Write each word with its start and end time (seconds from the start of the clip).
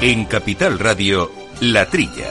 En 0.00 0.26
Capital 0.26 0.78
Radio, 0.78 1.28
La 1.60 1.86
Trilla. 1.86 2.28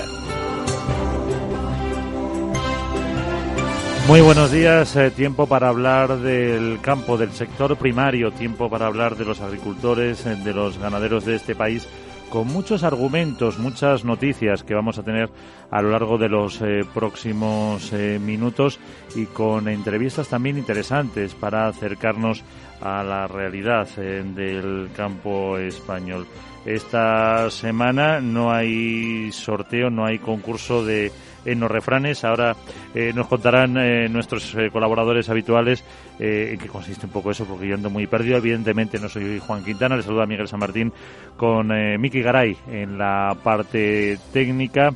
Muy 4.08 4.22
buenos 4.22 4.54
días. 4.54 4.96
Eh, 4.96 5.12
tiempo 5.12 5.48
para 5.48 5.68
hablar 5.68 6.18
del 6.20 6.80
campo, 6.80 7.18
del 7.18 7.34
sector 7.34 7.76
primario, 7.76 8.32
tiempo 8.32 8.70
para 8.70 8.86
hablar 8.86 9.18
de 9.18 9.26
los 9.26 9.42
agricultores, 9.42 10.26
eh, 10.26 10.38
de 10.38 10.54
los 10.54 10.78
ganaderos 10.78 11.26
de 11.26 11.36
este 11.36 11.56
país 11.56 11.86
con 12.30 12.48
muchos 12.48 12.84
argumentos, 12.84 13.60
muchas 13.60 14.06
noticias 14.06 14.64
que 14.64 14.74
vamos 14.74 14.98
a 14.98 15.04
tener 15.04 15.30
a 15.70 15.82
lo 15.82 15.92
largo 15.92 16.18
de 16.18 16.30
los 16.30 16.62
eh, 16.62 16.86
próximos 16.94 17.92
minutos 17.94 18.80
y 19.16 19.26
con 19.26 19.68
entrevistas 19.68 20.28
también 20.30 20.58
interesantes 20.58 21.36
para 21.36 21.68
acercarnos 21.68 22.44
a 22.82 23.04
la 23.04 23.28
realidad 23.28 23.88
del 23.96 24.90
campo 24.96 25.58
español. 25.58 26.28
Esta 26.68 27.50
semana 27.50 28.20
no 28.20 28.52
hay 28.52 29.32
sorteo, 29.32 29.90
no 29.90 30.06
hay 30.06 30.20
concurso 30.20 30.86
de 30.86 31.14
en 31.48 31.62
los 31.62 31.72
refranes. 31.72 32.24
Ahora 32.24 32.56
eh, 32.94 33.12
nos 33.16 33.28
contarán 33.28 33.78
eh, 33.78 34.10
nuestros 34.10 34.54
eh, 34.56 34.70
colaboradores 34.72 35.30
habituales 35.30 35.84
en 36.20 36.58
qué 36.58 36.68
consiste 36.68 37.06
un 37.06 37.12
poco 37.12 37.30
eso, 37.32 37.46
porque 37.46 37.68
yo 37.68 37.76
ando 37.76 37.90
muy 37.90 38.08
perdido. 38.08 38.38
Evidentemente 38.38 39.00
no 39.00 39.08
soy 39.08 39.40
Juan 39.40 39.64
Quintana, 39.64 39.96
le 39.96 40.04
saluda 40.04 40.26
Miguel 40.26 40.48
San 40.48 40.60
Martín 40.60 40.92
con 41.38 41.68
Miki 42.02 42.22
Garay 42.22 42.58
en 42.72 42.98
la 42.98 43.38
parte 43.44 44.18
técnica. 44.34 44.94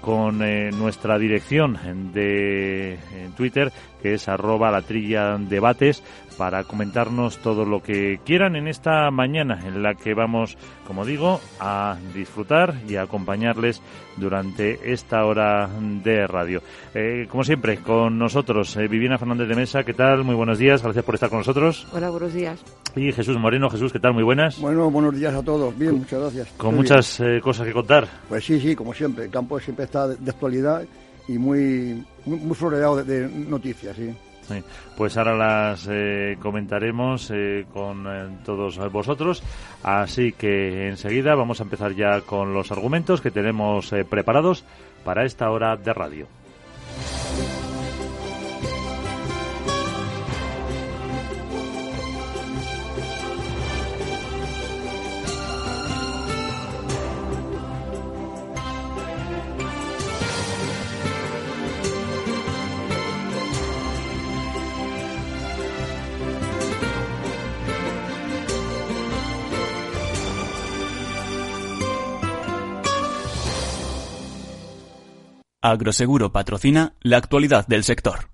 con 0.00 0.38
nuestra 0.76 1.16
dirección 1.16 1.78
de 2.12 2.98
Twitter, 3.36 3.72
que 4.06 4.14
es 4.14 4.28
arroba 4.28 4.70
la 4.70 4.82
trilla 4.82 5.36
debates, 5.36 6.00
para 6.38 6.62
comentarnos 6.62 7.38
todo 7.38 7.64
lo 7.64 7.82
que 7.82 8.20
quieran 8.24 8.54
en 8.54 8.68
esta 8.68 9.10
mañana 9.10 9.60
en 9.66 9.82
la 9.82 9.94
que 9.94 10.14
vamos, 10.14 10.56
como 10.86 11.04
digo, 11.04 11.40
a 11.58 11.96
disfrutar 12.14 12.74
y 12.88 12.96
a 12.96 13.02
acompañarles 13.02 13.82
durante 14.16 14.92
esta 14.92 15.24
hora 15.24 15.68
de 16.04 16.26
radio. 16.26 16.62
Eh, 16.94 17.26
como 17.28 17.42
siempre, 17.42 17.78
con 17.78 18.16
nosotros, 18.16 18.76
eh, 18.76 18.86
Viviana 18.86 19.18
Fernández 19.18 19.48
de 19.48 19.56
Mesa, 19.56 19.82
¿qué 19.82 19.94
tal? 19.94 20.22
Muy 20.22 20.36
buenos 20.36 20.58
días, 20.58 20.82
gracias 20.82 21.04
por 21.04 21.14
estar 21.14 21.28
con 21.28 21.38
nosotros. 21.38 21.88
Hola, 21.92 22.10
buenos 22.10 22.32
días. 22.32 22.62
Y 22.94 23.10
Jesús 23.10 23.36
Moreno, 23.38 23.68
Jesús, 23.70 23.92
¿qué 23.92 23.98
tal? 23.98 24.14
Muy 24.14 24.22
buenas. 24.22 24.60
Bueno, 24.60 24.88
buenos 24.88 25.16
días 25.16 25.34
a 25.34 25.42
todos. 25.42 25.76
Bien, 25.76 25.98
muchas 25.98 26.20
gracias. 26.20 26.48
Con 26.56 26.76
muchas 26.76 27.18
eh, 27.18 27.40
cosas 27.42 27.66
que 27.66 27.72
contar. 27.72 28.06
Pues 28.28 28.44
sí, 28.44 28.60
sí, 28.60 28.76
como 28.76 28.94
siempre. 28.94 29.24
El 29.24 29.30
campo 29.30 29.58
siempre 29.58 29.86
está 29.86 30.06
de, 30.06 30.30
actualidad 30.30 30.84
y 31.28 31.38
muy, 31.38 32.04
muy, 32.26 32.54
floreado 32.54 33.02
de 33.02 33.28
noticias, 33.28 33.96
sí 33.96 34.14
pues 34.96 35.16
ahora 35.16 35.36
las 35.36 35.86
eh, 35.90 36.36
comentaremos 36.40 37.30
eh, 37.32 37.66
con 37.72 38.06
eh, 38.06 38.38
todos 38.44 38.78
vosotros. 38.92 39.42
Así 39.82 40.32
que 40.32 40.88
enseguida 40.88 41.34
vamos 41.34 41.60
a 41.60 41.64
empezar 41.64 41.94
ya 41.94 42.20
con 42.20 42.54
los 42.54 42.72
argumentos 42.72 43.20
que 43.20 43.30
tenemos 43.30 43.92
preparados 44.08 44.64
para 45.04 45.24
esta 45.24 45.50
hora 45.50 45.76
de 45.76 45.92
radio. 45.92 46.26
Agroseguro 75.70 76.30
patrocina 76.30 76.94
la 77.00 77.16
actualidad 77.16 77.66
del 77.66 77.82
sector. 77.82 78.28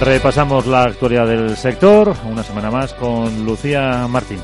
Repasamos 0.00 0.66
la 0.68 0.84
actualidad 0.84 1.26
del 1.26 1.56
sector 1.56 2.14
una 2.30 2.44
semana 2.44 2.70
más 2.70 2.94
con 2.94 3.44
Lucía 3.44 4.06
Martín. 4.08 4.38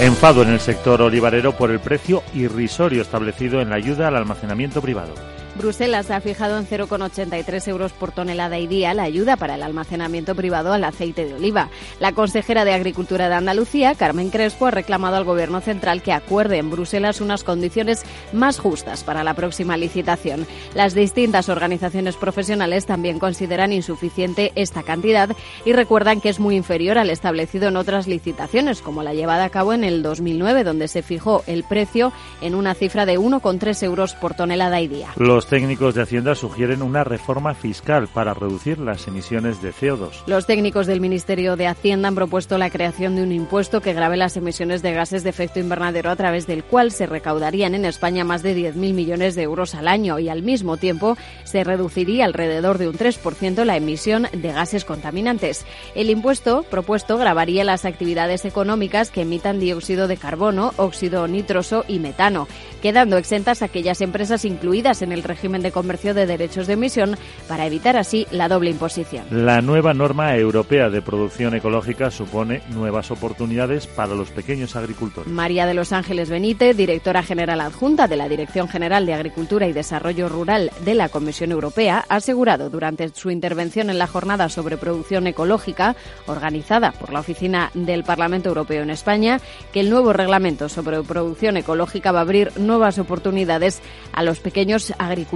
Enfado 0.00 0.42
en 0.42 0.48
el 0.48 0.58
sector 0.58 1.00
olivarero 1.02 1.56
por 1.56 1.70
el 1.70 1.78
precio 1.78 2.24
irrisorio 2.34 3.02
establecido 3.02 3.60
en 3.60 3.70
la 3.70 3.76
ayuda 3.76 4.08
al 4.08 4.16
almacenamiento 4.16 4.82
privado. 4.82 5.14
Bruselas 5.58 6.10
ha 6.10 6.20
fijado 6.20 6.56
en 6.56 6.66
0,83 6.66 7.68
euros 7.68 7.92
por 7.92 8.12
tonelada 8.12 8.58
y 8.58 8.66
día 8.66 8.94
la 8.94 9.02
ayuda 9.02 9.36
para 9.36 9.56
el 9.56 9.62
almacenamiento 9.62 10.34
privado 10.34 10.72
al 10.72 10.84
aceite 10.84 11.26
de 11.26 11.34
oliva. 11.34 11.68
La 11.98 12.12
consejera 12.12 12.64
de 12.64 12.72
Agricultura 12.72 13.28
de 13.28 13.34
Andalucía, 13.34 13.94
Carmen 13.96 14.30
Crespo, 14.30 14.66
ha 14.66 14.70
reclamado 14.70 15.16
al 15.16 15.24
Gobierno 15.24 15.60
central 15.60 16.02
que 16.02 16.12
acuerde 16.12 16.58
en 16.58 16.70
Bruselas 16.70 17.20
unas 17.20 17.44
condiciones 17.44 18.04
más 18.32 18.58
justas 18.58 19.02
para 19.02 19.24
la 19.24 19.34
próxima 19.34 19.76
licitación. 19.76 20.46
Las 20.74 20.94
distintas 20.94 21.48
organizaciones 21.48 22.16
profesionales 22.16 22.86
también 22.86 23.18
consideran 23.18 23.72
insuficiente 23.72 24.52
esta 24.54 24.84
cantidad 24.84 25.30
y 25.64 25.72
recuerdan 25.72 26.20
que 26.20 26.28
es 26.28 26.38
muy 26.38 26.54
inferior 26.54 26.98
al 26.98 27.10
establecido 27.10 27.68
en 27.68 27.76
otras 27.76 28.06
licitaciones, 28.06 28.80
como 28.80 29.02
la 29.02 29.14
llevada 29.14 29.44
a 29.44 29.50
cabo 29.50 29.72
en 29.72 29.82
el 29.82 30.02
2009, 30.02 30.62
donde 30.62 30.88
se 30.88 31.02
fijó 31.02 31.42
el 31.46 31.64
precio 31.64 32.12
en 32.40 32.54
una 32.54 32.74
cifra 32.74 33.06
de 33.06 33.18
1,3 33.18 33.82
euros 33.82 34.14
por 34.14 34.34
tonelada 34.34 34.80
y 34.80 34.88
día. 34.88 35.08
Técnicos 35.48 35.94
de 35.94 36.02
Hacienda 36.02 36.34
sugieren 36.34 36.82
una 36.82 37.04
reforma 37.04 37.54
fiscal 37.54 38.06
para 38.08 38.34
reducir 38.34 38.78
las 38.78 39.08
emisiones 39.08 39.62
de 39.62 39.72
CO2. 39.72 40.10
Los 40.26 40.46
técnicos 40.46 40.86
del 40.86 41.00
Ministerio 41.00 41.56
de 41.56 41.66
Hacienda 41.66 42.08
han 42.08 42.14
propuesto 42.14 42.58
la 42.58 42.68
creación 42.68 43.16
de 43.16 43.22
un 43.22 43.32
impuesto 43.32 43.80
que 43.80 43.94
grave 43.94 44.18
las 44.18 44.36
emisiones 44.36 44.82
de 44.82 44.92
gases 44.92 45.24
de 45.24 45.30
efecto 45.30 45.58
invernadero 45.58 46.10
a 46.10 46.16
través 46.16 46.46
del 46.46 46.64
cual 46.64 46.92
se 46.92 47.06
recaudarían 47.06 47.74
en 47.74 47.86
España 47.86 48.24
más 48.24 48.42
de 48.42 48.54
10.000 48.54 48.92
millones 48.92 49.34
de 49.34 49.42
euros 49.42 49.74
al 49.74 49.88
año 49.88 50.18
y 50.18 50.28
al 50.28 50.42
mismo 50.42 50.76
tiempo 50.76 51.16
se 51.44 51.64
reduciría 51.64 52.26
alrededor 52.26 52.76
de 52.76 52.88
un 52.88 52.98
3% 52.98 53.64
la 53.64 53.76
emisión 53.76 54.28
de 54.32 54.52
gases 54.52 54.84
contaminantes. 54.84 55.64
El 55.94 56.10
impuesto 56.10 56.64
propuesto 56.64 57.16
grabaría 57.16 57.64
las 57.64 57.86
actividades 57.86 58.44
económicas 58.44 59.10
que 59.10 59.22
emitan 59.22 59.60
dióxido 59.60 60.08
de 60.08 60.18
carbono, 60.18 60.74
óxido 60.76 61.26
nitroso 61.26 61.86
y 61.88 62.00
metano, 62.00 62.48
quedando 62.82 63.16
exentas 63.16 63.62
aquellas 63.62 64.02
empresas 64.02 64.44
incluidas 64.44 65.00
en 65.00 65.12
el 65.12 65.22
régimen 65.22 65.37
régimen 65.38 65.62
de 65.62 65.70
comercio 65.70 66.14
de 66.14 66.26
derechos 66.26 66.66
de 66.66 66.72
emisión 66.72 67.16
para 67.46 67.64
evitar 67.64 67.96
así 67.96 68.26
la 68.32 68.48
doble 68.48 68.70
imposición. 68.70 69.24
La 69.30 69.62
nueva 69.62 69.94
norma 69.94 70.34
europea 70.36 70.90
de 70.90 71.00
producción 71.00 71.54
ecológica 71.54 72.10
supone 72.10 72.60
nuevas 72.70 73.12
oportunidades 73.12 73.86
para 73.86 74.16
los 74.16 74.30
pequeños 74.30 74.74
agricultores. 74.74 75.30
María 75.30 75.64
de 75.64 75.74
los 75.74 75.92
Ángeles 75.92 76.28
Benítez, 76.28 76.76
directora 76.76 77.22
general 77.22 77.60
adjunta 77.60 78.08
de 78.08 78.16
la 78.16 78.28
Dirección 78.28 78.66
General 78.66 79.06
de 79.06 79.14
Agricultura 79.14 79.68
y 79.68 79.72
Desarrollo 79.72 80.28
Rural 80.28 80.72
de 80.84 80.94
la 80.94 81.08
Comisión 81.08 81.52
Europea, 81.52 82.04
ha 82.08 82.16
asegurado 82.16 82.68
durante 82.68 83.08
su 83.10 83.30
intervención 83.30 83.90
en 83.90 83.98
la 83.98 84.08
jornada 84.08 84.48
sobre 84.48 84.76
producción 84.76 85.28
ecológica 85.28 85.94
organizada 86.26 86.90
por 86.90 87.12
la 87.12 87.20
Oficina 87.20 87.70
del 87.74 88.02
Parlamento 88.02 88.48
Europeo 88.48 88.82
en 88.82 88.90
España 88.90 89.40
que 89.72 89.78
el 89.78 89.90
nuevo 89.90 90.12
reglamento 90.12 90.68
sobre 90.68 91.00
producción 91.04 91.56
ecológica 91.56 92.10
va 92.10 92.18
a 92.18 92.22
abrir 92.22 92.58
nuevas 92.58 92.98
oportunidades 92.98 93.80
a 94.12 94.24
los 94.24 94.40
pequeños 94.40 94.92
agricultores 94.98 95.27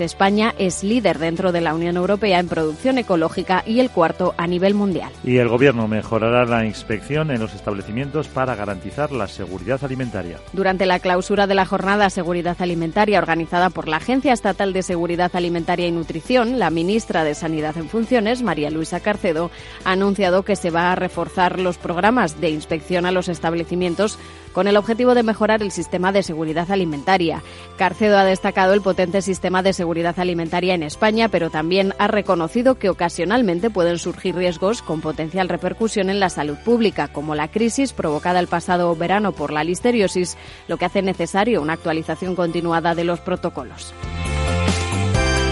España 0.00 0.54
es 0.58 0.82
líder 0.82 1.18
dentro 1.18 1.52
de 1.52 1.60
la 1.60 1.74
Unión 1.74 1.96
Europea 1.96 2.38
en 2.38 2.48
producción 2.48 2.98
ecológica 2.98 3.62
y 3.66 3.80
el 3.80 3.90
cuarto 3.90 4.34
a 4.36 4.46
nivel 4.46 4.74
mundial. 4.74 5.10
Y 5.24 5.38
el 5.38 5.48
Gobierno 5.48 5.88
mejorará 5.88 6.44
la 6.44 6.64
inspección 6.64 7.30
en 7.30 7.40
los 7.40 7.54
establecimientos 7.54 8.28
para 8.28 8.54
garantizar 8.54 9.12
la 9.12 9.28
seguridad 9.28 9.82
alimentaria. 9.84 10.38
Durante 10.52 10.86
la 10.86 10.98
clausura 10.98 11.46
de 11.46 11.54
la 11.54 11.66
jornada 11.66 12.10
Seguridad 12.10 12.56
Alimentaria 12.60 13.18
organizada 13.18 13.70
por 13.70 13.88
la 13.88 13.96
Agencia 13.96 14.32
Estatal 14.32 14.72
de 14.72 14.82
Seguridad 14.82 15.30
Alimentaria 15.34 15.86
y 15.86 15.92
Nutrición, 15.92 16.58
la 16.58 16.70
ministra 16.70 17.24
de 17.24 17.34
Sanidad 17.34 17.76
en 17.76 17.88
funciones, 17.88 18.42
María 18.42 18.70
Luisa 18.70 19.00
Carcedo, 19.00 19.50
ha 19.84 19.92
anunciado 19.92 20.42
que 20.42 20.56
se 20.56 20.70
va 20.70 20.92
a 20.92 20.96
reforzar 20.96 21.58
los 21.58 21.78
programas 21.78 22.40
de 22.40 22.50
inspección 22.50 23.06
a 23.06 23.12
los 23.12 23.28
establecimientos 23.28 24.18
con 24.58 24.66
el 24.66 24.76
objetivo 24.76 25.14
de 25.14 25.22
mejorar 25.22 25.62
el 25.62 25.70
sistema 25.70 26.10
de 26.10 26.24
seguridad 26.24 26.68
alimentaria. 26.72 27.44
Carcedo 27.76 28.18
ha 28.18 28.24
destacado 28.24 28.74
el 28.74 28.80
potente 28.80 29.22
sistema 29.22 29.62
de 29.62 29.72
seguridad 29.72 30.18
alimentaria 30.18 30.74
en 30.74 30.82
España, 30.82 31.28
pero 31.28 31.48
también 31.48 31.94
ha 32.00 32.08
reconocido 32.08 32.74
que 32.74 32.88
ocasionalmente 32.88 33.70
pueden 33.70 34.00
surgir 34.00 34.34
riesgos 34.34 34.82
con 34.82 35.00
potencial 35.00 35.48
repercusión 35.48 36.10
en 36.10 36.18
la 36.18 36.28
salud 36.28 36.56
pública, 36.64 37.06
como 37.06 37.36
la 37.36 37.46
crisis 37.46 37.92
provocada 37.92 38.40
el 38.40 38.48
pasado 38.48 38.96
verano 38.96 39.30
por 39.30 39.52
la 39.52 39.62
listeriosis, 39.62 40.36
lo 40.66 40.76
que 40.76 40.86
hace 40.86 41.02
necesario 41.02 41.62
una 41.62 41.74
actualización 41.74 42.34
continuada 42.34 42.96
de 42.96 43.04
los 43.04 43.20
protocolos. 43.20 43.94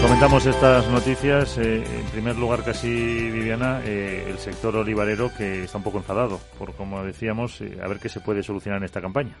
Comentamos 0.07 0.45
estas 0.45 0.87
noticias. 0.87 1.57
Eh, 1.57 1.83
en 1.83 2.05
primer 2.05 2.37
lugar, 2.37 2.63
casi 2.63 2.87
Viviana, 2.87 3.81
eh, 3.83 4.25
el 4.29 4.37
sector 4.39 4.73
olivarero 4.77 5.29
que 5.37 5.65
está 5.65 5.79
un 5.79 5.83
poco 5.83 5.97
enfadado 5.97 6.39
por, 6.57 6.73
como 6.75 7.03
decíamos, 7.03 7.59
eh, 7.59 7.77
a 7.83 7.89
ver 7.89 7.99
qué 7.99 8.07
se 8.07 8.21
puede 8.21 8.41
solucionar 8.41 8.77
en 8.77 8.85
esta 8.85 9.01
campaña. 9.01 9.35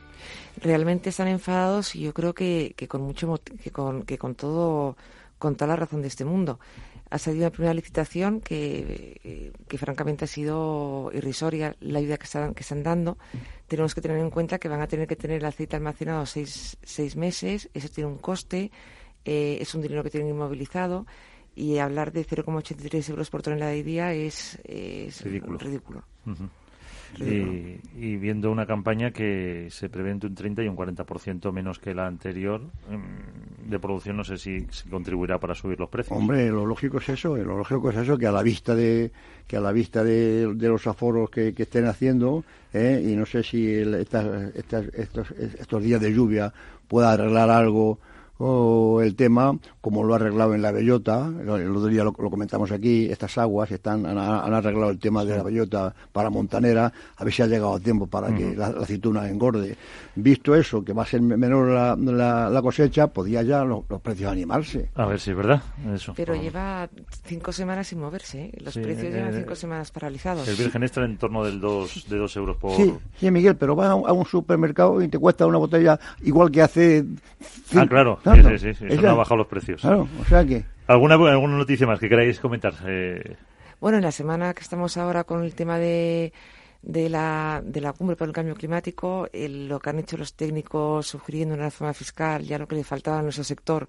Realmente 0.61 1.09
están 1.09 1.29
enfadados 1.29 1.95
y 1.95 2.01
yo 2.01 2.13
creo 2.13 2.33
que, 2.33 2.73
que 2.75 2.89
con 2.89 3.01
mucho 3.01 3.39
que 3.63 3.71
con, 3.71 4.03
que 4.03 4.17
con 4.17 4.35
todo 4.35 4.97
con 5.39 5.55
toda 5.55 5.69
la 5.69 5.77
razón 5.77 6.01
de 6.01 6.09
este 6.09 6.25
mundo. 6.25 6.59
Ha 7.09 7.17
salido 7.17 7.45
una 7.45 7.51
primera 7.51 7.73
licitación 7.73 8.41
que, 8.41 9.53
que 9.69 9.77
francamente 9.77 10.25
ha 10.25 10.27
sido 10.27 11.11
irrisoria 11.13 11.77
la 11.79 11.99
ayuda 11.99 12.17
que 12.17 12.25
están, 12.25 12.53
que 12.53 12.63
están 12.63 12.83
dando. 12.83 13.17
Tenemos 13.67 13.95
que 13.95 14.01
tener 14.01 14.17
en 14.17 14.29
cuenta 14.29 14.59
que 14.59 14.67
van 14.67 14.81
a 14.81 14.87
tener 14.87 15.07
que 15.07 15.15
tener 15.15 15.37
el 15.37 15.45
aceite 15.45 15.77
almacenado 15.77 16.25
seis, 16.25 16.77
seis 16.83 17.15
meses, 17.15 17.69
eso 17.73 17.87
tiene 17.87 18.09
un 18.09 18.17
coste, 18.17 18.69
eh, 19.27 19.57
es 19.59 19.75
un 19.75 19.81
dinero 19.81 20.03
que 20.03 20.09
tienen 20.09 20.29
inmovilizado 20.29 21.05
y 21.53 21.79
hablar 21.79 22.13
de 22.13 22.25
0,83 22.25 23.09
euros 23.09 23.29
por 23.29 23.41
tonelada 23.41 23.71
de 23.71 23.83
día 23.83 24.13
es, 24.13 24.57
ridículo. 25.21 25.57
ridículo. 25.57 26.03
Y, 27.19 28.15
viendo 28.17 28.51
una 28.51 28.65
campaña 28.65 29.11
que 29.11 29.67
se 29.69 29.89
prevé 29.89 30.11
entre 30.11 30.29
un 30.29 30.35
30 30.35 30.63
y 30.63 30.67
un 30.69 30.77
40% 30.77 31.51
menos 31.51 31.79
que 31.79 31.93
la 31.93 32.07
anterior 32.07 32.61
mm, 32.61 33.69
de 33.69 33.79
producción, 33.79 34.15
no 34.15 34.23
sé 34.23 34.37
si, 34.37 34.65
contribuirá 34.89 35.39
para 35.39 35.55
subir 35.55 35.77
los 35.77 35.89
precios. 35.89 36.17
Hombre, 36.17 36.49
lo 36.49 36.65
lógico 36.65 36.99
es 36.99 37.09
eso, 37.09 37.35
lo 37.35 37.57
lógico 37.57 37.89
es 37.89 37.97
eso, 37.97 38.17
que 38.17 38.27
a 38.27 38.31
la 38.31 38.43
vista 38.43 38.75
de 38.75 39.11
que 39.45 39.57
a 39.57 39.61
la 39.61 39.73
vista 39.73 40.05
de, 40.05 40.53
los 40.57 40.87
aforos 40.87 41.29
que, 41.29 41.53
estén 41.57 41.85
haciendo, 41.85 42.45
¿eh? 42.73 43.03
y 43.05 43.15
no 43.17 43.25
sé 43.25 43.43
si 43.43 43.67
estos, 43.73 45.31
estos 45.31 45.83
días 45.83 45.99
de 45.99 46.13
lluvia 46.13 46.53
pueda 46.87 47.11
arreglar 47.11 47.49
algo 47.49 47.99
o 48.39 49.01
el 49.01 49.15
tema, 49.15 49.57
como 49.81 50.03
lo 50.03 50.13
ha 50.13 50.17
arreglado 50.17 50.53
en 50.53 50.61
la 50.61 50.71
bellota, 50.71 51.31
el 51.39 51.49
otro 51.49 51.87
día 51.87 52.03
lo, 52.03 52.13
comentamos 52.13 52.71
aquí, 52.71 53.07
estas 53.09 53.37
aguas 53.37 53.71
están, 53.71 54.05
han, 54.05 54.17
arreglado 54.17 54.91
el 54.91 54.99
tema 54.99 55.25
de 55.25 55.35
la 55.35 55.43
bellota 55.43 55.93
para 56.11 56.29
Montanera, 56.29 56.91
a 57.15 57.23
ver 57.23 57.33
si 57.33 57.41
ha 57.41 57.47
llegado 57.47 57.75
a 57.75 57.79
tiempo 57.79 58.07
para 58.07 58.33
que 58.33 58.55
la, 58.55 58.67
aceituna 58.67 59.27
engorde. 59.27 59.75
Visto 60.15 60.55
eso, 60.55 60.83
que 60.83 60.93
va 60.93 61.03
a 61.03 61.05
ser 61.05 61.21
menor 61.21 61.67
la, 61.67 62.49
la, 62.49 62.61
cosecha, 62.61 63.07
podía 63.07 63.41
ya 63.43 63.63
los, 63.63 63.85
precios 64.01 64.31
animarse. 64.31 64.89
A 64.95 65.05
ver 65.05 65.19
si 65.19 65.31
es 65.31 65.37
verdad. 65.37 65.61
Eso. 65.93 66.13
Pero 66.15 66.35
lleva 66.35 66.89
cinco 67.25 67.51
semanas 67.51 67.87
sin 67.87 67.99
moverse, 67.99 68.45
¿eh? 68.45 68.57
los 68.63 68.73
precios 68.75 69.13
llevan 69.13 69.33
cinco 69.33 69.55
semanas 69.55 69.91
paralizados. 69.91 70.47
El 70.47 70.55
virgen 70.55 70.83
está 70.83 71.03
en 71.03 71.17
torno 71.17 71.43
del 71.43 71.59
dos, 71.59 72.07
de 72.09 72.17
2 72.17 72.37
euros 72.37 72.57
por... 72.57 72.75
Sí, 72.75 72.93
sí, 73.19 73.31
Miguel, 73.31 73.55
pero 73.55 73.75
vas 73.75 73.89
a 73.89 73.95
un, 73.95 74.27
supermercado 74.27 75.01
y 75.01 75.07
te 75.07 75.17
cuesta 75.17 75.45
una 75.47 75.57
botella 75.57 75.99
igual 76.23 76.51
que 76.51 76.61
hace... 76.61 77.05
Ah, 77.75 77.85
claro 77.87 78.19
sí, 78.35 78.57
sí, 78.59 78.73
sí, 78.73 78.85
Eso 78.89 79.01
no 79.01 79.09
ha 79.09 79.13
bajado 79.13 79.37
los 79.37 79.47
precios. 79.47 79.81
Claro, 79.81 80.07
o 80.21 80.25
sea 80.25 80.45
que... 80.45 80.63
¿Alguna, 80.87 81.15
¿Alguna 81.15 81.57
noticia 81.57 81.85
más 81.87 81.99
que 81.99 82.09
queráis 82.09 82.39
comentar? 82.39 82.73
Eh... 82.85 83.35
Bueno, 83.79 83.97
en 83.97 84.03
la 84.03 84.11
semana 84.11 84.53
que 84.53 84.61
estamos 84.61 84.97
ahora 84.97 85.23
con 85.23 85.43
el 85.43 85.53
tema 85.53 85.77
de, 85.77 86.33
de, 86.81 87.09
la, 87.09 87.61
de 87.63 87.81
la 87.81 87.93
cumbre 87.93 88.15
por 88.15 88.27
el 88.27 88.33
cambio 88.33 88.55
climático, 88.55 89.27
lo 89.33 89.79
que 89.79 89.89
han 89.89 89.99
hecho 89.99 90.17
los 90.17 90.33
técnicos 90.33 91.07
sugiriendo 91.07 91.55
una 91.55 91.65
reforma 91.65 91.93
fiscal, 91.93 92.43
ya 92.43 92.57
lo 92.57 92.67
que 92.67 92.75
le 92.75 92.83
faltaba 92.83 93.19
a 93.19 93.21
nuestro 93.21 93.43
sector, 93.43 93.87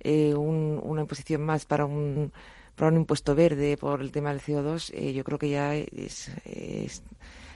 eh, 0.00 0.34
una 0.34 1.00
imposición 1.00 1.42
más 1.42 1.64
para 1.64 1.84
un, 1.84 2.32
para 2.76 2.90
un 2.90 2.96
impuesto 2.98 3.34
verde 3.34 3.76
por 3.76 4.00
el 4.00 4.12
tema 4.12 4.30
del 4.30 4.40
CO2, 4.40 4.92
eh, 4.94 5.12
yo 5.12 5.24
creo 5.24 5.38
que 5.38 5.48
ya 5.48 5.74
es, 5.74 6.30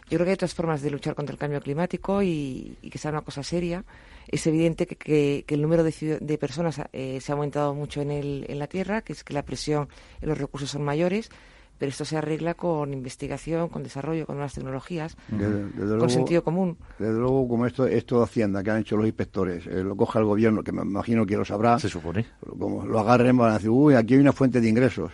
yo 0.08 0.16
creo 0.16 0.24
que 0.24 0.30
hay 0.30 0.34
otras 0.34 0.54
formas 0.54 0.82
de 0.82 0.90
luchar 0.90 1.14
contra 1.14 1.32
el 1.32 1.38
cambio 1.38 1.60
climático 1.60 2.22
y, 2.22 2.76
y 2.82 2.90
que 2.90 2.98
sea 2.98 3.10
una 3.10 3.20
cosa 3.20 3.42
seria 3.42 3.84
es 4.28 4.46
evidente 4.46 4.86
que, 4.86 5.44
el 5.46 5.62
número 5.62 5.82
de, 5.82 6.38
personas 6.38 6.80
eh, 6.92 7.18
se 7.20 7.32
ha 7.32 7.34
aumentado 7.34 7.74
mucho 7.74 8.00
en, 8.00 8.10
el, 8.10 8.46
en 8.48 8.58
la 8.58 8.66
Tierra, 8.66 9.02
que 9.02 9.12
es 9.12 9.24
que 9.24 9.34
la 9.34 9.44
presión 9.44 9.88
en 10.20 10.28
los 10.28 10.38
recursos 10.38 10.70
son 10.70 10.84
mayores, 10.84 11.30
pero 11.78 11.90
esto 11.90 12.04
se 12.04 12.16
arregla 12.16 12.54
con 12.54 12.92
investigación, 12.92 13.68
con 13.68 13.82
desarrollo, 13.82 14.26
con 14.26 14.36
nuevas 14.36 14.54
tecnologías, 14.54 15.16
con 15.30 16.10
sentido 16.10 16.42
común. 16.42 16.76
Desde 16.98 17.18
luego, 17.18 17.46
como 17.48 17.66
esto, 17.66 17.86
esto 17.86 18.18
de 18.18 18.24
Hacienda 18.24 18.62
que 18.62 18.70
han 18.70 18.80
hecho 18.80 18.96
los 18.96 19.06
inspectores, 19.06 19.66
eh, 19.66 19.84
lo 19.84 19.96
coja 19.96 20.18
el 20.18 20.24
gobierno, 20.24 20.62
que 20.62 20.72
me 20.72 20.82
imagino 20.82 21.24
que 21.24 21.36
lo 21.36 21.44
sabrá. 21.44 21.78
Se 21.78 21.88
supone. 21.88 22.26
Como 22.58 22.84
lo 22.84 22.98
agarren, 22.98 23.36
van 23.36 23.50
a 23.50 23.54
decir, 23.54 23.70
uy, 23.70 23.94
aquí 23.94 24.14
hay 24.14 24.20
una 24.20 24.32
fuente 24.32 24.60
de 24.60 24.68
ingresos. 24.68 25.12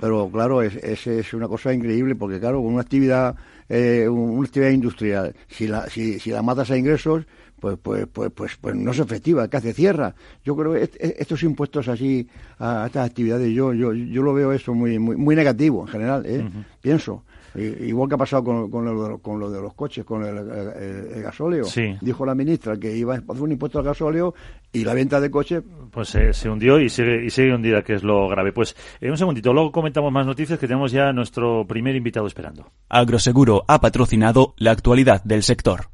Pero 0.00 0.30
claro, 0.30 0.62
es, 0.62 0.76
es, 0.76 1.34
una 1.34 1.48
cosa 1.48 1.72
increíble 1.72 2.14
porque, 2.14 2.38
claro, 2.38 2.62
con 2.62 2.74
una 2.74 2.82
actividad, 2.82 3.34
eh, 3.68 4.06
una 4.08 4.46
actividad 4.46 4.70
industrial, 4.70 5.34
si 5.48 5.66
la, 5.66 5.88
si, 5.88 6.20
si 6.20 6.30
la 6.30 6.42
matas 6.42 6.70
a 6.70 6.76
ingresos, 6.76 7.26
pues, 7.64 7.78
pues, 7.80 8.06
pues, 8.12 8.30
pues, 8.30 8.56
pues 8.60 8.74
no 8.74 8.90
es 8.90 8.98
efectiva, 8.98 9.48
que 9.48 9.56
hace 9.56 9.72
cierra. 9.72 10.14
Yo 10.44 10.54
creo 10.54 10.74
que 10.74 10.90
estos 11.18 11.42
impuestos 11.44 11.88
así 11.88 12.28
a, 12.58 12.84
estas 12.86 13.08
actividades, 13.08 13.50
yo, 13.54 13.72
yo, 13.72 13.94
yo 13.94 14.22
lo 14.22 14.34
veo 14.34 14.52
eso 14.52 14.74
muy, 14.74 14.98
muy, 14.98 15.16
muy 15.16 15.34
negativo 15.34 15.80
en 15.80 15.88
general, 15.88 16.26
¿eh? 16.26 16.44
pienso. 16.82 17.24
Igual 17.56 18.08
que 18.08 18.16
ha 18.16 18.18
pasado 18.18 18.44
con, 18.44 18.70
con, 18.70 18.84
lo, 18.84 19.50
de 19.50 19.62
los 19.62 19.72
coches, 19.72 20.04
con 20.04 20.26
el, 20.26 21.22
gasóleo. 21.22 21.64
Dijo 22.02 22.26
la 22.26 22.34
ministra 22.34 22.76
que 22.76 22.94
iba 22.94 23.14
a 23.14 23.18
hacer 23.18 23.42
un 23.42 23.52
impuesto 23.52 23.78
al 23.78 23.84
gasóleo 23.84 24.34
y 24.72 24.84
la 24.84 24.92
venta 24.92 25.20
de 25.20 25.30
coches. 25.30 25.62
Pues 25.90 26.08
se 26.32 26.50
hundió 26.50 26.78
y 26.80 26.90
sigue, 26.90 27.24
y 27.24 27.30
sigue 27.30 27.54
hundida, 27.54 27.82
que 27.82 27.94
es 27.94 28.02
lo 28.02 28.28
grave. 28.28 28.52
Pues 28.52 28.76
en 29.00 29.10
un 29.10 29.16
segundito, 29.16 29.54
luego 29.54 29.72
comentamos 29.72 30.12
más 30.12 30.26
noticias 30.26 30.58
que 30.58 30.66
tenemos 30.66 30.92
ya 30.92 31.12
nuestro 31.12 31.64
primer 31.66 31.96
invitado 31.96 32.26
esperando. 32.26 32.66
Agroseguro 32.90 33.64
ha 33.68 33.80
patrocinado 33.80 34.54
la 34.58 34.72
actualidad 34.72 35.22
del 35.22 35.44
sector. 35.44 35.93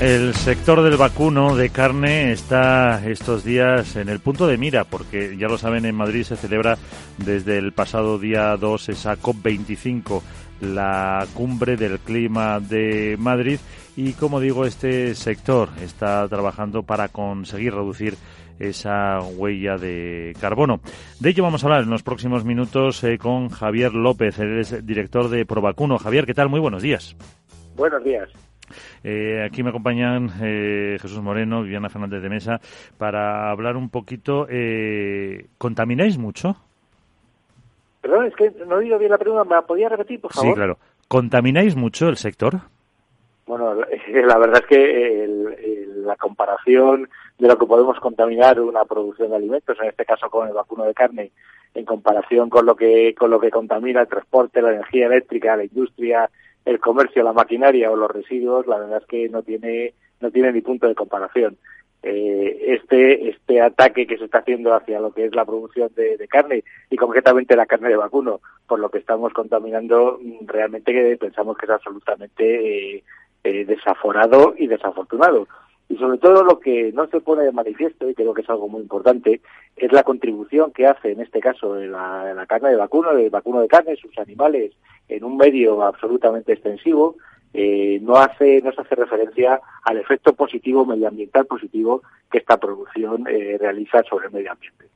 El 0.00 0.32
sector 0.32 0.80
del 0.80 0.96
vacuno 0.96 1.54
de 1.56 1.68
carne 1.68 2.32
está 2.32 3.06
estos 3.06 3.44
días 3.44 3.96
en 3.96 4.08
el 4.08 4.18
punto 4.18 4.46
de 4.46 4.56
mira, 4.56 4.84
porque 4.84 5.36
ya 5.36 5.46
lo 5.46 5.58
saben, 5.58 5.84
en 5.84 5.94
Madrid 5.94 6.22
se 6.22 6.36
celebra 6.36 6.78
desde 7.18 7.58
el 7.58 7.72
pasado 7.72 8.18
día 8.18 8.56
2 8.56 8.88
esa 8.88 9.16
COP25, 9.16 10.22
la 10.62 11.26
cumbre 11.34 11.76
del 11.76 11.98
clima 11.98 12.60
de 12.60 13.16
Madrid. 13.18 13.58
Y 13.94 14.14
como 14.14 14.40
digo, 14.40 14.64
este 14.64 15.14
sector 15.14 15.68
está 15.82 16.26
trabajando 16.28 16.82
para 16.82 17.08
conseguir 17.08 17.74
reducir 17.74 18.14
esa 18.58 19.20
huella 19.20 19.76
de 19.76 20.34
carbono. 20.40 20.80
De 21.18 21.28
ello 21.28 21.42
vamos 21.42 21.62
a 21.62 21.66
hablar 21.66 21.82
en 21.82 21.90
los 21.90 22.02
próximos 22.02 22.46
minutos 22.46 23.04
eh, 23.04 23.18
con 23.18 23.50
Javier 23.50 23.92
López, 23.92 24.38
el 24.38 24.86
director 24.86 25.28
de 25.28 25.44
Provacuno. 25.44 25.98
Javier, 25.98 26.24
¿qué 26.24 26.32
tal? 26.32 26.48
Muy 26.48 26.60
buenos 26.60 26.80
días. 26.80 27.14
Buenos 27.76 28.02
días. 28.02 28.30
Eh, 29.02 29.42
aquí 29.44 29.62
me 29.62 29.70
acompañan 29.70 30.30
eh, 30.42 30.98
Jesús 31.00 31.20
Moreno, 31.20 31.62
Viviana 31.62 31.88
Fernández 31.88 32.22
de 32.22 32.28
Mesa, 32.28 32.60
para 32.98 33.50
hablar 33.50 33.76
un 33.76 33.90
poquito. 33.90 34.46
Eh, 34.48 35.46
¿Contamináis 35.58 36.18
mucho? 36.18 36.56
Perdón, 38.00 38.26
es 38.26 38.34
que 38.34 38.50
no 38.66 38.76
he 38.76 38.84
oído 38.84 38.98
bien 38.98 39.10
la 39.10 39.18
pregunta. 39.18 39.44
¿Me 39.44 39.56
la 39.56 39.62
podía 39.62 39.88
repetir, 39.88 40.20
por 40.20 40.32
favor? 40.32 40.50
Sí, 40.50 40.54
claro. 40.54 40.78
¿Contamináis 41.08 41.76
mucho 41.76 42.08
el 42.08 42.16
sector? 42.16 42.60
Bueno, 43.46 43.74
la 43.74 44.38
verdad 44.38 44.62
es 44.62 44.66
que 44.66 45.28
la 46.04 46.16
comparación 46.16 47.08
de 47.38 47.48
lo 47.48 47.58
que 47.58 47.66
podemos 47.66 47.98
contaminar 47.98 48.60
una 48.60 48.84
producción 48.84 49.30
de 49.30 49.36
alimentos, 49.36 49.76
en 49.80 49.88
este 49.88 50.04
caso 50.04 50.30
con 50.30 50.46
el 50.46 50.54
vacuno 50.54 50.84
de 50.84 50.94
carne, 50.94 51.32
en 51.74 51.84
comparación 51.84 52.50
con 52.50 52.66
lo 52.66 52.76
que 52.76 53.14
con 53.14 53.30
lo 53.30 53.40
que 53.40 53.50
contamina 53.50 54.02
el 54.02 54.08
transporte, 54.08 54.62
la 54.62 54.72
energía 54.72 55.06
eléctrica, 55.06 55.56
la 55.56 55.64
industria, 55.64 56.30
el 56.64 56.78
comercio, 56.78 57.22
la 57.22 57.32
maquinaria 57.32 57.90
o 57.90 57.96
los 57.96 58.10
residuos, 58.10 58.66
la 58.66 58.78
verdad 58.78 58.98
es 58.98 59.06
que 59.06 59.28
no 59.28 59.42
tiene, 59.42 59.94
no 60.20 60.30
tiene 60.30 60.52
ni 60.52 60.60
punto 60.60 60.86
de 60.86 60.94
comparación. 60.94 61.56
Eh, 62.02 62.74
este, 62.74 63.28
este 63.28 63.60
ataque 63.60 64.06
que 64.06 64.16
se 64.16 64.24
está 64.24 64.38
haciendo 64.38 64.74
hacia 64.74 65.00
lo 65.00 65.12
que 65.12 65.26
es 65.26 65.34
la 65.34 65.44
producción 65.44 65.90
de, 65.94 66.26
carne 66.28 66.64
y 66.88 66.96
concretamente 66.96 67.56
la 67.56 67.66
carne 67.66 67.90
de 67.90 67.96
vacuno, 67.96 68.40
por 68.66 68.78
lo 68.80 68.88
que 68.88 68.98
estamos 68.98 69.34
contaminando, 69.34 70.18
mm, 70.22 70.46
realmente 70.46 71.16
pensamos 71.18 71.58
que 71.58 71.66
es 71.66 71.70
absolutamente 71.70 72.94
eh, 72.96 73.04
eh, 73.44 73.64
desaforado 73.66 74.54
y 74.56 74.66
desafortunado. 74.66 75.46
Y 75.90 75.96
sobre 75.96 76.18
todo 76.18 76.44
lo 76.44 76.60
que 76.60 76.92
no 76.92 77.08
se 77.08 77.20
pone 77.20 77.42
de 77.42 77.50
manifiesto, 77.50 78.08
y 78.08 78.14
creo 78.14 78.32
que 78.32 78.42
es 78.42 78.48
algo 78.48 78.68
muy 78.68 78.80
importante, 78.80 79.40
es 79.76 79.92
la 79.92 80.04
contribución 80.04 80.70
que 80.70 80.86
hace, 80.86 81.10
en 81.10 81.20
este 81.20 81.40
caso, 81.40 81.74
la, 81.74 82.46
carne 82.48 82.70
de 82.70 82.76
vacuno, 82.76 83.10
el 83.10 83.28
vacuno 83.28 83.60
de 83.60 83.66
carne, 83.66 83.96
sus 83.96 84.16
animales, 84.16 84.72
en 85.08 85.24
un 85.24 85.36
medio 85.36 85.82
absolutamente 85.82 86.52
extensivo, 86.52 87.16
eh, 87.52 87.98
no 88.02 88.14
hace 88.14 88.62
no 88.62 88.70
se 88.70 88.80
hace 88.82 88.94
referencia 88.94 89.60
al 89.82 89.96
efecto 89.96 90.32
positivo 90.34 90.86
medioambiental 90.86 91.46
positivo 91.46 92.00
que 92.30 92.38
esta 92.38 92.58
producción 92.58 93.26
eh, 93.26 93.58
realiza 93.58 94.04
sobre 94.08 94.28
el 94.28 94.32
medio 94.32 94.52
ambiente. 94.52 94.86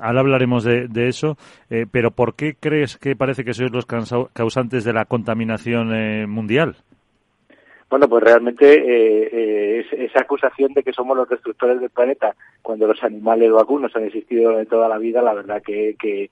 Ahora 0.00 0.20
hablaremos 0.20 0.62
de, 0.62 1.08
eso, 1.08 1.36
eh, 1.68 1.86
pero 1.90 2.12
¿por 2.12 2.36
qué 2.36 2.54
crees 2.54 2.96
que 2.96 3.16
parece 3.16 3.44
que 3.44 3.54
sois 3.54 3.72
los 3.72 3.86
causantes 3.86 4.84
de 4.84 4.92
la 4.92 5.06
contaminación 5.06 6.30
mundial? 6.30 6.76
Bueno, 7.88 8.08
pues 8.08 8.24
realmente 8.24 8.74
eh, 8.74 9.28
eh, 9.32 9.86
esa 9.92 10.20
acusación 10.20 10.72
de 10.72 10.82
que 10.82 10.92
somos 10.92 11.16
los 11.16 11.28
destructores 11.28 11.80
del 11.80 11.90
planeta 11.90 12.34
cuando 12.62 12.86
los 12.86 13.02
animales 13.04 13.52
vacunos 13.52 13.94
han 13.94 14.04
existido 14.04 14.56
de 14.56 14.66
toda 14.66 14.88
la 14.88 14.98
vida, 14.98 15.22
la 15.22 15.34
verdad 15.34 15.62
que, 15.62 15.94
que, 15.98 16.30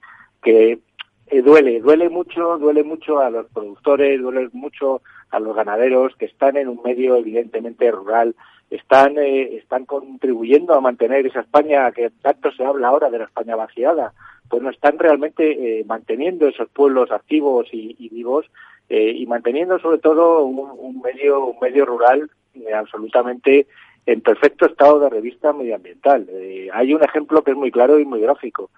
eh, 1.27 1.41
duele, 1.41 1.79
duele 1.79 2.09
mucho, 2.09 2.57
duele 2.57 2.83
mucho 2.83 3.19
a 3.19 3.29
los 3.29 3.47
productores, 3.47 4.21
duele 4.21 4.49
mucho 4.51 5.01
a 5.31 5.39
los 5.39 5.55
ganaderos 5.55 6.15
que 6.17 6.25
están 6.25 6.57
en 6.57 6.67
un 6.67 6.81
medio 6.83 7.15
evidentemente 7.15 7.89
rural, 7.89 8.35
están, 8.69 9.17
eh, 9.17 9.55
están 9.55 9.85
contribuyendo 9.85 10.73
a 10.73 10.81
mantener 10.81 11.25
esa 11.25 11.39
España 11.39 11.89
que 11.93 12.11
tanto 12.21 12.51
se 12.51 12.65
habla 12.65 12.89
ahora 12.89 13.09
de 13.09 13.19
la 13.19 13.25
España 13.25 13.55
vaciada, 13.55 14.13
pues 14.49 14.61
no 14.61 14.69
están 14.69 14.99
realmente 14.99 15.79
eh, 15.79 15.85
manteniendo 15.85 16.47
esos 16.47 16.69
pueblos 16.69 17.11
activos 17.11 17.69
y 17.71 18.09
vivos 18.09 18.45
eh, 18.87 19.13
y 19.15 19.25
manteniendo 19.25 19.79
sobre 19.79 19.97
todo 19.97 20.43
un, 20.43 21.01
medio 21.01 21.45
un 21.47 21.59
medio 21.59 21.85
rural 21.85 22.29
eh, 22.53 22.71
absolutamente 22.71 23.65
en 24.05 24.21
perfecto 24.21 24.67
estado 24.67 24.99
de 24.99 25.09
revista 25.09 25.53
medioambiental. 25.53 26.27
Eh, 26.29 26.69
hay 26.71 26.93
un 26.93 27.03
ejemplo 27.03 27.43
que 27.43 27.51
es 27.51 27.57
muy 27.57 27.71
claro 27.71 27.99
y 27.99 28.05
muy 28.05 28.21
gráfico. 28.21 28.69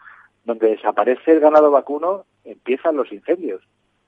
Donde 0.45 0.69
desaparece 0.69 1.33
el 1.33 1.41
ganado 1.41 1.71
vacuno, 1.71 2.23
empiezan 2.45 2.95
los 2.95 3.11
incendios. 3.11 3.61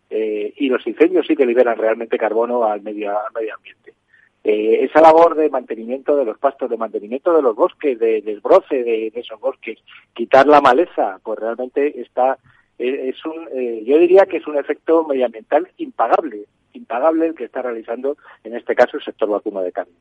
y 0.10 0.70
los 0.70 0.88
incendios 0.88 1.27
sí 1.27 1.36
que 1.36 1.46
liberan 1.46 1.77
realmente 1.77 2.18
carbono 2.18 2.63
al 2.63 2.82
medio, 2.82 3.13
medio 3.36 3.53
ambiente. 3.56 3.94
esa 4.41 5.01
labor 5.01 5.36
de 5.36 5.50
mantenimiento 5.50 6.15
de 6.15 6.24
los 6.24 6.38
pastos, 6.38 6.70
de 6.70 6.77
mantenimiento 6.77 7.36
de 7.36 7.41
los 7.41 7.56
bosques, 7.56 8.00
de 8.00 8.22
desbroce 8.22 8.84
de, 8.84 9.12
de, 9.12 9.20
esos 9.20 9.39
bosques, 9.39 9.77
quitar 10.13 10.48
la 10.48 10.62
maleza, 10.62 11.20
pues 11.22 11.38
realmente 11.39 12.00
está 12.00 12.38
eh, 12.80 13.10
es 13.10 13.26
un, 13.26 13.48
eh, 13.54 13.84
yo 13.86 14.00
diría 14.00 14.26
que 14.26 14.38
es 14.38 14.48
un 14.48 14.58
efecto 14.58 15.06
medioambiental 15.06 15.68
impagable, 15.78 16.46
impagable 16.74 17.28
el 17.28 17.36
que 17.36 17.44
está 17.44 17.62
realizando 17.62 18.18
en 18.44 18.56
este 18.56 18.74
caso 18.74 18.98
el 18.98 19.04
sector 19.04 19.30
vacuno 19.30 19.62
de 19.62 19.72
carne. 19.72 19.94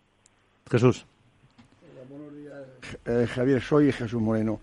Jesús. 0.70 1.04
buenos 2.08 2.36
días, 2.36 2.98
eh, 3.04 3.26
Javier, 3.26 3.60
soy 3.60 3.90
Jesús 3.90 4.20
Moreno. 4.20 4.60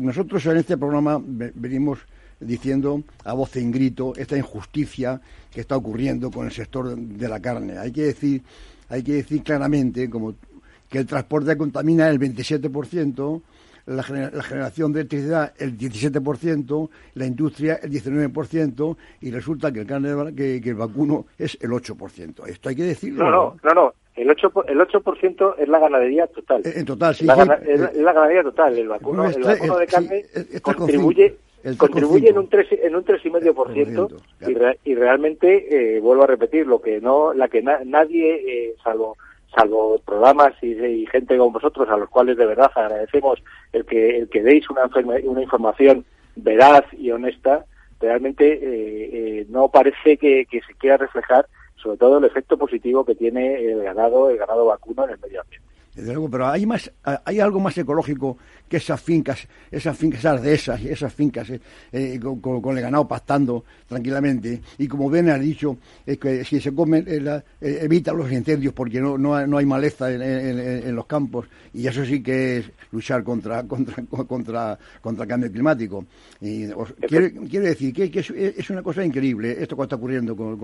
nosotros 0.00 0.46
en 0.46 0.58
este 0.58 0.78
programa 0.78 1.20
venimos 1.20 1.98
diciendo 2.38 3.02
a 3.24 3.32
voz 3.32 3.56
en 3.56 3.72
grito 3.72 4.12
esta 4.16 4.38
injusticia 4.38 5.20
que 5.52 5.60
está 5.60 5.76
ocurriendo 5.76 6.30
con 6.30 6.46
el 6.46 6.52
sector 6.52 6.94
de 6.96 7.28
la 7.28 7.40
carne. 7.40 7.76
Hay 7.76 7.90
que 7.90 8.02
decir, 8.02 8.42
hay 8.88 9.02
que 9.02 9.14
decir 9.14 9.42
claramente 9.42 10.08
como 10.08 10.34
que 10.88 10.98
el 10.98 11.06
transporte 11.06 11.56
contamina 11.56 12.08
el 12.08 12.20
27%, 12.20 13.42
la, 13.88 14.02
generación 14.02 14.92
de 14.92 15.00
electricidad 15.00 15.52
el 15.58 15.76
17%, 15.76 16.90
la 17.14 17.26
industria 17.26 17.80
el 17.82 17.90
19% 17.90 18.96
y 19.22 19.30
resulta 19.30 19.72
que 19.72 19.80
el 19.80 19.86
carne 19.86 20.34
que, 20.34 20.56
el 20.56 20.74
vacuno 20.74 21.26
es 21.38 21.56
el 21.60 21.70
8%. 21.70 22.46
Esto 22.46 22.68
hay 22.68 22.76
que 22.76 22.84
decirlo. 22.84 23.24
No, 23.24 23.30
no, 23.30 23.56
no, 23.62 23.74
no. 23.74 23.94
El 24.14 24.28
8%, 24.28 24.64
el 24.68 24.80
8% 24.80 25.54
es 25.58 25.68
la 25.68 25.78
ganadería 25.78 26.26
total. 26.26 26.62
En 26.64 26.84
total, 26.84 27.14
sí. 27.14 27.24
La 27.24 27.34
es, 27.64 27.96
la 27.96 28.12
ganadería 28.12 28.42
total. 28.42 28.76
El 28.76 28.88
vacuno, 28.88 29.26
el 29.26 29.42
vacuno 29.42 29.78
de 29.78 29.86
carne 29.86 30.24
contribuye 30.60 31.36
contribuye 31.76 32.28
en 32.28 32.38
un 32.38 32.48
tres 32.48 32.68
en 32.70 32.94
un 32.94 33.04
tres 33.04 33.24
y 33.24 33.30
medio 33.30 33.52
por 33.52 33.72
ciento 33.72 34.08
y, 34.84 34.94
realmente 34.94 35.96
eh, 35.96 36.00
vuelvo 36.00 36.22
a 36.22 36.26
repetir 36.26 36.66
lo 36.66 36.80
que 36.80 37.00
no 37.00 37.32
la 37.34 37.48
que 37.48 37.62
nadie 37.62 38.34
eh, 38.46 38.74
salvo 38.82 39.16
salvo 39.54 39.98
programas 40.04 40.52
y, 40.62 41.06
gente 41.06 41.36
como 41.36 41.52
vosotros, 41.52 41.88
a 41.88 41.96
los 41.96 42.08
cuales 42.08 42.36
de 42.36 42.46
verdad 42.46 42.70
agradecemos 42.74 43.42
el 43.72 43.84
que, 43.84 44.18
el 44.18 44.28
que 44.28 44.42
deis 44.42 44.68
una, 44.70 44.90
una 45.24 45.42
información 45.42 46.04
veraz 46.36 46.84
y 46.92 47.10
honesta, 47.10 47.64
realmente 48.00 48.52
eh, 48.52 49.10
eh, 49.40 49.46
no 49.48 49.68
parece 49.68 50.16
que, 50.16 50.46
que, 50.46 50.60
se 50.60 50.74
quiera 50.74 50.96
reflejar 50.96 51.46
sobre 51.76 51.96
todo 51.96 52.18
el 52.18 52.24
efecto 52.24 52.56
positivo 52.58 53.04
que 53.04 53.14
tiene 53.14 53.64
el 53.64 53.82
ganado, 53.82 54.30
el 54.30 54.36
ganado 54.36 54.66
vacuno 54.66 55.04
en 55.04 55.10
el 55.10 55.18
medio 55.18 55.40
ambiente 55.40 55.77
pero 56.30 56.48
hay 56.48 56.66
más, 56.66 56.90
hay 57.24 57.40
algo 57.40 57.60
más 57.60 57.76
ecológico 57.78 58.38
que 58.68 58.76
esas 58.76 59.00
fincas, 59.00 59.48
esas 59.70 59.96
fincas, 59.96 60.20
esas 60.20 60.42
dehesas, 60.42 60.84
esas 60.84 61.12
fincas 61.12 61.50
eh, 61.50 61.60
eh, 61.92 62.20
con, 62.20 62.76
el 62.76 62.82
ganado 62.82 63.08
pastando 63.08 63.64
tranquilamente. 63.86 64.60
Y 64.76 64.86
como 64.86 65.08
Ben 65.08 65.30
ha 65.30 65.38
dicho, 65.38 65.78
es 66.04 66.18
que 66.18 66.44
si 66.44 66.60
se 66.60 66.74
comen, 66.74 67.04
eh, 67.08 67.42
evita 67.60 68.12
los 68.12 68.30
incendios 68.30 68.74
porque 68.74 69.00
no, 69.00 69.16
no, 69.16 69.34
hay 69.34 69.66
maleza 69.66 70.12
en, 70.12 70.94
los 70.94 71.06
campos. 71.06 71.46
Y 71.72 71.86
eso 71.86 72.04
sí 72.04 72.22
que 72.22 72.58
es 72.58 72.70
luchar 72.92 73.22
contra, 73.22 73.62
contra, 73.66 74.04
contra, 74.26 74.78
contra 75.00 75.22
el 75.24 75.28
cambio 75.28 75.50
climático. 75.50 76.04
Y 76.40 76.66
quiero, 77.08 77.64
decir 77.64 77.92
que, 77.92 78.20
es, 78.20 78.70
una 78.70 78.82
cosa 78.82 79.04
increíble 79.04 79.56
esto 79.58 79.76
que 79.76 79.82
está 79.82 79.96
ocurriendo 79.96 80.36
con, 80.36 80.56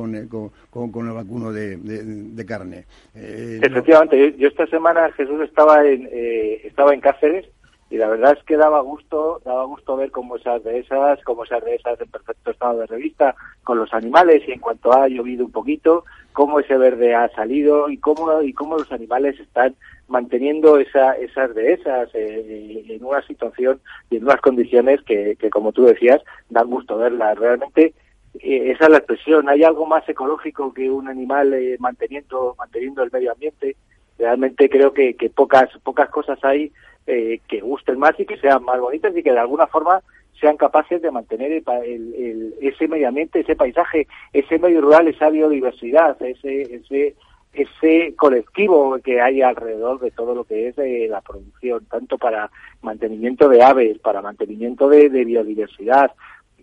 con, 0.70 1.06
el 1.06 1.12
vacuno 1.12 1.52
de, 1.52 2.44
carne. 2.46 2.84
Efectivamente, 3.14 4.34
yo 4.36 4.48
esta 4.48 4.66
semana 4.66 5.10
Jesús 5.24 5.40
estaba 5.42 5.86
en, 5.86 6.08
eh, 6.12 6.60
estaba 6.64 6.92
en 6.92 7.00
Cáceres 7.00 7.46
y 7.90 7.96
la 7.96 8.08
verdad 8.08 8.36
es 8.36 8.44
que 8.44 8.56
daba 8.56 8.80
gusto, 8.80 9.40
daba 9.44 9.64
gusto 9.64 9.96
ver 9.96 10.10
cómo 10.10 10.36
esas 10.36 10.62
de 10.64 10.80
esas, 10.80 11.22
cómo 11.24 11.44
esas 11.44 11.64
de 11.64 11.76
esas 11.76 11.98
en 12.00 12.10
perfecto 12.10 12.50
estado 12.50 12.80
de 12.80 12.86
revista 12.86 13.34
con 13.62 13.78
los 13.78 13.92
animales 13.94 14.42
y 14.46 14.52
en 14.52 14.60
cuanto 14.60 14.92
ha 14.92 15.08
llovido 15.08 15.46
un 15.46 15.52
poquito, 15.52 16.04
cómo 16.32 16.60
ese 16.60 16.76
verde 16.76 17.14
ha 17.14 17.28
salido 17.30 17.88
y 17.88 17.98
cómo 17.98 18.42
y 18.42 18.52
cómo 18.52 18.76
los 18.76 18.90
animales 18.92 19.38
están 19.40 19.74
manteniendo 20.08 20.78
esa, 20.78 21.12
esas 21.12 21.54
de 21.54 21.72
esas 21.72 22.10
eh, 22.14 22.84
en 22.88 23.04
una 23.04 23.22
situación 23.22 23.80
y 24.10 24.16
en 24.16 24.24
unas 24.24 24.40
condiciones 24.42 25.00
que, 25.02 25.38
como 25.50 25.72
tú 25.72 25.84
decías 25.84 26.20
dan 26.50 26.68
gusto 26.68 26.98
verlas. 26.98 27.38
Realmente 27.38 27.94
eh, 28.40 28.72
esa 28.72 28.84
es 28.84 28.90
la 28.90 28.98
expresión. 28.98 29.48
Hay 29.48 29.62
algo 29.62 29.86
más 29.86 30.06
ecológico 30.06 30.74
que 30.74 30.90
un 30.90 31.08
animal 31.08 31.54
manteniendo 31.78 32.54
manteniendo 32.58 33.02
el 33.02 33.10
medio 33.10 33.32
ambiente 33.32 33.76
realmente 34.18 34.68
creo 34.68 34.92
que, 34.92 35.14
que 35.14 35.30
pocas 35.30 35.68
pocas 35.82 36.08
cosas 36.08 36.38
hay 36.44 36.72
eh, 37.06 37.40
que 37.48 37.60
gusten 37.60 37.98
más 37.98 38.18
y 38.18 38.26
que 38.26 38.38
sean 38.38 38.64
más 38.64 38.80
bonitas 38.80 39.16
y 39.16 39.22
que 39.22 39.32
de 39.32 39.38
alguna 39.38 39.66
forma 39.66 40.00
sean 40.40 40.56
capaces 40.56 41.00
de 41.00 41.10
mantener 41.10 41.62
el, 41.84 42.54
ese 42.60 42.88
medio 42.88 43.08
ambiente, 43.08 43.40
ese 43.40 43.56
paisaje, 43.56 44.06
ese 44.32 44.58
medio 44.58 44.80
rural, 44.80 45.06
esa 45.08 45.30
biodiversidad, 45.30 46.20
ese, 46.22 46.62
ese, 46.62 47.14
ese 47.52 48.14
colectivo 48.16 48.98
que 48.98 49.20
hay 49.20 49.42
alrededor 49.42 50.00
de 50.00 50.10
todo 50.10 50.34
lo 50.34 50.44
que 50.44 50.68
es 50.68 50.78
eh, 50.78 51.06
la 51.08 51.20
producción, 51.20 51.84
tanto 51.86 52.18
para 52.18 52.50
mantenimiento 52.82 53.48
de 53.48 53.62
aves, 53.62 53.98
para 53.98 54.22
mantenimiento 54.22 54.88
de 54.88 55.08
biodiversidad, 55.08 56.12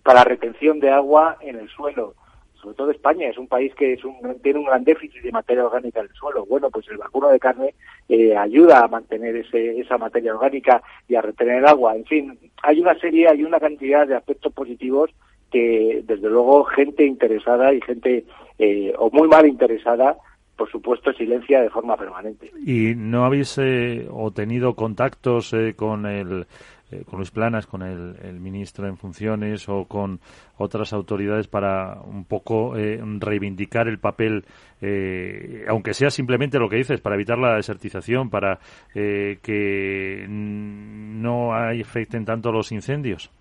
para 0.04 0.24
retención 0.24 0.80
de 0.80 0.90
agua 0.90 1.38
en 1.42 1.58
el 1.58 1.70
suelo, 1.70 2.16
sobre 2.62 2.76
todo 2.76 2.92
España 2.92 3.30
es 3.30 3.38
un 3.38 3.48
país 3.48 3.74
que 3.76 3.94
es 3.94 4.04
un, 4.04 4.16
tiene 4.42 4.60
un 4.60 4.66
gran 4.66 4.84
déficit 4.84 5.22
de 5.22 5.32
materia 5.32 5.66
orgánica 5.66 6.00
en 6.00 6.08
el 6.08 6.14
suelo. 6.14 6.46
Bueno, 6.46 6.70
pues 6.70 6.88
el 6.90 6.98
vacuno 6.98 7.30
de 7.30 7.40
carne 7.40 7.74
eh, 8.08 8.36
ayuda 8.36 8.84
a 8.84 8.88
mantener 8.88 9.36
ese, 9.36 9.80
esa 9.80 9.98
materia 9.98 10.34
orgánica 10.36 10.82
y 11.08 11.16
a 11.16 11.22
retener 11.22 11.58
el 11.58 11.66
agua. 11.66 11.96
En 11.96 12.06
fin, 12.06 12.38
hay 12.64 12.80
una 12.80 12.98
serie, 13.00 13.28
hay 13.28 13.44
una 13.44 13.60
cantidad 13.60 14.08
de 14.08 14.16
aspectos 14.16 14.54
positivos 14.54 15.10
que, 15.52 16.04
desde 16.06 16.30
luego, 16.30 16.64
gente 16.66 17.06
interesada 17.06 17.74
y 17.74 17.82
gente 17.82 18.26
eh, 18.60 18.94
o 18.98 19.10
muy 19.12 19.28
mal 19.28 19.48
interesada 19.48 20.18
por 20.58 20.70
supuesto, 20.70 21.12
silencia 21.14 21.60
de 21.60 21.72
forma 21.72 21.98
permanente. 21.98 22.52
¿Y 22.64 22.94
no 22.96 23.26
habéis 23.26 23.58
eh, 23.58 24.08
o 24.12 24.30
tenido 24.30 24.76
contactos 24.76 25.56
con 25.76 26.06
el 26.06 26.46
eh, 26.92 27.04
con 27.10 27.20
Luis 27.20 27.32
Planas, 27.32 27.68
con 27.68 27.82
el, 27.84 28.40
ministro 28.40 28.88
en 28.88 28.98
funciones 28.98 29.70
o 29.70 29.86
con 29.86 30.20
otras 30.58 30.92
autoridades 30.94 31.48
para 31.48 32.02
un 32.02 32.26
poco 32.26 32.76
eh, 32.76 33.00
reivindicar 33.20 33.88
el 33.88 33.98
papel, 33.98 34.44
eh, 34.82 35.66
aunque 35.68 35.94
sea 35.94 36.10
simplemente 36.10 36.60
lo 36.60 36.70
que 36.70 36.78
dices, 36.78 37.00
para 37.00 37.16
evitar 37.16 37.38
la 37.38 37.56
desertización, 37.56 38.30
para 38.30 38.60
que 38.94 40.26
no 40.28 41.54
afecten 41.54 42.26
tanto 42.26 42.52
los 42.52 42.72
incendios. 42.72 43.32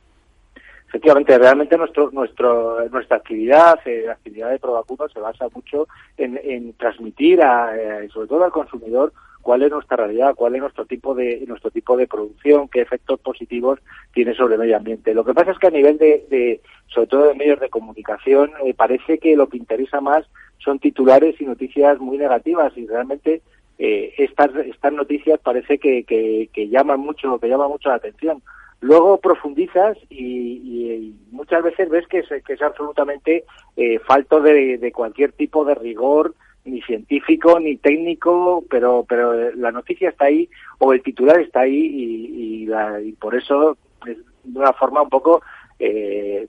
Efectivamente, 0.89 1.39
realmente 1.39 1.77
nuestro, 1.77 2.11
nuestro, 2.11 2.89
nuestra 2.89 3.17
actividad, 3.17 3.79
la 3.85 4.13
actividad 4.13 4.51
de 4.51 4.59
Provacuno 4.59 5.09
se 5.09 5.21
basa 5.21 5.47
mucho 5.55 5.87
en, 6.17 6.39
en 6.43 6.73
transmitir, 6.75 7.43
a, 7.43 7.71
sobre 8.13 8.29
todo 8.29 8.45
al 8.45 8.51
consumidor, 8.53 9.13
cuál 9.43 9.63
es 9.63 9.71
nuestra 9.71 9.97
realidad, 9.97 10.35
cuál 10.35 10.55
es 10.55 10.61
nuestro 10.61 10.85
tipo 10.85 11.15
de 11.15 11.45
nuestro 11.47 11.71
tipo 11.71 11.97
de 11.97 12.07
producción, 12.07 12.69
qué 12.69 12.81
efectos 12.81 13.21
positivos 13.21 13.79
tiene 14.13 14.35
sobre 14.35 14.55
el 14.55 14.61
medio 14.61 14.77
ambiente. 14.77 15.15
Lo 15.15 15.25
que 15.25 15.35
pasa 15.35 15.53
es 15.53 15.59
que 15.59 15.69
a 15.69 15.71
nivel 15.71 15.99
de, 15.99 16.61
sobre 16.89 17.07
todo 17.07 17.29
de 17.29 17.35
medios 17.35 17.61
de 17.61 17.71
comunicación, 17.71 18.53
eh, 18.65 18.75
parece 18.75 19.19
que 19.19 19.37
lo 19.37 19.49
que 19.49 19.57
interesa 19.57 20.01
más 20.01 20.27
son 20.59 20.79
titulares 20.79 21.41
y 21.41 21.47
noticias 21.47 21.99
muy 21.99 22.19
negativas 22.19 22.77
y 22.77 22.87
realmente 22.87 23.43
eh, 23.79 24.13
estas 24.19 24.55
estas 24.67 24.93
noticias 24.93 25.41
parece 25.41 25.79
que, 25.79 26.05
que, 26.05 26.69
llaman 26.69 27.01
mucho 27.01 27.39
que 27.39 27.49
llaman 27.49 27.71
mucho 27.71 27.89
la 27.89 27.97
atención. 27.97 28.43
Luego 28.83 29.19
profundizas 29.19 29.99
y, 30.09 31.15
muchas 31.31 31.63
veces 31.63 31.89
ves 31.89 32.07
que 32.07 32.19
es, 32.19 32.29
que 32.45 32.53
es 32.53 32.63
absolutamente 32.63 33.45
eh, 33.77 33.99
falto 34.01 34.41
de, 34.41 34.79
de 34.79 34.93
cualquier 34.93 35.33
tipo 35.33 35.65
de 35.65 35.75
rigor 35.75 36.35
ni 36.65 36.83
científico 36.83 37.59
ni 37.59 37.77
técnico, 37.77 38.65
pero 38.69 39.05
pero 39.09 39.51
la 39.53 39.73
noticia 39.73 40.11
está 40.11 40.27
ahí 40.27 40.49
o 40.79 40.93
el 40.93 41.03
titular 41.03 41.41
está 41.41 41.61
ahí 41.61 41.77
y, 41.77 42.69
y, 42.69 43.13
por 43.13 43.35
eso 43.35 43.77
de 44.05 44.59
una 44.59 44.73
forma 44.73 45.03
un 45.03 45.09
poco 45.09 45.43
eh, 45.79 46.47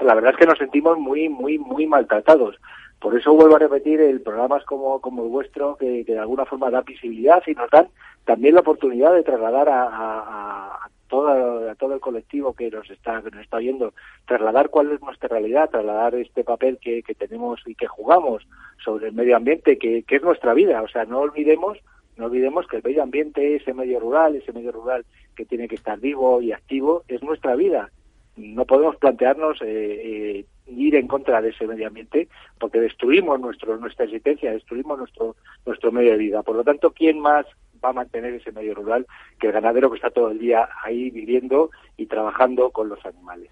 la 0.00 0.14
verdad 0.14 0.32
es 0.32 0.38
que 0.38 0.46
nos 0.46 0.58
sentimos 0.58 0.98
muy 0.98 1.28
muy 1.28 1.58
muy 1.58 1.86
maltratados. 1.86 2.56
Por 3.00 3.18
eso 3.18 3.32
vuelvo 3.32 3.56
a 3.56 3.60
repetir, 3.60 3.98
el 3.98 4.20
programas 4.20 4.62
como, 4.64 5.00
como 5.00 5.22
el 5.22 5.30
vuestro, 5.30 5.76
que, 5.76 6.04
de 6.04 6.18
alguna 6.18 6.44
forma 6.44 6.70
da 6.70 6.82
visibilidad 6.82 7.42
y 7.46 7.54
nos 7.54 7.70
dan 7.70 7.88
también 8.26 8.54
la 8.54 8.60
oportunidad 8.60 9.14
de 9.14 9.22
trasladar 9.22 9.70
a, 9.70 9.84
a, 9.84 10.79
todo, 11.10 11.68
a 11.68 11.74
todo 11.74 11.94
el 11.94 12.00
colectivo 12.00 12.54
que 12.54 12.70
nos 12.70 12.88
está, 12.88 13.20
que 13.20 13.30
nos 13.30 13.42
está 13.42 13.58
viendo, 13.58 13.92
trasladar 14.26 14.70
cuál 14.70 14.92
es 14.92 15.02
nuestra 15.02 15.28
realidad, 15.28 15.68
trasladar 15.68 16.14
este 16.14 16.44
papel 16.44 16.78
que, 16.80 17.02
que 17.02 17.14
tenemos 17.14 17.60
y 17.66 17.74
que 17.74 17.86
jugamos 17.86 18.46
sobre 18.82 19.08
el 19.08 19.12
medio 19.12 19.36
ambiente, 19.36 19.76
que, 19.76 20.04
que 20.04 20.16
es 20.16 20.22
nuestra 20.22 20.54
vida. 20.54 20.80
O 20.82 20.88
sea, 20.88 21.04
no 21.04 21.18
olvidemos 21.18 21.78
no 22.16 22.26
olvidemos 22.26 22.66
que 22.66 22.76
el 22.76 22.82
medio 22.82 23.02
ambiente, 23.02 23.56
ese 23.56 23.72
medio 23.72 23.98
rural, 23.98 24.36
ese 24.36 24.52
medio 24.52 24.72
rural 24.72 25.06
que 25.34 25.46
tiene 25.46 25.68
que 25.68 25.76
estar 25.76 25.98
vivo 25.98 26.42
y 26.42 26.52
activo, 26.52 27.02
es 27.08 27.22
nuestra 27.22 27.56
vida. 27.56 27.90
No 28.36 28.66
podemos 28.66 28.96
plantearnos 28.96 29.62
eh, 29.62 29.66
eh, 29.66 30.44
ir 30.66 30.96
en 30.96 31.08
contra 31.08 31.40
de 31.40 31.48
ese 31.48 31.66
medio 31.66 31.86
ambiente 31.86 32.28
porque 32.58 32.78
destruimos 32.78 33.40
nuestro, 33.40 33.78
nuestra 33.78 34.04
existencia, 34.04 34.52
destruimos 34.52 34.98
nuestro, 34.98 35.34
nuestro 35.64 35.92
medio 35.92 36.12
de 36.12 36.18
vida. 36.18 36.42
Por 36.42 36.56
lo 36.56 36.64
tanto, 36.64 36.90
¿quién 36.90 37.18
más 37.20 37.46
va 37.84 37.90
a 37.90 37.94
mantener 37.94 38.34
ese 38.34 38.52
medio 38.52 38.74
rural 38.74 39.06
que 39.38 39.48
el 39.48 39.52
ganadero 39.52 39.90
que 39.90 39.96
está 39.96 40.10
todo 40.10 40.30
el 40.30 40.38
día 40.38 40.68
ahí 40.84 41.10
viviendo 41.10 41.70
y 41.96 42.06
trabajando 42.06 42.70
con 42.70 42.88
los 42.88 43.04
animales? 43.04 43.50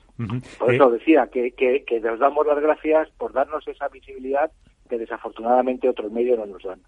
Por 0.59 0.75
eso 0.75 0.89
eh, 0.89 0.99
decía 0.99 1.29
que, 1.33 1.53
que, 1.53 1.85
que 1.85 2.01
nos 2.01 2.19
damos 2.19 2.47
las 2.47 2.61
gracias 2.61 3.09
por 3.19 3.33
darnos 3.33 3.67
esa 3.67 3.89
visibilidad 3.89 4.51
que 4.89 4.99
desafortunadamente 4.99 5.89
otros 5.89 6.11
medios 6.11 6.39
no 6.39 6.47
nos 6.47 6.63
dan. 6.63 6.81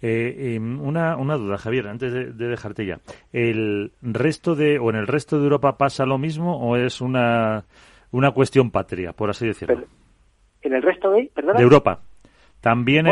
Eh, 0.00 0.54
em, 0.54 0.80
una, 0.80 1.16
una 1.16 1.36
duda, 1.36 1.58
Javier, 1.58 1.88
antes 1.88 2.12
de, 2.12 2.32
dejarte 2.32 2.86
ya. 2.86 3.00
¿El 3.32 3.92
resto 4.00 4.54
de, 4.54 4.78
o 4.78 4.90
en 4.90 4.96
el 4.96 5.06
resto 5.06 5.38
de 5.38 5.44
Europa 5.44 5.76
pasa 5.76 6.06
lo 6.06 6.18
mismo 6.18 6.56
o 6.56 6.76
es 6.76 7.00
una, 7.00 7.64
una 8.12 8.30
cuestión 8.30 8.70
patria, 8.70 9.12
por 9.12 9.30
así 9.30 9.46
decirlo? 9.46 9.84
¿En 10.62 10.72
el 10.72 10.82
resto 10.82 11.10
de, 11.10 11.30
de 11.34 11.62
Europa? 11.62 12.00
También 12.60 13.06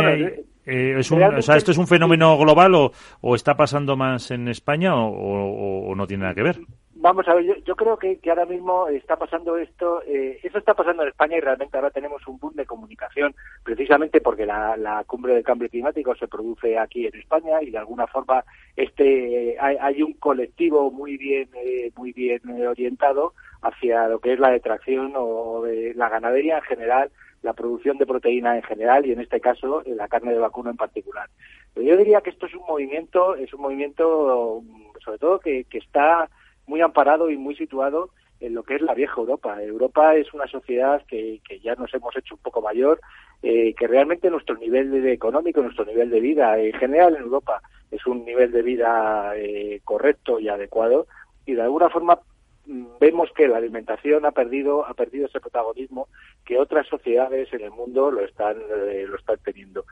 eh, 0.66 0.96
es 0.98 1.10
un, 1.10 1.22
o 1.22 1.42
sea, 1.42 1.56
¿esto 1.56 1.70
es 1.70 1.78
un 1.78 1.86
fenómeno 1.86 2.36
global 2.36 2.74
o, 2.74 2.92
o 3.20 3.34
está 3.34 3.56
pasando 3.56 3.96
más 3.96 4.30
en 4.30 4.48
España 4.48 4.94
o, 4.96 5.90
o 5.90 5.94
no 5.94 6.06
tiene 6.06 6.22
nada 6.22 6.34
que 6.34 6.42
ver? 6.42 6.56
Vamos 6.98 7.28
a 7.28 7.34
ver, 7.34 7.62
yo, 7.62 7.76
creo 7.76 7.98
que, 7.98 8.18
ahora 8.28 8.46
mismo 8.46 8.88
está 8.88 9.16
pasando 9.16 9.56
esto, 9.58 10.02
eh, 10.08 10.40
eso 10.42 10.58
está 10.58 10.72
pasando 10.72 11.02
en 11.02 11.10
España 11.10 11.36
y 11.36 11.40
realmente 11.40 11.76
ahora 11.76 11.90
tenemos 11.90 12.26
un 12.26 12.38
boom 12.38 12.54
de 12.54 12.64
comunicación, 12.64 13.34
precisamente 13.62 14.22
porque 14.22 14.46
la, 14.46 15.04
cumbre 15.06 15.34
del 15.34 15.44
cambio 15.44 15.68
climático 15.68 16.16
se 16.16 16.26
produce 16.26 16.78
aquí 16.78 17.06
en 17.06 17.14
España 17.14 17.62
y 17.62 17.70
de 17.70 17.78
alguna 17.78 18.06
forma 18.06 18.42
este 18.74 19.56
hay, 19.60 20.02
un 20.02 20.14
colectivo 20.14 20.90
muy 20.90 21.16
bien 21.16 21.48
eh, 21.54 21.92
muy 21.96 22.12
bien 22.12 22.40
orientado 22.66 23.34
hacia 23.62 24.08
lo 24.08 24.18
que 24.18 24.32
es 24.32 24.40
la 24.40 24.50
detracción 24.50 25.12
o 25.14 25.62
de 25.62 25.92
la 25.94 26.08
ganadería 26.08 26.56
en 26.56 26.64
general, 26.64 27.10
la 27.46 27.54
producción 27.54 27.96
de 27.96 28.06
proteína 28.06 28.56
en 28.56 28.62
general 28.62 29.06
y 29.06 29.12
en 29.12 29.20
este 29.20 29.40
caso 29.40 29.82
la 29.86 30.08
carne 30.08 30.32
de 30.32 30.38
vacuno 30.38 30.68
en 30.68 30.76
particular. 30.76 31.30
Pero 31.72 31.86
yo 31.86 31.96
diría 31.96 32.20
que 32.20 32.30
esto 32.30 32.46
es 32.46 32.54
un 32.54 32.66
movimiento, 32.66 33.36
es 33.36 33.54
un 33.54 33.62
movimiento 33.62 34.62
sobre 35.02 35.18
todo 35.18 35.38
que, 35.38 35.64
que 35.64 35.78
está 35.78 36.28
muy 36.66 36.80
amparado 36.80 37.30
y 37.30 37.36
muy 37.36 37.54
situado 37.54 38.10
en 38.40 38.54
lo 38.54 38.64
que 38.64 38.74
es 38.74 38.82
la 38.82 38.94
vieja 38.94 39.20
Europa. 39.20 39.62
Europa 39.62 40.14
es 40.16 40.34
una 40.34 40.46
sociedad 40.46 41.02
que, 41.06 41.40
que 41.48 41.60
ya 41.60 41.74
nos 41.76 41.94
hemos 41.94 42.14
hecho 42.16 42.34
un 42.34 42.40
poco 42.42 42.60
mayor, 42.60 43.00
eh, 43.42 43.74
que 43.74 43.86
realmente 43.86 44.28
nuestro 44.28 44.56
nivel 44.56 44.90
de 44.90 45.12
económico, 45.12 45.62
nuestro 45.62 45.84
nivel 45.84 46.10
de 46.10 46.20
vida 46.20 46.58
en 46.58 46.72
general 46.74 47.16
en 47.16 47.22
Europa 47.22 47.62
es 47.90 48.04
un 48.06 48.24
nivel 48.24 48.50
de 48.52 48.62
vida 48.62 49.32
eh, 49.36 49.80
correcto 49.84 50.40
y 50.40 50.48
adecuado 50.48 51.06
y 51.46 51.54
de 51.54 51.62
alguna 51.62 51.88
forma 51.88 52.16
mm, 52.16 52.18
vemos 52.66 53.30
que 53.34 53.48
la 53.48 53.58
alimentación 53.58 54.26
ha 54.26 54.32
perdido 54.32 54.86
ha 54.86 54.94
perdido 54.94 55.26
ese 55.26 55.40
protagonismo 55.40 56.08
que 56.44 56.58
otras 56.58 56.86
sociedades 56.88 57.52
en 57.52 57.62
el 57.62 57.70
mundo 57.70 58.10
lo 58.10 58.24
están 58.24 58.56
eh, 58.58 59.04
lo 59.08 59.16
están 59.16 59.38
teniendo 59.44 59.84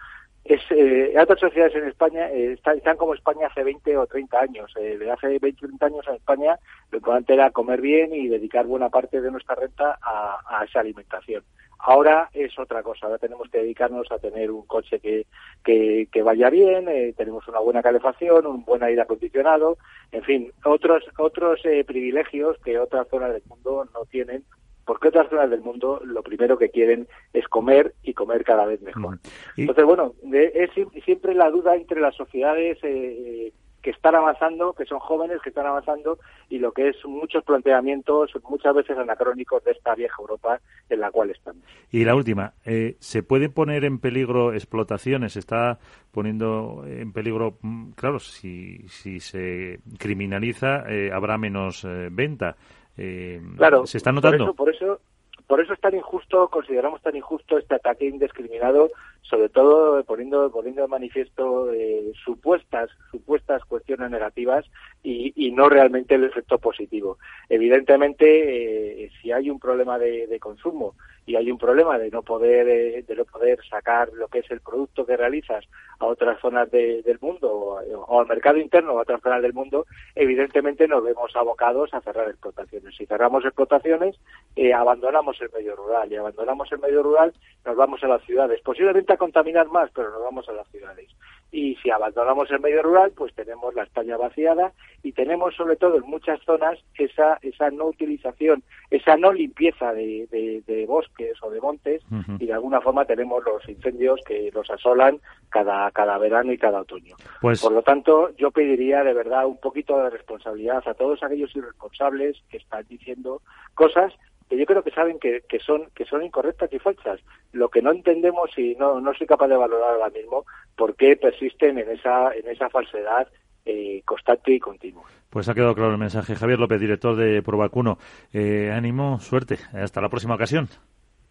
es, 0.44 0.60
eh, 0.70 1.14
otras 1.18 1.40
sociedades 1.40 1.74
en 1.74 1.88
España 1.88 2.30
eh, 2.30 2.52
están, 2.52 2.96
como 2.98 3.14
España 3.14 3.46
hace 3.46 3.64
20 3.64 3.96
o 3.96 4.06
30 4.06 4.40
años. 4.40 4.72
Eh, 4.78 4.98
de 4.98 5.10
hace 5.10 5.38
20 5.38 5.64
o 5.64 5.68
30 5.68 5.86
años 5.86 6.04
en 6.08 6.14
España 6.16 6.58
lo 6.90 6.98
importante 6.98 7.32
era 7.32 7.50
comer 7.50 7.80
bien 7.80 8.14
y 8.14 8.28
dedicar 8.28 8.66
buena 8.66 8.90
parte 8.90 9.22
de 9.22 9.30
nuestra 9.30 9.54
renta 9.54 9.98
a, 10.02 10.64
esa 10.68 10.80
alimentación. 10.80 11.42
Ahora 11.78 12.30
es 12.32 12.58
otra 12.58 12.82
cosa, 12.82 13.06
ahora 13.06 13.18
tenemos 13.18 13.48
que 13.50 13.58
dedicarnos 13.58 14.10
a 14.10 14.18
tener 14.18 14.50
un 14.50 14.64
coche 14.66 15.00
que, 15.00 15.26
que, 15.62 16.08
que 16.10 16.22
vaya 16.22 16.48
bien, 16.48 16.88
eh, 16.88 17.12
tenemos 17.16 17.46
una 17.48 17.58
buena 17.58 17.82
calefacción, 17.82 18.46
un 18.46 18.64
buen 18.64 18.82
aire 18.82 19.02
acondicionado, 19.02 19.76
en 20.12 20.22
fin, 20.22 20.52
otros, 20.64 21.04
otros 21.18 21.60
privilegios 21.86 22.56
que 22.64 22.78
otras 22.78 23.06
zonas 23.08 23.32
del 23.32 23.42
mundo 23.48 23.86
no 23.92 24.04
tienen 24.06 24.44
porque 24.84 25.08
otras 25.08 25.28
zonas 25.28 25.50
del 25.50 25.62
mundo 25.62 26.00
lo 26.04 26.22
primero 26.22 26.58
que 26.58 26.70
quieren 26.70 27.08
es 27.32 27.46
comer 27.48 27.94
y 28.02 28.14
comer 28.14 28.44
cada 28.44 28.66
vez 28.66 28.80
mejor. 28.82 29.18
Entonces, 29.56 29.84
bueno, 29.84 30.14
es 30.32 30.70
siempre 31.04 31.34
la 31.34 31.50
duda 31.50 31.74
entre 31.74 32.00
las 32.00 32.14
sociedades 32.14 32.78
eh, 32.82 33.52
que 33.82 33.90
están 33.90 34.14
avanzando, 34.14 34.72
que 34.72 34.86
son 34.86 34.98
jóvenes, 34.98 35.40
que 35.42 35.50
están 35.50 35.66
avanzando, 35.66 36.18
y 36.48 36.58
lo 36.58 36.72
que 36.72 36.88
es 36.88 36.96
muchos 37.04 37.44
planteamientos, 37.44 38.30
muchas 38.48 38.74
veces 38.74 38.96
anacrónicos 38.96 39.62
de 39.64 39.72
esta 39.72 39.94
vieja 39.94 40.16
Europa 40.20 40.60
en 40.88 41.00
la 41.00 41.10
cual 41.10 41.30
estamos. 41.30 41.62
Y 41.90 42.04
la 42.04 42.14
última, 42.14 42.54
eh, 42.64 42.96
¿se 42.98 43.22
puede 43.22 43.50
poner 43.50 43.84
en 43.84 43.98
peligro 43.98 44.54
explotaciones? 44.54 45.34
¿Se 45.34 45.40
está 45.40 45.78
poniendo 46.12 46.84
en 46.86 47.12
peligro, 47.12 47.58
mm, 47.60 47.90
claro, 47.92 48.18
si, 48.20 48.88
si 48.88 49.20
se 49.20 49.80
criminaliza, 49.98 50.84
eh, 50.88 51.10
habrá 51.12 51.36
menos 51.36 51.86
venta? 52.10 52.56
Eh, 52.96 53.40
claro, 53.56 53.86
¿Se 53.86 53.98
está 53.98 54.12
notando? 54.12 54.54
Por 54.54 54.72
eso, 54.74 55.00
por 55.46 55.60
eso, 55.60 55.72
es 55.72 55.80
tan 55.80 55.94
injusto, 55.94 56.48
consideramos 56.48 57.02
tan 57.02 57.16
injusto 57.16 57.58
este 57.58 57.74
ataque 57.74 58.06
indiscriminado, 58.06 58.90
sobre 59.24 59.48
todo 59.48 60.04
poniendo, 60.04 60.50
poniendo 60.50 60.82
de 60.82 60.88
manifiesto 60.88 61.72
eh, 61.72 62.12
supuestas, 62.24 62.90
supuestas 63.10 63.64
cuestiones 63.64 64.10
negativas 64.10 64.64
y, 65.02 65.32
y, 65.34 65.50
no 65.50 65.68
realmente 65.68 66.14
el 66.14 66.24
efecto 66.24 66.58
positivo. 66.58 67.18
Evidentemente, 67.48 69.04
eh, 69.04 69.10
si 69.20 69.32
hay 69.32 69.50
un 69.50 69.58
problema 69.58 69.98
de, 69.98 70.26
de 70.26 70.38
consumo 70.38 70.94
y 71.26 71.36
hay 71.36 71.50
un 71.50 71.58
problema 71.58 71.98
de 71.98 72.10
no 72.10 72.22
poder 72.22 72.68
eh, 72.68 73.02
de 73.06 73.16
no 73.16 73.24
poder 73.24 73.58
sacar 73.68 74.12
lo 74.12 74.28
que 74.28 74.40
es 74.40 74.50
el 74.50 74.60
producto 74.60 75.06
que 75.06 75.16
realizas 75.16 75.64
a 75.98 76.06
otras 76.06 76.38
zonas 76.40 76.70
del 76.70 77.18
mundo 77.20 77.50
o, 77.50 78.20
al 78.20 78.26
mercado 78.26 78.58
interno 78.58 78.92
o 78.92 78.98
a 78.98 79.02
otras 79.02 79.22
zonas 79.22 79.40
del 79.42 79.54
mundo, 79.54 79.86
evidentemente 80.14 80.88
nos 80.88 81.02
vemos 81.02 81.34
abocados 81.34 81.94
a 81.94 82.00
cerrar 82.00 82.28
explotaciones. 82.28 82.94
Si 82.96 83.06
cerramos 83.06 83.44
explotaciones, 83.44 84.16
eh, 84.56 84.74
abandonamos 84.74 85.40
el 85.40 85.50
medio 85.50 85.76
rural 85.76 86.10
y 86.12 86.16
abandonamos 86.16 86.70
el 86.72 86.80
medio 86.80 87.02
rural, 87.02 87.32
nos 87.64 87.76
vamos 87.76 88.02
a 88.02 88.08
las 88.08 88.22
ciudades. 88.24 88.60
Posiblemente 88.62 89.13
a 89.14 89.18
contaminar 89.18 89.68
más, 89.68 89.90
pero 89.94 90.10
nos 90.10 90.22
vamos 90.22 90.48
a 90.48 90.52
las 90.52 90.68
ciudades. 90.68 91.08
Y 91.50 91.76
si 91.76 91.90
abandonamos 91.90 92.50
el 92.50 92.58
medio 92.58 92.82
rural, 92.82 93.12
pues 93.16 93.32
tenemos 93.32 93.72
la 93.74 93.84
España 93.84 94.16
vaciada 94.16 94.72
y 95.04 95.12
tenemos 95.12 95.54
sobre 95.54 95.76
todo 95.76 95.96
en 95.96 96.02
muchas 96.02 96.40
zonas 96.42 96.80
esa 96.98 97.38
esa 97.42 97.70
no 97.70 97.86
utilización, 97.86 98.64
esa 98.90 99.16
no 99.16 99.32
limpieza 99.32 99.92
de, 99.92 100.26
de, 100.66 100.86
bosques 100.86 101.40
o 101.42 101.50
de 101.50 101.60
montes 101.60 102.02
y 102.40 102.46
de 102.46 102.52
alguna 102.52 102.80
forma 102.80 103.04
tenemos 103.04 103.44
los 103.44 103.68
incendios 103.68 104.20
que 104.26 104.50
los 104.52 104.68
asolan 104.68 105.20
cada 105.48 105.90
cada 105.92 106.18
verano 106.18 106.52
y 106.52 106.58
cada 106.58 106.80
otoño. 106.80 107.14
Pues... 107.40 107.62
Por 107.62 107.72
lo 107.72 107.82
tanto, 107.82 108.34
yo 108.36 108.50
pediría 108.50 109.04
de 109.04 109.14
verdad 109.14 109.46
un 109.46 109.60
poquito 109.60 109.96
de 110.02 110.10
responsabilidad 110.10 110.82
a 110.86 110.94
todos 110.94 111.22
aquellos 111.22 111.54
irresponsables 111.54 112.36
que 112.50 112.56
están 112.56 112.84
diciendo 112.88 113.42
cosas 113.74 114.12
que 114.48 114.56
yo 114.56 114.66
creo 114.66 114.82
que 114.82 114.90
saben 114.90 115.18
que, 115.18 115.42
que, 115.48 115.58
son 115.58 115.88
que 115.94 116.04
son 116.04 116.22
incorrectas 116.22 116.72
y 116.72 116.78
falsas. 116.78 117.20
Lo 117.52 117.68
que 117.68 117.82
no 117.82 117.92
entendemos 117.92 118.50
y 118.58 118.74
no, 118.76 119.00
no 119.00 119.14
soy 119.14 119.26
capaz 119.26 119.48
de 119.48 119.56
valorar 119.56 119.94
ahora 119.94 120.10
mismo 120.10 120.44
por 120.76 120.96
qué 120.96 121.16
persisten 121.16 121.78
en 121.78 121.90
esa, 121.90 122.34
en 122.34 122.48
esa 122.48 122.68
falsedad 122.68 123.28
eh, 123.64 124.02
constante 124.04 124.52
y 124.52 124.60
continua. 124.60 125.04
Pues 125.30 125.48
ha 125.48 125.54
quedado 125.54 125.74
claro 125.74 125.92
el 125.92 125.98
mensaje. 125.98 126.34
Javier 126.34 126.60
López, 126.60 126.80
director 126.80 127.16
de 127.16 127.42
Provacuno. 127.42 127.98
Eh, 128.32 128.70
ánimo, 128.72 129.20
suerte. 129.20 129.58
Hasta 129.72 130.00
la 130.00 130.08
próxima 130.08 130.34
ocasión. 130.34 130.68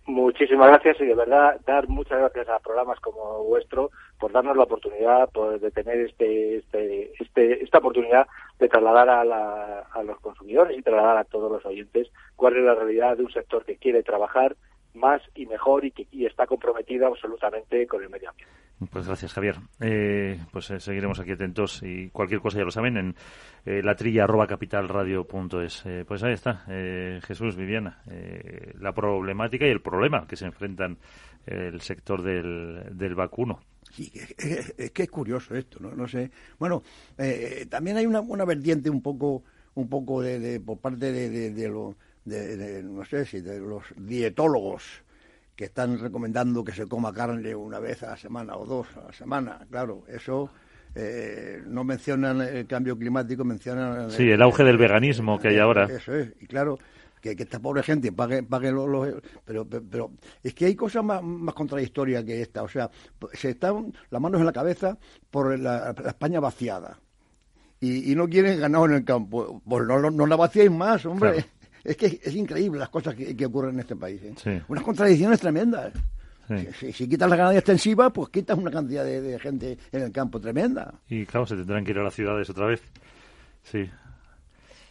Muchísimas 0.06 0.68
gracias 0.68 1.00
y 1.00 1.06
de 1.06 1.16
verdad 1.16 1.62
dar 1.66 1.88
muchas 1.88 2.20
gracias 2.20 2.50
a 2.50 2.60
programas 2.60 3.00
como 3.00 3.46
vuestro 3.46 3.89
por 4.20 4.34
darnos 4.34 4.58
la 4.58 4.63
oportunidad 4.63 5.30
de 5.62 5.72
tener 5.72 6.02
este, 6.02 6.58
este, 6.58 7.13
este, 7.20 7.63
esta 7.63 7.78
oportunidad 7.78 8.28
de 8.60 8.68
trasladar 8.68 9.10
a, 9.10 9.22
a 9.80 10.04
los 10.04 10.20
consumidores 10.20 10.78
y 10.78 10.82
trasladar 10.82 11.18
a 11.18 11.24
todos 11.24 11.50
los 11.50 11.66
oyentes 11.66 12.10
cuál 12.36 12.58
es 12.58 12.63
la 12.63 12.76
realidad 12.76 13.16
de 13.16 13.24
un 13.24 13.32
sector 13.32 13.63
que 13.63 13.78
quiere 13.78 14.04
trabajar 14.04 14.58
más 14.94 15.22
y 15.36 15.46
mejor 15.46 15.86
y 15.86 15.92
que 15.92 16.08
y 16.12 16.26
está 16.26 16.46
comprometido 16.46 17.08
absolutamente 17.08 17.88
con 17.88 18.04
el 18.04 18.10
medio 18.10 18.30
ambiente. 18.30 18.54
Pues 18.92 19.08
gracias, 19.08 19.34
Javier. 19.34 19.56
Eh, 19.80 20.40
pues 20.52 20.70
eh, 20.72 20.80
seguiremos 20.80 21.20
aquí 21.20 21.32
atentos 21.32 21.82
y 21.84 22.10
cualquier 22.10 22.42
cosa 22.42 22.58
ya 22.58 22.66
lo 22.66 22.72
saben 22.72 22.98
en 22.98 23.16
eh, 23.66 23.82
la 23.84 23.96
trilla 23.96 24.24
arroba 24.24 24.48
capitalradio.es. 24.48 25.86
Eh, 25.86 26.06
pues 26.08 26.24
ahí 26.24 26.34
está, 26.34 26.66
Jesús, 27.26 27.56
Viviana, 27.56 28.02
la 28.80 28.94
problemática 28.94 29.66
y 29.66 29.70
el 29.70 29.82
problema 29.82 30.28
que 30.28 30.36
se 30.36 30.46
enfrentan 30.46 30.98
el 31.46 31.82
sector 31.82 32.22
del, 32.22 32.98
del 32.98 33.16
vacuno. 33.16 33.60
Sí, 33.92 34.12
es, 34.38 34.92
que 34.92 35.04
es 35.04 35.10
curioso 35.10 35.56
esto, 35.56 35.80
¿no? 35.80 35.92
No 35.92 36.08
sé. 36.08 36.32
Bueno, 36.58 36.84
también 37.70 37.98
hay 37.98 38.06
una, 38.06 38.22
una 38.22 38.46
vertiente 38.46 38.90
un 38.90 39.02
poco, 39.02 39.44
un 39.76 39.88
poco 39.88 40.22
de, 40.22 40.60
por 40.60 40.80
parte 40.80 41.12
de, 41.12 41.30
de, 41.30 41.52
de, 41.52 41.94
no 42.26 43.06
sé 43.06 43.26
si 43.26 43.42
de 43.42 43.60
los 43.60 43.84
dietólogos 43.96 45.04
que 45.56 45.66
están 45.66 46.00
recomendando 46.00 46.64
que 46.64 46.72
se 46.72 46.88
coma 46.88 47.14
carne 47.14 47.54
una 47.54 47.80
vez 47.80 48.04
a 48.04 48.12
la 48.12 48.18
semana 48.18 48.56
o 48.56 48.66
dos 48.66 48.88
a 48.98 49.08
la 49.08 49.14
semana. 49.14 49.68
Claro, 49.70 50.04
eso 50.08 50.50
eh, 50.96 51.62
no 51.68 51.84
mencionan 51.84 52.42
el 52.42 52.68
cambio 52.68 52.98
climático, 52.98 53.44
mencionan... 53.44 54.12
Sí, 54.12 54.30
el, 54.30 54.42
auge 54.42 54.64
del 54.64 54.78
veganismo 54.78 55.40
que 55.40 55.50
hay 55.50 55.60
ahora. 55.60 55.86
Eso 55.86 56.16
es, 56.16 56.34
y 56.40 56.48
claro, 56.48 56.80
que, 57.22 57.32
esta 57.32 57.60
pobre 57.60 57.84
gente 57.84 58.12
pague, 58.12 58.44
pague 58.44 58.72
los... 58.72 59.08
pero, 59.46 59.66
pero, 59.66 60.12
es 60.44 60.54
que 60.54 60.66
hay 60.66 60.76
cosas 60.76 61.04
más, 61.04 61.24
más 61.24 61.56
contradictorias 61.56 62.24
que 62.24 62.42
esta. 62.42 62.64
O 62.64 62.68
sea, 62.68 62.90
se 63.34 63.52
están 63.52 63.94
las 64.10 64.22
manos 64.22 64.40
en 64.40 64.46
la 64.46 64.54
cabeza 64.54 64.98
por 65.32 65.58
la, 65.58 65.96
España 66.06 66.40
vaciada. 66.40 67.00
Y, 67.80 68.16
no 68.16 68.30
quieren 68.30 68.62
ganar 68.62 68.86
en 68.86 68.96
el 68.96 69.04
campo. 69.04 69.62
Pues 69.68 69.86
no, 69.86 70.10
no, 70.10 70.26
la 70.26 70.38
vaciáis 70.38 70.72
más, 70.72 71.06
hombre. 71.06 71.46
Es 71.84 71.98
que 71.98 72.19
es 72.24 72.34
increíble 72.36 72.80
las 72.80 72.89
cosas 72.89 73.15
que, 73.15 73.46
ocurren 73.46 73.74
en 73.76 73.80
este 73.82 73.96
país. 73.96 74.22
¿eh? 74.24 74.63
Unas 74.67 74.84
contradicciones 74.84 75.39
tremendas. 75.39 75.93
Si, 76.80 77.08
quitas 77.08 77.30
la 77.30 77.36
ganadería 77.36 77.60
extensiva, 77.60 78.12
pues 78.12 78.30
quitas 78.30 78.58
una 78.58 78.69
cantidad 78.69 79.04
de, 79.04 79.39
gente 79.39 79.78
en 79.91 80.02
el 80.02 80.12
campo 80.12 80.39
tremenda. 80.39 80.93
Y 81.10 81.26
claro, 81.26 81.46
se 81.46 81.56
tendrán 81.56 81.84
que 81.84 81.91
ir 81.91 82.00
a 82.00 82.04
las 82.04 82.13
ciudades 82.13 82.50
otra 82.50 82.67
vez. 82.67 82.82
Sí. 83.63 83.89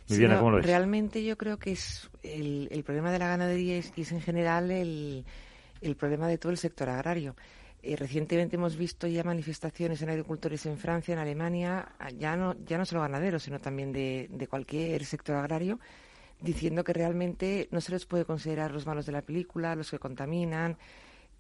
Realmente 0.09 1.25
yo 1.25 1.37
creo 1.37 1.59
que 1.59 1.73
es 1.73 2.11
el, 2.23 2.83
problema 2.85 3.13
de 3.13 3.19
la 3.19 3.29
ganadería 3.29 3.77
es, 3.77 3.93
es 3.97 4.13
en 4.13 4.21
general 4.21 4.71
el, 4.71 5.25
el, 5.81 5.97
problema 5.97 6.27
de 6.27 6.39
todo 6.39 6.53
el 6.53 6.59
sector 6.59 6.89
agrario. 6.89 7.37
Eh, 7.83 7.97
recientemente 7.97 8.57
hemos 8.57 8.77
visto 8.77 9.07
ya 9.07 9.25
manifestaciones 9.25 10.01
en 10.03 10.11
agricultores 10.11 10.67
en 10.67 10.79
Francia, 10.79 11.15
en 11.15 11.19
Alemania, 11.19 11.89
ya 12.17 12.37
no, 12.37 12.55
ya 12.65 12.79
no 12.79 12.85
solo 12.85 13.03
ganaderos, 13.03 13.43
sino 13.43 13.59
también 13.59 13.93
de, 13.93 14.29
de 14.31 14.47
cualquier 14.47 15.05
sector 15.05 15.37
agrario, 15.37 15.81
diciendo 16.43 16.85
que 16.85 16.93
realmente 16.93 17.69
no 17.71 17.81
se 17.81 17.93
les 17.93 18.07
puede 18.07 18.25
considerar 18.25 18.73
los 18.73 18.87
malos 18.87 19.07
de 19.07 19.13
la 19.13 19.23
película, 19.23 19.75
los 19.75 19.91
que 19.91 19.99
contaminan. 19.99 20.77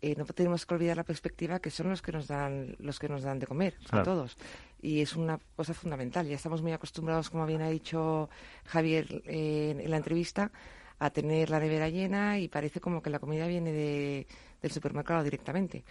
Eh, 0.00 0.14
no 0.16 0.24
tenemos 0.24 0.66
que 0.66 0.74
olvidar 0.74 0.96
la 0.96 1.04
perspectiva 1.04 1.60
que 1.60 1.70
son 1.70 1.90
los 1.90 2.02
que 2.02 2.10
nos 2.10 2.26
dan 2.26 2.74
los 2.80 2.98
que 2.98 3.08
nos 3.08 3.22
dan 3.22 3.38
de 3.38 3.46
comer 3.46 3.74
a 3.92 4.02
todos 4.02 4.36
y 4.80 5.00
es 5.00 5.14
una 5.14 5.38
cosa 5.54 5.74
fundamental 5.74 6.26
ya 6.26 6.34
estamos 6.34 6.60
muy 6.60 6.72
acostumbrados 6.72 7.30
como 7.30 7.46
bien 7.46 7.62
ha 7.62 7.68
dicho 7.68 8.28
Javier 8.64 9.22
en 9.26 9.88
la 9.88 9.98
entrevista 9.98 10.50
a 10.98 11.10
tener 11.10 11.50
la 11.50 11.60
nevera 11.60 11.88
llena 11.88 12.40
y 12.40 12.48
parece 12.48 12.80
como 12.80 13.00
que 13.00 13.10
la 13.10 13.20
comida 13.20 13.46
viene 13.46 13.70
de, 13.70 14.26
del 14.60 14.72
supermercado 14.72 15.22
directamente 15.22 15.84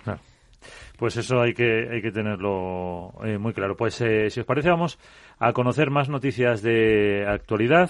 Pues 0.98 1.18
eso 1.18 1.42
hay 1.42 1.54
que, 1.54 1.88
hay 1.90 2.02
que 2.02 2.12
tenerlo 2.12 3.14
eh, 3.24 3.38
muy 3.38 3.54
claro. 3.54 3.76
Pues 3.76 4.00
eh, 4.02 4.30
si 4.30 4.42
os 4.42 4.46
parece 4.46 4.70
vamos 4.70 5.00
a 5.40 5.54
conocer 5.54 5.90
más 5.90 6.10
noticias 6.10 6.62
de 6.62 7.26
actualidad. 7.28 7.90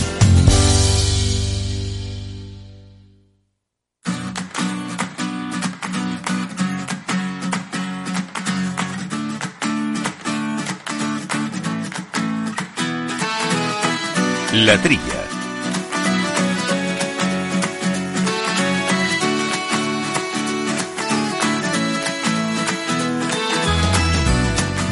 La 14.53 14.77
Trilla 14.77 15.20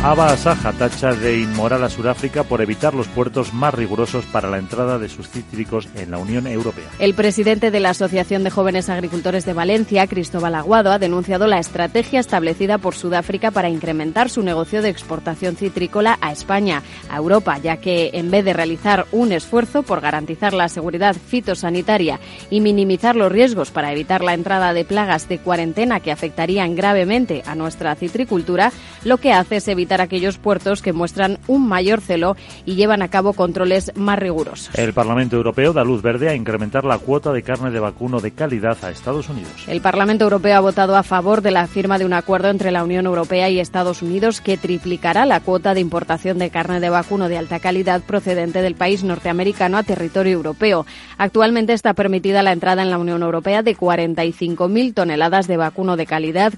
Aba 0.02 0.28
Asaja 0.28 0.72
tacha 0.72 1.14
de 1.14 1.42
inmoral 1.42 1.84
a 1.84 1.90
Sudáfrica 1.90 2.46
por 2.46 2.62
evitar 2.62 2.94
los 2.94 3.10
puertos 3.10 3.54
más 3.54 3.74
rigurosos 3.74 4.24
para 4.28 4.50
la 4.50 4.58
entrada 4.58 4.98
de 4.98 5.10
sus 5.10 5.28
cítricos 5.28 5.90
en 5.94 6.12
la 6.12 6.18
Unión 6.18 6.48
Europea. 6.48 6.86
El 7.00 7.14
presidente 7.14 7.70
de 7.70 7.82
la 7.82 7.90
Asociación 7.90 8.46
de 8.46 8.50
Jóvenes 8.50 8.88
Agricultores 8.88 9.46
de 9.46 9.52
Valencia, 9.52 10.08
Cristóbal 10.08 10.56
Aguado, 10.56 10.94
ha 10.94 11.00
denunciado 11.00 11.48
la 11.48 11.60
estrategia 11.60 12.22
establecida 12.22 12.78
por 12.78 12.96
Sudáfrica 12.96 13.52
para 13.52 13.68
incrementar 13.68 14.30
su 14.30 14.42
negocio 14.42 14.82
de 14.82 14.88
exportación 14.88 15.58
citrícola 15.58 16.18
a 16.22 16.32
España, 16.32 16.82
a 17.10 17.18
Europa, 17.18 17.58
ya 17.58 17.76
que 17.76 18.12
en 18.14 18.32
vez 18.32 18.46
de 18.46 18.54
realizar 18.54 19.06
un 19.12 19.34
esfuerzo 19.34 19.84
por 19.84 20.00
garantizar 20.00 20.54
la 20.54 20.70
seguridad 20.70 21.14
fitosanitaria 21.14 22.22
y 22.50 22.62
minimizar 22.62 23.18
los 23.18 23.34
riesgos 23.34 23.72
para 23.72 23.92
evitar 23.92 24.24
la 24.24 24.34
entrada 24.34 24.72
de 24.72 24.86
plagas 24.86 25.28
de 25.28 25.40
cuarentena 25.40 26.00
que 26.00 26.14
afectarían 26.14 26.74
gravemente 26.74 27.44
a 27.46 27.54
nuestra 27.54 27.94
citricultura, 27.96 28.72
lo 29.04 29.18
que 29.18 29.34
hace 29.34 29.58
es 29.58 29.68
evitar 29.68 29.90
aquellos 30.00 30.38
puertos 30.38 30.82
que 30.82 30.94
muestran 30.94 31.40
un 31.48 31.68
mayor 31.68 32.02
celo 32.02 32.36
y 32.66 32.76
llevan 32.76 33.02
a 33.02 33.10
cabo 33.10 33.34
controles 33.34 33.92
más 33.96 34.20
rigurosos. 34.20 34.74
El 34.76 34.94
Parlamento 34.94 35.36
Europeo 35.36 35.74
da 35.74 35.84
luz 35.84 36.02
verde 36.02 36.30
a 36.30 36.36
incrementar 36.36 36.86
la 36.86 36.98
cuota 36.98 37.32
de 37.32 37.44
carne 37.44 37.72
de 37.72 37.80
vacuno 37.80 38.20
de 38.20 38.32
calidad 38.32 38.78
a 38.84 38.92
Estados 38.92 39.30
Unidos. 39.30 39.66
El 39.68 39.82
Parlamento 39.82 40.24
Europeo 40.24 40.56
ha 40.56 40.62
votado 40.62 40.96
a 40.96 41.04
favor 41.04 41.42
de 41.42 41.52
la 41.52 41.68
firma 41.68 41.98
de 41.98 42.06
un 42.06 42.14
acuerdo 42.14 42.50
entre 42.50 42.72
la 42.72 42.84
Unión 42.84 43.06
Europea 43.06 43.50
y 43.50 43.60
Estados 43.60 44.02
Unidos 44.02 44.42
que 44.42 44.58
triplicará 44.58 45.26
la 45.26 45.40
cuota 45.40 45.74
de 45.74 45.82
importación 45.82 46.38
de 46.38 46.50
carne 46.50 46.80
de 46.80 46.90
vacuno 46.90 47.30
de 47.30 47.38
alta 47.38 47.60
calidad 47.60 48.02
procedente 48.02 48.62
del 48.62 48.76
país 48.76 49.04
norteamericano 49.04 49.78
a 49.78 49.84
territorio 49.84 50.34
europeo. 50.34 50.86
Actualmente 51.18 51.74
está 51.74 51.94
permitida 51.94 52.44
la 52.44 52.52
entrada 52.52 52.82
en 52.82 52.90
la 52.90 52.98
Unión 52.98 53.24
Europea 53.24 53.64
de 53.64 53.76
45.000 53.76 54.94
toneladas 54.94 55.48
de 55.48 55.58
vacuno 55.58 55.98
de 55.98 56.06
calidad 56.06 56.54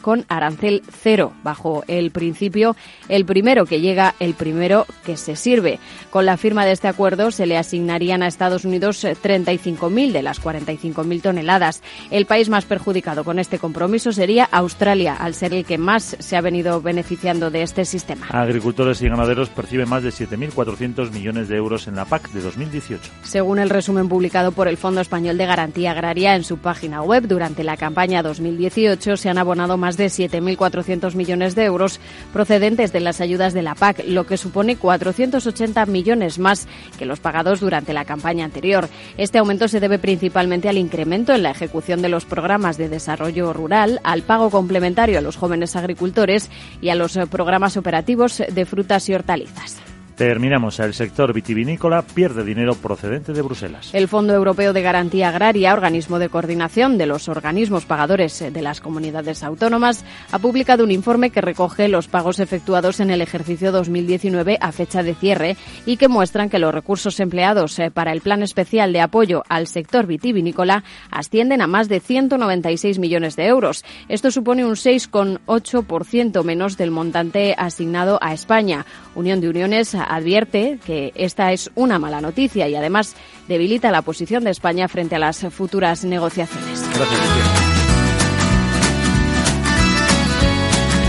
con 0.00 0.24
arancel 0.28 0.82
cero, 0.90 1.32
bajo 1.42 1.84
el 1.88 2.10
principio 2.10 2.75
el 3.08 3.24
primero 3.24 3.66
que 3.66 3.80
llega, 3.80 4.14
el 4.20 4.34
primero 4.34 4.86
que 5.04 5.16
se 5.16 5.36
sirve. 5.36 5.78
Con 6.10 6.26
la 6.26 6.36
firma 6.36 6.64
de 6.64 6.72
este 6.72 6.88
acuerdo 6.88 7.30
se 7.30 7.46
le 7.46 7.56
asignarían 7.56 8.22
a 8.22 8.26
Estados 8.26 8.64
Unidos 8.64 9.04
35.000 9.04 10.12
de 10.12 10.22
las 10.22 10.42
45.000 10.42 11.22
toneladas. 11.22 11.82
El 12.10 12.26
país 12.26 12.48
más 12.48 12.64
perjudicado 12.64 13.24
con 13.24 13.38
este 13.38 13.58
compromiso 13.58 14.12
sería 14.12 14.44
Australia, 14.44 15.14
al 15.14 15.34
ser 15.34 15.54
el 15.54 15.64
que 15.64 15.78
más 15.78 16.16
se 16.18 16.36
ha 16.36 16.40
venido 16.40 16.80
beneficiando 16.80 17.50
de 17.50 17.62
este 17.62 17.84
sistema. 17.84 18.26
Agricultores 18.30 19.00
y 19.02 19.08
ganaderos 19.08 19.48
perciben 19.48 19.88
más 19.88 20.02
de 20.02 20.10
7.400 20.10 21.10
millones 21.12 21.48
de 21.48 21.56
euros 21.56 21.88
en 21.88 21.96
la 21.96 22.04
PAC 22.04 22.30
de 22.30 22.40
2018. 22.40 23.10
Según 23.22 23.58
el 23.58 23.70
resumen 23.70 24.08
publicado 24.08 24.52
por 24.52 24.68
el 24.68 24.76
Fondo 24.76 25.00
Español 25.00 25.38
de 25.38 25.46
Garantía 25.46 25.92
Agraria 25.92 26.34
en 26.34 26.44
su 26.44 26.58
página 26.58 27.02
web, 27.02 27.26
durante 27.26 27.64
la 27.64 27.76
campaña 27.76 28.22
2018 28.22 29.16
se 29.16 29.28
han 29.28 29.38
abonado 29.38 29.76
más 29.76 29.96
de 29.96 30.06
7.400 30.06 31.14
millones 31.14 31.54
de 31.54 31.64
euros 31.64 32.00
procedentes 32.32 32.65
de 32.74 32.98
las 32.98 33.20
ayudas 33.20 33.54
de 33.54 33.62
la 33.62 33.76
PAC, 33.76 34.02
lo 34.08 34.26
que 34.26 34.36
supone 34.36 34.74
480 34.74 35.86
millones 35.86 36.40
más 36.40 36.66
que 36.98 37.06
los 37.06 37.20
pagados 37.20 37.60
durante 37.60 37.92
la 37.92 38.04
campaña 38.04 38.44
anterior. 38.44 38.88
Este 39.16 39.38
aumento 39.38 39.68
se 39.68 39.78
debe 39.78 40.00
principalmente 40.00 40.68
al 40.68 40.76
incremento 40.76 41.32
en 41.32 41.44
la 41.44 41.52
ejecución 41.52 42.02
de 42.02 42.08
los 42.08 42.24
programas 42.24 42.76
de 42.76 42.88
desarrollo 42.88 43.52
rural, 43.52 44.00
al 44.02 44.22
pago 44.22 44.50
complementario 44.50 45.18
a 45.18 45.22
los 45.22 45.36
jóvenes 45.36 45.76
agricultores 45.76 46.50
y 46.80 46.88
a 46.88 46.96
los 46.96 47.16
programas 47.30 47.76
operativos 47.76 48.42
de 48.52 48.66
frutas 48.66 49.08
y 49.08 49.14
hortalizas. 49.14 49.95
Terminamos. 50.16 50.80
El 50.80 50.94
sector 50.94 51.34
vitivinícola 51.34 52.00
pierde 52.00 52.42
dinero 52.42 52.74
procedente 52.74 53.34
de 53.34 53.42
Bruselas. 53.42 53.90
El 53.92 54.08
Fondo 54.08 54.32
Europeo 54.32 54.72
de 54.72 54.80
Garantía 54.80 55.28
Agraria, 55.28 55.74
organismo 55.74 56.18
de 56.18 56.30
coordinación 56.30 56.96
de 56.96 57.04
los 57.04 57.28
organismos 57.28 57.84
pagadores 57.84 58.42
de 58.50 58.62
las 58.62 58.80
comunidades 58.80 59.42
autónomas, 59.42 60.06
ha 60.32 60.38
publicado 60.38 60.84
un 60.84 60.90
informe 60.90 61.28
que 61.28 61.42
recoge 61.42 61.88
los 61.88 62.08
pagos 62.08 62.38
efectuados 62.38 63.00
en 63.00 63.10
el 63.10 63.20
ejercicio 63.20 63.72
2019 63.72 64.56
a 64.58 64.72
fecha 64.72 65.02
de 65.02 65.14
cierre 65.14 65.58
y 65.84 65.98
que 65.98 66.08
muestran 66.08 66.48
que 66.48 66.58
los 66.58 66.72
recursos 66.72 67.20
empleados 67.20 67.78
eh, 67.78 67.90
para 67.90 68.12
el 68.12 68.22
Plan 68.22 68.42
Especial 68.42 68.94
de 68.94 69.02
Apoyo 69.02 69.42
al 69.50 69.66
sector 69.66 70.06
vitivinícola 70.06 70.82
ascienden 71.10 71.60
a 71.60 71.66
más 71.66 71.90
de 71.90 72.00
196 72.00 72.98
millones 72.98 73.36
de 73.36 73.48
euros. 73.48 73.84
Esto 74.08 74.30
supone 74.30 74.64
un 74.64 74.76
6,8% 74.76 76.42
menos 76.42 76.78
del 76.78 76.90
montante 76.90 77.54
asignado 77.58 78.18
a 78.22 78.32
España. 78.32 78.86
Unión 79.14 79.42
de 79.42 79.50
Uniones 79.50 79.94
advierte 80.06 80.78
que 80.84 81.12
esta 81.14 81.52
es 81.52 81.70
una 81.74 81.98
mala 81.98 82.20
noticia 82.20 82.68
y 82.68 82.74
además 82.74 83.16
debilita 83.48 83.90
la 83.90 84.02
posición 84.02 84.44
de 84.44 84.50
España 84.50 84.88
frente 84.88 85.16
a 85.16 85.18
las 85.18 85.46
futuras 85.50 86.04
negociaciones. 86.04 86.84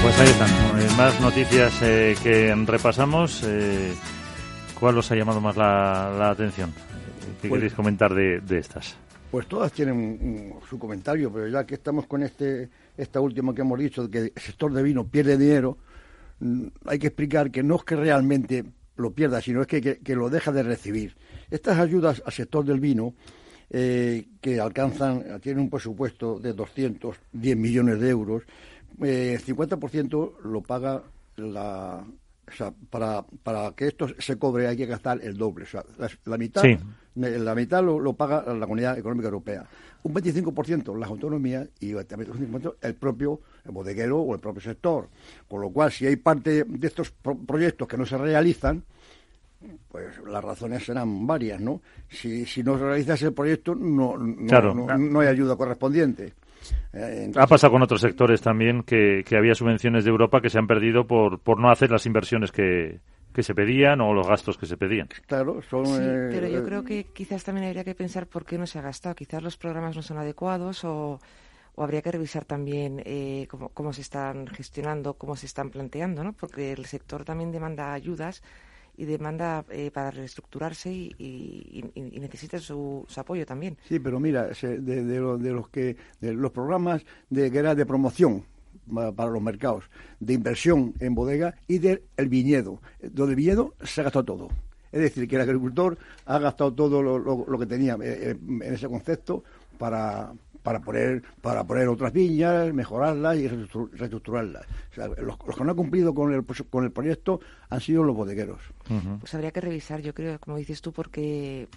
Pues 0.08 0.20
ahí 0.20 0.30
están, 0.30 0.50
eh, 0.80 0.88
más 0.98 1.20
noticias 1.20 1.82
eh, 1.82 2.16
que 2.24 2.56
repasamos. 2.66 3.44
Eh, 3.46 3.94
¿Cuál 4.80 4.98
os 4.98 5.12
ha 5.12 5.16
llamado 5.16 5.42
más 5.42 5.58
la, 5.58 6.30
atención? 6.30 6.72
¿Qué 7.42 7.50
pues 7.50 7.60
queréis 7.60 7.74
comentar 7.74 8.14
de, 8.14 8.42
estas? 8.58 8.96
Pues 9.30 9.48
todas 9.48 9.72
tienen 9.74 10.54
su 10.70 10.80
comentario, 10.80 11.32
pero 11.34 11.48
ya 11.48 11.66
que 11.66 11.76
estamos 11.76 12.08
con 12.08 12.24
este 12.24 12.70
esta 12.96 13.20
última 13.20 13.54
que 13.54 13.62
hemos 13.62 13.80
dicho, 13.80 14.08
de 14.08 14.10
que 14.10 14.20
el 14.34 14.42
sector 14.42 14.72
de 14.72 14.82
vino 14.82 15.06
pierde 15.06 15.38
dinero, 15.38 15.78
mm, 16.40 16.68
hay 16.86 17.00
que 17.00 17.08
explicar 17.08 17.52
que 17.52 17.62
no 17.62 17.76
es 17.76 17.84
que 17.84 17.96
realmente 17.96 18.64
lo 18.98 19.12
pierda, 19.12 19.42
sino 19.42 19.62
es 19.62 19.68
que, 19.68 20.16
lo 20.16 20.30
deja 20.30 20.52
de 20.52 20.64
recibir. 20.64 21.16
Estas 21.50 21.80
ayudas 21.80 22.22
al 22.26 22.34
sector 22.34 22.66
del 22.66 22.80
vino, 22.80 23.14
eh, 23.70 24.28
que 24.42 24.60
alcanzan, 24.60 25.40
tienen 25.42 25.64
un 25.64 25.70
presupuesto 25.70 26.40
de 26.40 26.54
210 26.54 27.58
millones 27.58 28.00
de 28.00 28.10
euros, 28.10 28.44
eh, 29.04 29.36
el 29.36 29.44
50% 29.44 30.40
lo 30.44 30.62
paga 30.62 31.04
la, 31.36 32.04
o 32.48 32.52
sea, 32.52 32.74
para, 32.90 33.24
para 33.44 33.72
que 33.76 33.88
esto 33.88 34.08
se 34.20 34.38
cobre 34.38 34.68
hay 34.68 34.78
que 34.78 34.86
gastar 34.86 35.20
el 35.22 35.38
doble. 35.38 35.66
O 35.66 35.68
sea, 35.68 35.84
la, 36.26 36.38
mitad, 36.38 36.64
la 37.18 37.56
mitad 37.56 37.84
lo, 37.84 38.14
paga 38.14 38.44
la 38.54 38.66
Comunidad 38.66 38.98
Económica 38.98 39.28
Europea. 39.28 39.66
Un 40.04 40.14
25% 40.14 40.98
las 40.98 41.10
autonomías 41.10 41.68
y 41.80 41.94
un 41.94 42.02
25% 42.02 42.76
el 42.82 42.96
propio 42.96 43.42
bodeguero 43.66 44.20
o 44.20 44.34
el 44.34 44.40
propio 44.40 44.62
sector. 44.62 45.10
Con 45.48 45.62
lo 45.62 45.70
cual, 45.70 45.92
si 45.92 46.06
hay 46.06 46.16
parte 46.16 46.64
de 46.64 46.88
estos 46.88 47.12
proyectos 47.12 47.88
que 47.88 47.98
no 47.98 48.06
se 48.06 48.18
realizan, 48.18 48.84
pues 49.90 50.20
las 50.26 50.44
razones 50.44 50.86
serán 50.86 51.26
varias, 51.26 51.60
¿no? 51.60 51.82
Si, 52.10 52.46
si 52.46 52.64
no 52.64 52.78
realizas 52.78 53.22
el 53.24 53.34
proyecto, 53.34 53.74
no, 53.74 54.18
no, 54.18 54.98
no 54.98 55.20
hay 55.20 55.28
ayuda 55.28 55.56
correspondiente. 55.56 56.34
Eh, 56.94 57.32
ha 57.36 57.48
pasado 57.48 57.72
con 57.72 57.82
otros 57.82 58.02
sectores 58.02 58.42
también 58.42 58.84
que, 58.84 59.24
había 59.38 59.56
subvenciones 59.56 60.04
de 60.04 60.10
Europa 60.10 60.42
que 60.42 60.50
se 60.50 60.60
han 60.60 60.68
perdido 60.68 61.08
por, 61.08 61.40
por 61.40 61.60
no 61.60 61.70
hacer 61.70 61.92
las 61.92 62.06
inversiones 62.06 62.52
que, 62.52 63.00
se 63.36 63.54
pedían 63.54 64.02
o 64.02 64.14
los 64.14 64.28
gastos 64.28 64.58
que 64.58 64.66
se 64.66 64.78
pedían. 64.78 65.10
Claro, 65.28 65.62
son, 65.62 65.86
eh, 65.86 66.30
pero 66.32 66.48
yo 66.48 66.64
creo 66.64 66.84
que 66.84 67.06
quizás 67.06 67.44
también 67.44 67.68
habría 67.68 67.84
que 67.84 67.96
pensar 67.96 68.28
por 68.28 68.46
qué 68.46 68.58
no 68.58 68.68
se 68.68 68.80
ha 68.80 68.82
gastado. 68.82 69.16
Quizás 69.16 69.44
los 69.44 69.58
programas 69.58 69.96
no 69.96 70.02
son 70.02 70.18
adecuados 70.18 70.84
o, 70.84 71.20
o 71.76 71.84
habría 71.84 72.02
que 72.02 72.12
revisar 72.12 72.46
también 72.46 73.02
eh, 73.06 73.48
cómo, 73.50 73.70
cómo, 73.70 73.94
se 73.94 74.02
están 74.02 74.48
gestionando, 74.48 75.14
cómo 75.14 75.36
se 75.36 75.46
están 75.46 75.70
planteando, 75.70 76.24
¿no? 76.24 76.34
Porque 76.34 76.72
el 76.72 76.86
sector 76.86 77.24
también 77.24 77.52
demanda 77.52 77.94
ayudas 77.94 78.42
y 78.98 79.06
demanda 79.06 79.64
eh, 79.70 79.92
para 79.92 80.10
reestructurarse 80.10 80.92
y, 80.92 81.84
necesita 81.96 82.58
su, 82.58 83.06
apoyo 83.16 83.46
también. 83.46 83.78
Sí, 83.88 84.00
pero 84.00 84.20
mira, 84.20 84.48
de, 84.48 84.80
de, 84.80 85.52
los 85.52 85.70
que 85.70 85.96
de 86.20 86.34
los 86.34 86.52
programas 86.52 87.06
de 87.30 87.52
que 87.52 87.60
era 87.60 87.76
de 87.76 87.86
promoción 87.86 88.44
para 89.16 89.30
los 89.30 89.42
mercados, 89.42 89.84
de 90.20 90.34
inversión 90.34 90.94
en 91.00 91.16
bodega 91.16 91.56
y 91.68 91.80
del 91.80 92.02
viñedo. 92.28 92.80
Donde 93.02 93.34
el 93.34 93.36
viñedo 93.36 93.74
se 93.84 94.02
ha 94.02 94.06
gastado 94.06 94.26
todo. 94.26 94.50
Es 94.92 95.02
decir, 95.02 95.28
que 95.28 95.36
el 95.36 95.42
agricultor 95.42 95.98
ha 96.26 96.40
gastado 96.40 96.74
todo 96.74 97.02
lo, 97.02 97.60
que 97.60 97.66
tenía 97.66 97.96
eh, 97.96 98.32
eh, 98.32 98.38
en 98.40 98.74
ese 98.74 98.88
concepto 98.88 99.44
para, 99.78 100.32
para 100.64 100.80
poner 100.80 101.22
para 101.42 101.64
poner 101.66 101.88
otras 101.88 102.14
viñas, 102.14 102.74
mejorarlas 102.74 103.38
y 103.38 103.48
reestructurarlas. 103.48 104.66
los, 104.96 105.38
que 105.38 105.64
no 105.64 105.72
han 105.72 105.76
cumplido 105.76 106.14
con 106.14 106.34
el, 106.34 106.46
con 106.70 106.86
el 106.86 106.92
proyecto 106.92 107.42
han 107.70 107.82
sido 107.82 108.04
los 108.04 108.16
bodegueros. 108.16 108.62
Pues 109.20 109.34
habría 109.34 109.52
que 109.52 109.62
revisar, 109.62 110.02
yo 110.02 110.14
creo, 110.14 110.40
como 110.40 110.58
dices 110.58 110.82
tú, 110.82 110.94
porque 110.94 111.68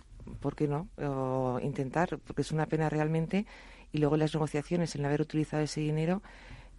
¿por 0.40 0.54
qué 0.54 0.68
no? 0.68 0.88
O 0.98 1.58
intentar, 1.62 2.18
porque 2.18 2.42
es 2.42 2.52
una 2.52 2.66
pena 2.66 2.88
realmente. 2.88 3.46
Y 3.92 3.98
luego 3.98 4.16
las 4.16 4.32
negociaciones, 4.34 4.94
en 4.94 5.04
haber 5.04 5.20
utilizado 5.20 5.62
ese 5.64 5.80
dinero, 5.80 6.22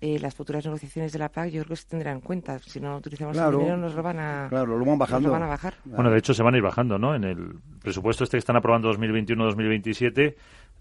eh, 0.02 0.20
las 0.20 0.34
futuras 0.34 0.66
negociaciones 0.66 1.14
de 1.14 1.20
la 1.20 1.30
PAC 1.30 1.50
yo 1.52 1.62
creo 1.62 1.70
que 1.70 1.76
se 1.76 1.88
tendrán 1.88 2.16
en 2.16 2.22
cuenta. 2.22 2.58
Si 2.60 2.80
no 2.80 2.98
utilizamos 2.98 3.38
el 3.38 3.52
dinero 3.52 3.78
nos 3.78 3.94
lo 3.94 4.02
van 4.02 4.20
a, 4.20 4.48
claro, 4.50 4.78
lo 4.78 4.84
van 4.84 4.98
bajando. 4.98 5.32
van 5.32 5.44
a 5.44 5.48
bajar. 5.48 5.76
Bueno, 5.86 6.10
de 6.10 6.18
hecho 6.18 6.34
se 6.34 6.44
van 6.44 6.56
a 6.56 6.58
ir 6.58 6.64
bajando, 6.64 6.98
¿no? 6.98 7.16
En 7.16 7.24
el 7.24 7.56
presupuesto 7.82 8.24
este 8.24 8.36
que 8.38 8.40
están 8.40 8.58
aprobando 8.58 8.92
2021-2027 8.92 10.36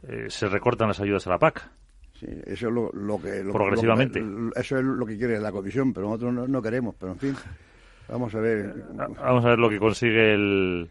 eh, 0.08 0.24
se 0.28 0.48
recortan 0.48 0.88
las 0.88 1.00
ayudas 1.00 1.26
a 1.26 1.30
la 1.30 1.38
PAC. 1.38 1.70
Sí, 2.18 2.26
eso 2.46 2.68
es 2.68 2.74
lo, 2.74 3.18
que... 3.18 3.42
Progresivamente. 3.50 4.22
eso 4.54 4.78
es 4.78 4.84
lo 4.84 5.06
que 5.06 5.16
quiere 5.16 5.38
la 5.38 5.52
Comisión, 5.52 5.92
pero 5.92 6.06
nosotros 6.06 6.48
no, 6.48 6.62
queremos, 6.62 6.94
pero 6.98 7.12
en 7.12 7.18
fin, 7.18 7.34
vamos 8.08 8.34
a 8.34 8.40
ver. 8.40 8.74
Vamos 8.94 9.44
a 9.44 9.48
ver 9.48 9.58
lo 9.58 9.70
que 9.70 9.78
consigue 9.78 10.34
el, 10.34 10.90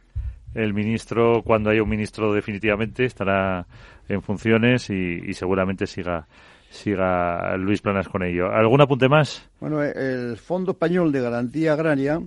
el 0.56 0.74
ministro, 0.74 1.44
cuando 1.44 1.70
haya 1.70 1.84
un 1.84 1.90
ministro 1.90 2.34
definitivamente, 2.34 3.06
estará 3.06 3.68
en 4.08 4.22
funciones 4.22 4.90
y, 4.90 5.34
seguramente 5.34 5.86
siga 5.86 6.28
siga 6.70 7.58
Luis 7.58 7.82
Planas 7.82 8.08
con 8.08 8.24
ello. 8.24 8.52
¿Algún 8.52 8.82
apunte 8.82 9.10
más? 9.10 9.50
Bueno, 9.60 9.84
el 9.84 10.38
Fondo 10.38 10.72
Español 10.72 11.12
de 11.12 11.22
Garantía 11.22 11.74
Agraria 11.74 12.22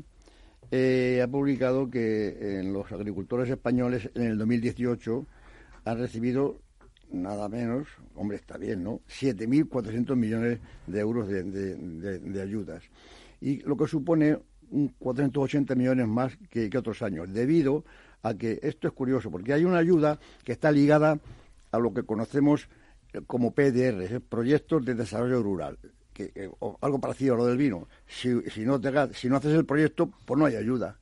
eh, 0.71 1.21
ha 1.23 1.29
publicado 1.29 1.91
que 1.91 2.61
en 2.61 2.73
los 2.73 2.91
agricultores 2.93 3.51
españoles 3.51 4.11
en 4.15 4.23
el 4.23 4.39
2018 4.39 5.27
han 5.85 5.99
recibido 5.99 6.59
nada 7.13 7.49
menos, 7.49 7.89
hombre, 8.15 8.39
está 8.39 8.57
bien, 8.57 8.83
¿no? 8.83 9.01
7.400 9.09 10.17
millones 10.17 10.61
de 10.87 11.01
euros 11.01 11.29
de, 11.29 12.43
ayudas. 12.43 12.83
Y 13.41 13.61
lo 13.63 13.77
que 13.77 13.87
supone 13.87 14.39
un 14.71 14.89
480 14.99 15.75
millones 15.75 16.09
más 16.09 16.37
que, 16.49 16.71
otros 16.77 17.03
años, 17.03 17.33
debido 17.33 17.85
a 18.23 18.35
que 18.35 18.59
esto 18.63 18.89
es 18.89 18.95
curioso, 18.95 19.31
porque 19.31 19.53
hay 19.53 19.65
una 19.65 19.79
ayuda 19.79 20.19
que 20.45 20.53
está 20.53 20.73
ligada 20.73 21.19
a 21.71 21.79
lo 21.79 21.93
que 21.93 22.05
conocemos 22.05 22.69
como 23.27 23.53
PDR, 23.53 24.21
proyectos 24.21 24.85
de 24.85 24.95
desarrollo 24.95 25.43
rural, 25.43 25.79
que, 26.13 26.51
algo 26.81 27.01
parecido 27.01 27.35
a 27.35 27.39
lo 27.39 27.47
del 27.47 27.57
vino. 27.57 27.89
Si, 28.07 28.29
si, 28.51 28.61
no 28.61 28.81
te, 28.81 28.91
si 29.15 29.29
no 29.29 29.37
haces 29.37 29.55
el 29.55 29.65
proyecto, 29.65 30.11
pues 30.25 30.39
no 30.39 30.47
hay 30.47 30.57
ayuda. 30.57 30.99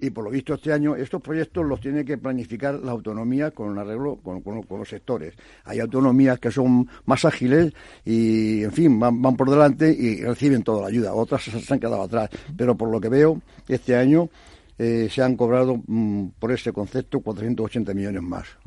Y 0.00 0.10
por 0.10 0.24
lo 0.24 0.30
visto 0.30 0.54
este 0.54 0.72
año 0.72 0.96
estos 0.96 1.22
proyectos 1.22 1.64
los 1.64 1.80
tiene 1.80 2.04
que 2.04 2.18
planificar 2.18 2.74
la 2.74 2.92
autonomía 2.92 3.50
con 3.52 3.68
un 3.68 3.78
arreglo 3.78 4.16
con, 4.16 4.42
los 4.44 4.88
sectores. 4.88 5.34
Hay 5.64 5.80
autonomías 5.80 6.38
que 6.38 6.50
son 6.50 6.88
más 7.06 7.24
ágiles 7.24 7.72
y, 8.04 8.64
en 8.64 8.72
fin, 8.72 8.98
van, 8.98 9.36
por 9.36 9.48
delante 9.48 9.92
y 9.92 10.22
reciben 10.22 10.62
toda 10.62 10.82
la 10.82 10.88
ayuda. 10.88 11.14
Otras 11.14 11.42
se 11.42 11.72
han 11.72 11.80
quedado 11.80 12.02
atrás. 12.02 12.30
Pero 12.56 12.76
por 12.76 12.90
lo 12.90 13.00
que 13.00 13.08
veo, 13.08 13.40
este 13.68 13.96
año 13.96 14.28
eh, 14.82 15.08
se 15.10 15.22
han 15.22 15.36
cobrado 15.36 15.76
mm, 15.86 16.28
por 16.38 16.52
ese 16.52 16.72
concepto 16.72 17.20
480 17.20 17.92
millones 17.92 18.22
más. 18.22 18.58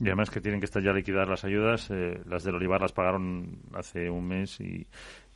Y 0.00 0.06
además 0.06 0.28
que 0.30 0.40
tienen 0.40 0.60
que 0.60 0.64
estar 0.66 0.82
ya 0.82 0.92
liquidadas 0.92 1.28
las 1.28 1.44
ayudas. 1.44 1.88
Eh, 1.90 2.20
las 2.26 2.42
del 2.42 2.56
Olivar 2.56 2.80
las 2.80 2.92
pagaron 2.92 3.60
hace 3.74 4.10
un 4.10 4.26
mes 4.26 4.60
y 4.60 4.86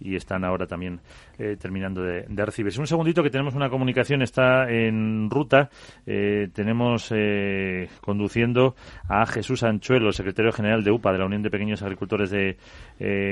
y 0.01 0.17
están 0.17 0.45
ahora 0.45 0.67
también 0.67 1.01
eh, 1.39 1.57
terminando 1.57 2.03
de, 2.03 2.25
de, 2.29 2.45
recibirse. 2.45 2.81
Un 2.81 2.87
segundito 2.87 3.23
que 3.23 3.31
tenemos 3.31 3.55
una 3.55 3.71
comunicación, 3.71 4.23
está 4.23 4.69
en 4.69 5.31
ruta. 5.31 5.71
Eh, 6.07 6.49
tenemos 6.53 7.11
eh, 7.15 7.89
conduciendo 8.01 8.75
a 9.09 9.27
Jesús 9.27 9.63
Anchuelo, 9.63 10.13
secretario 10.13 10.53
general 10.53 10.85
de 10.85 10.91
UPA, 10.91 11.13
de 11.13 11.19
la 11.19 11.27
Unión 11.27 11.43
de 11.43 11.51
Pequeños 11.51 11.83
Agricultores 11.83 12.31
de 12.31 12.57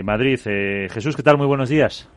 Madrid. 0.05 0.39
Jesús, 0.91 1.17
¿qué 1.17 1.23
tal? 1.23 1.37
Muy 1.37 1.47
buenos 1.47 1.69
días. 1.69 2.09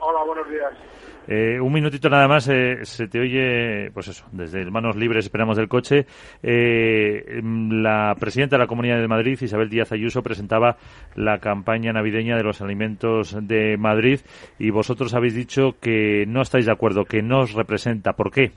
Hola, 0.00 0.24
buenos 0.24 0.48
días. 0.48 0.85
Eh, 1.28 1.60
un 1.60 1.72
minutito 1.72 2.08
nada 2.08 2.28
más, 2.28 2.48
eh, 2.48 2.84
se 2.84 3.08
te 3.08 3.18
oye, 3.20 3.90
pues 3.92 4.08
eso, 4.08 4.26
desde 4.32 4.64
manos 4.70 4.96
libres 4.96 5.24
esperamos 5.24 5.56
del 5.56 5.68
coche. 5.68 6.06
Eh, 6.42 7.40
la 7.42 8.14
presidenta 8.18 8.56
de 8.56 8.62
la 8.62 8.68
Comunidad 8.68 9.00
de 9.00 9.08
Madrid, 9.08 9.38
Isabel 9.40 9.68
Díaz 9.68 9.92
Ayuso, 9.92 10.22
presentaba 10.22 10.76
la 11.14 11.38
campaña 11.38 11.92
navideña 11.92 12.36
de 12.36 12.44
los 12.44 12.60
alimentos 12.60 13.36
de 13.46 13.76
Madrid 13.76 14.20
y 14.58 14.70
vosotros 14.70 15.14
habéis 15.14 15.34
dicho 15.34 15.74
que 15.80 16.24
no 16.28 16.42
estáis 16.42 16.66
de 16.66 16.72
acuerdo, 16.72 17.04
que 17.04 17.22
no 17.22 17.40
os 17.40 17.54
representa. 17.54 18.12
¿Por 18.12 18.30
qué? 18.30 18.52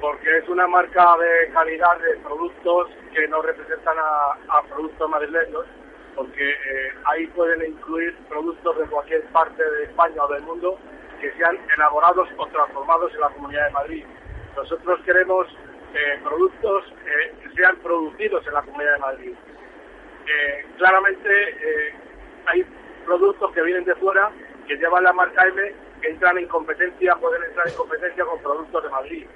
Porque 0.00 0.38
es 0.38 0.48
una 0.48 0.66
marca 0.66 1.04
de 1.18 1.52
calidad 1.52 1.98
de 1.98 2.22
productos 2.22 2.90
que 3.14 3.28
no 3.28 3.42
representan 3.42 3.96
a, 3.98 4.62
productos 4.68 5.10
madrileños 5.10 5.64
porque 6.16 6.50
eh, 6.50 6.94
ahí 7.04 7.26
pueden 7.28 7.70
incluir 7.70 8.16
productos 8.28 8.78
de 8.78 8.86
cualquier 8.86 9.22
parte 9.26 9.62
de 9.62 9.84
España 9.84 10.24
o 10.24 10.32
del 10.32 10.42
mundo 10.42 10.78
que 11.20 11.30
sean 11.32 11.56
elaborados 11.76 12.28
o 12.36 12.46
transformados 12.46 13.12
en 13.14 13.20
la 13.20 13.28
Comunidad 13.30 13.66
de 13.66 13.72
Madrid. 13.72 14.04
Nosotros 14.56 15.00
queremos 15.04 15.46
eh, 15.94 16.18
productos 16.24 16.84
eh, 17.04 17.34
que 17.42 17.50
sean 17.50 17.76
producidos 17.76 18.46
en 18.46 18.54
la 18.54 18.62
Comunidad 18.62 18.94
de 18.94 18.98
Madrid. 18.98 19.34
claramente 20.78 21.30
hay 22.46 22.64
productos 23.04 23.52
que 23.52 23.62
vienen 23.62 23.84
de 23.84 23.94
fuera 23.94 24.30
que 24.66 24.76
llevan 24.76 25.04
la 25.04 25.12
marca 25.12 25.46
M 25.46 25.72
que 26.00 26.08
entran 26.08 26.36
en 26.38 26.48
competencia, 26.48 27.14
pueden 27.16 27.42
entrar 27.44 27.68
en 27.68 27.74
competencia 27.74 28.24
con 28.24 28.40
productos 28.40 28.82
de 28.82 28.90
Madrid. 28.90 29.26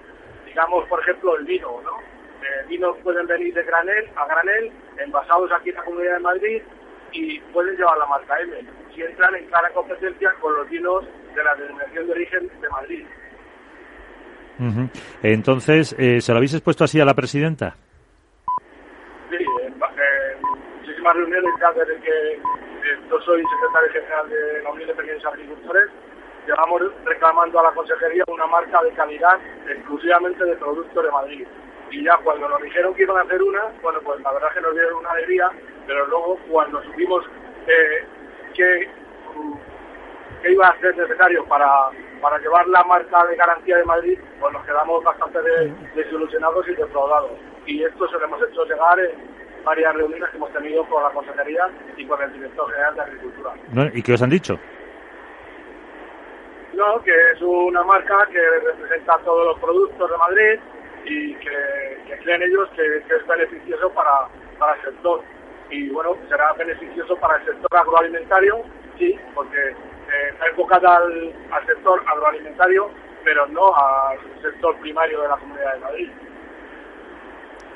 Digamos, 0.44 0.88
por 0.88 1.00
ejemplo, 1.00 1.36
el 1.36 1.44
vino, 1.44 1.80
¿no? 1.84 2.19
Eh, 2.42 2.66
vinos 2.68 2.96
pueden 3.02 3.26
venir 3.26 3.52
de 3.52 3.62
granel 3.62 4.08
a 4.16 4.26
granel, 4.26 4.72
envasados 4.98 5.50
aquí 5.52 5.70
en 5.70 5.76
la 5.76 5.84
Comunidad 5.84 6.14
de 6.14 6.20
Madrid 6.20 6.62
y 7.12 7.38
pueden 7.52 7.76
llevar 7.76 7.98
la 7.98 8.06
marca 8.06 8.40
M, 8.40 8.56
si 8.94 9.02
entran 9.02 9.34
en 9.34 9.46
clara 9.46 9.68
competencia 9.70 10.32
con 10.40 10.54
los 10.54 10.68
vinos 10.70 11.04
de 11.34 11.44
la 11.44 11.54
denominación 11.54 12.06
de 12.06 12.12
origen 12.12 12.50
de 12.60 12.68
Madrid. 12.68 13.06
Entonces, 15.22 15.94
eh, 15.98 16.20
¿se 16.20 16.32
lo 16.32 16.36
habéis 16.36 16.54
expuesto 16.54 16.84
así 16.84 17.00
a 17.00 17.04
la 17.04 17.14
presidenta? 17.14 17.76
Sí, 19.30 19.36
eh, 19.36 20.36
muchísimas 20.80 21.16
reuniones 21.16 21.50
ya 21.60 21.72
desde 21.72 22.00
que 22.00 22.40
yo 23.08 23.20
soy 23.20 23.42
secretario 23.42 23.92
general 23.92 24.28
de 24.28 24.62
la 24.62 24.70
Unión 24.70 24.88
de 24.88 24.94
Pequeños 24.94 25.24
Agricultores. 25.24 25.90
Llevamos 26.46 26.82
reclamando 27.04 27.60
a 27.60 27.64
la 27.64 27.70
Consejería 27.72 28.24
una 28.28 28.46
marca 28.46 28.82
de 28.82 28.90
calidad 28.92 29.38
exclusivamente 29.68 30.44
de 30.44 30.56
productos 30.56 31.04
de 31.04 31.10
Madrid. 31.10 31.46
Y 31.90 32.04
ya 32.04 32.16
cuando 32.22 32.48
nos 32.48 32.62
dijeron 32.62 32.94
que 32.94 33.02
iban 33.02 33.18
a 33.18 33.22
hacer 33.22 33.42
una, 33.42 33.62
bueno, 33.82 34.00
pues 34.04 34.20
la 34.20 34.32
verdad 34.32 34.48
es 34.50 34.54
que 34.54 34.60
nos 34.60 34.74
dieron 34.74 34.94
una 34.94 35.10
alegría, 35.10 35.50
pero 35.86 36.06
luego 36.06 36.38
cuando 36.48 36.82
supimos 36.84 37.24
eh, 37.66 38.06
que, 38.54 38.88
que, 40.42 40.52
iba 40.52 40.68
a 40.68 40.80
ser 40.80 40.96
necesario 40.96 41.44
para, 41.46 41.68
para 42.20 42.38
llevar 42.38 42.66
la 42.68 42.84
marca 42.84 43.26
de 43.26 43.36
garantía 43.36 43.76
de 43.78 43.84
Madrid, 43.84 44.18
pues 44.38 44.52
nos 44.52 44.64
quedamos 44.64 45.02
bastante 45.02 45.40
desilusionados 45.94 46.68
y 46.68 46.74
defraudados. 46.74 47.32
Y 47.66 47.82
esto 47.82 48.08
se 48.08 48.18
lo 48.18 48.24
hemos 48.24 48.42
hecho 48.48 48.64
llegar 48.64 48.98
en 49.00 49.64
varias 49.64 49.94
reuniones 49.94 50.30
que 50.30 50.36
hemos 50.36 50.52
tenido 50.52 50.84
con 50.86 51.02
la 51.02 51.10
Consejería 51.10 51.68
y 51.96 52.06
con 52.06 52.22
el 52.22 52.32
Director 52.32 52.70
General 52.70 52.94
de 52.94 53.00
Agricultura. 53.00 53.52
¿Y 53.92 54.02
qué 54.02 54.14
os 54.14 54.22
han 54.22 54.30
dicho? 54.30 54.58
No, 56.74 57.02
que 57.02 57.12
es 57.32 57.42
una 57.42 57.82
marca 57.82 58.26
que 58.30 58.40
representa 58.40 59.18
todos 59.24 59.44
los 59.46 59.58
productos 59.58 60.10
de 60.10 60.16
Madrid 60.16 60.60
y 61.04 61.34
que, 61.34 62.18
creen 62.22 62.42
ellos 62.42 62.68
que, 62.76 62.98
es 62.98 63.26
beneficioso 63.26 63.90
para, 63.90 64.28
para 64.58 64.74
el 64.74 64.82
sector. 64.82 65.22
Y 65.70 65.88
bueno, 65.90 66.16
será 66.28 66.52
beneficioso 66.54 67.16
para 67.16 67.36
el 67.38 67.46
sector 67.46 67.78
agroalimentario, 67.78 68.62
sí, 68.98 69.18
porque 69.34 69.70
eh, 69.70 70.28
está 70.32 70.48
enfocada 70.48 70.96
al, 70.96 71.32
al 71.52 71.66
sector 71.66 72.02
agroalimentario, 72.06 72.90
pero 73.24 73.46
no 73.46 73.74
al 73.74 74.18
sector 74.42 74.76
primario 74.80 75.22
de 75.22 75.28
la 75.28 75.36
Comunidad 75.36 75.74
de 75.74 75.80
Madrid. 75.80 76.08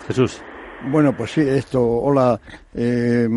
Jesús. 0.07 0.43
Bueno, 0.87 1.15
pues 1.17 1.31
sí, 1.31 1.41
esto, 1.41 1.83
hola, 1.83 2.39
eh, 2.75 3.29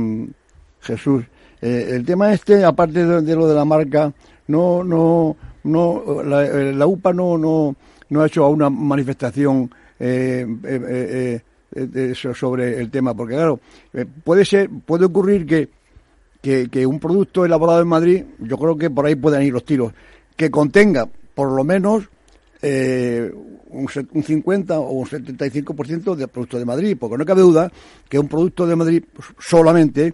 Jesús. 0.82 1.24
Eh, 1.62 1.92
el 1.92 2.06
tema 2.06 2.34
este, 2.34 2.64
aparte 2.64 3.06
de, 3.06 3.36
lo 3.36 3.48
de 3.48 3.56
la 3.56 3.66
marca, 3.66 4.12
no, 4.48 4.84
no, 4.84 5.36
no, 5.64 6.24
la, 6.24 6.86
UPA 6.86 7.14
no, 7.14 7.38
no, 7.38 7.76
no 8.10 8.22
ha 8.22 8.28
hecho 8.28 8.48
una 8.48 8.70
manifestación 8.70 9.70
sobre 12.14 12.80
el 12.80 12.90
tema, 12.92 13.14
porque 13.14 13.36
claro, 13.36 13.60
puede 14.24 14.46
ser, 14.46 14.70
puede 14.86 15.06
ocurrir 15.06 15.46
que, 15.46 15.70
que, 16.70 16.86
un 16.86 17.00
producto 17.00 17.46
elaborado 17.46 17.82
en 17.82 17.88
Madrid, 17.88 18.24
yo 18.40 18.58
creo 18.58 18.78
que 18.78 18.90
por 18.90 19.06
ahí 19.06 19.16
pueden 19.16 19.44
ir 19.44 19.54
los 19.54 19.66
tiros, 19.66 19.94
que 20.36 20.52
contenga 20.52 21.08
por 21.36 21.52
lo 21.52 21.64
menos 21.64 22.10
eh, 22.62 23.32
un, 23.70 23.88
50 23.88 24.80
o 24.80 24.92
un 24.92 25.06
75% 25.06 26.16
de 26.16 26.28
producto 26.28 26.58
de 26.58 26.66
Madrid, 26.66 26.98
porque 27.00 27.18
no 27.18 27.26
cabe 27.26 27.42
duda 27.42 27.72
que 28.08 28.20
un 28.20 28.28
producto 28.28 28.66
de 28.66 28.76
Madrid 28.76 29.04
solamente, 29.40 30.14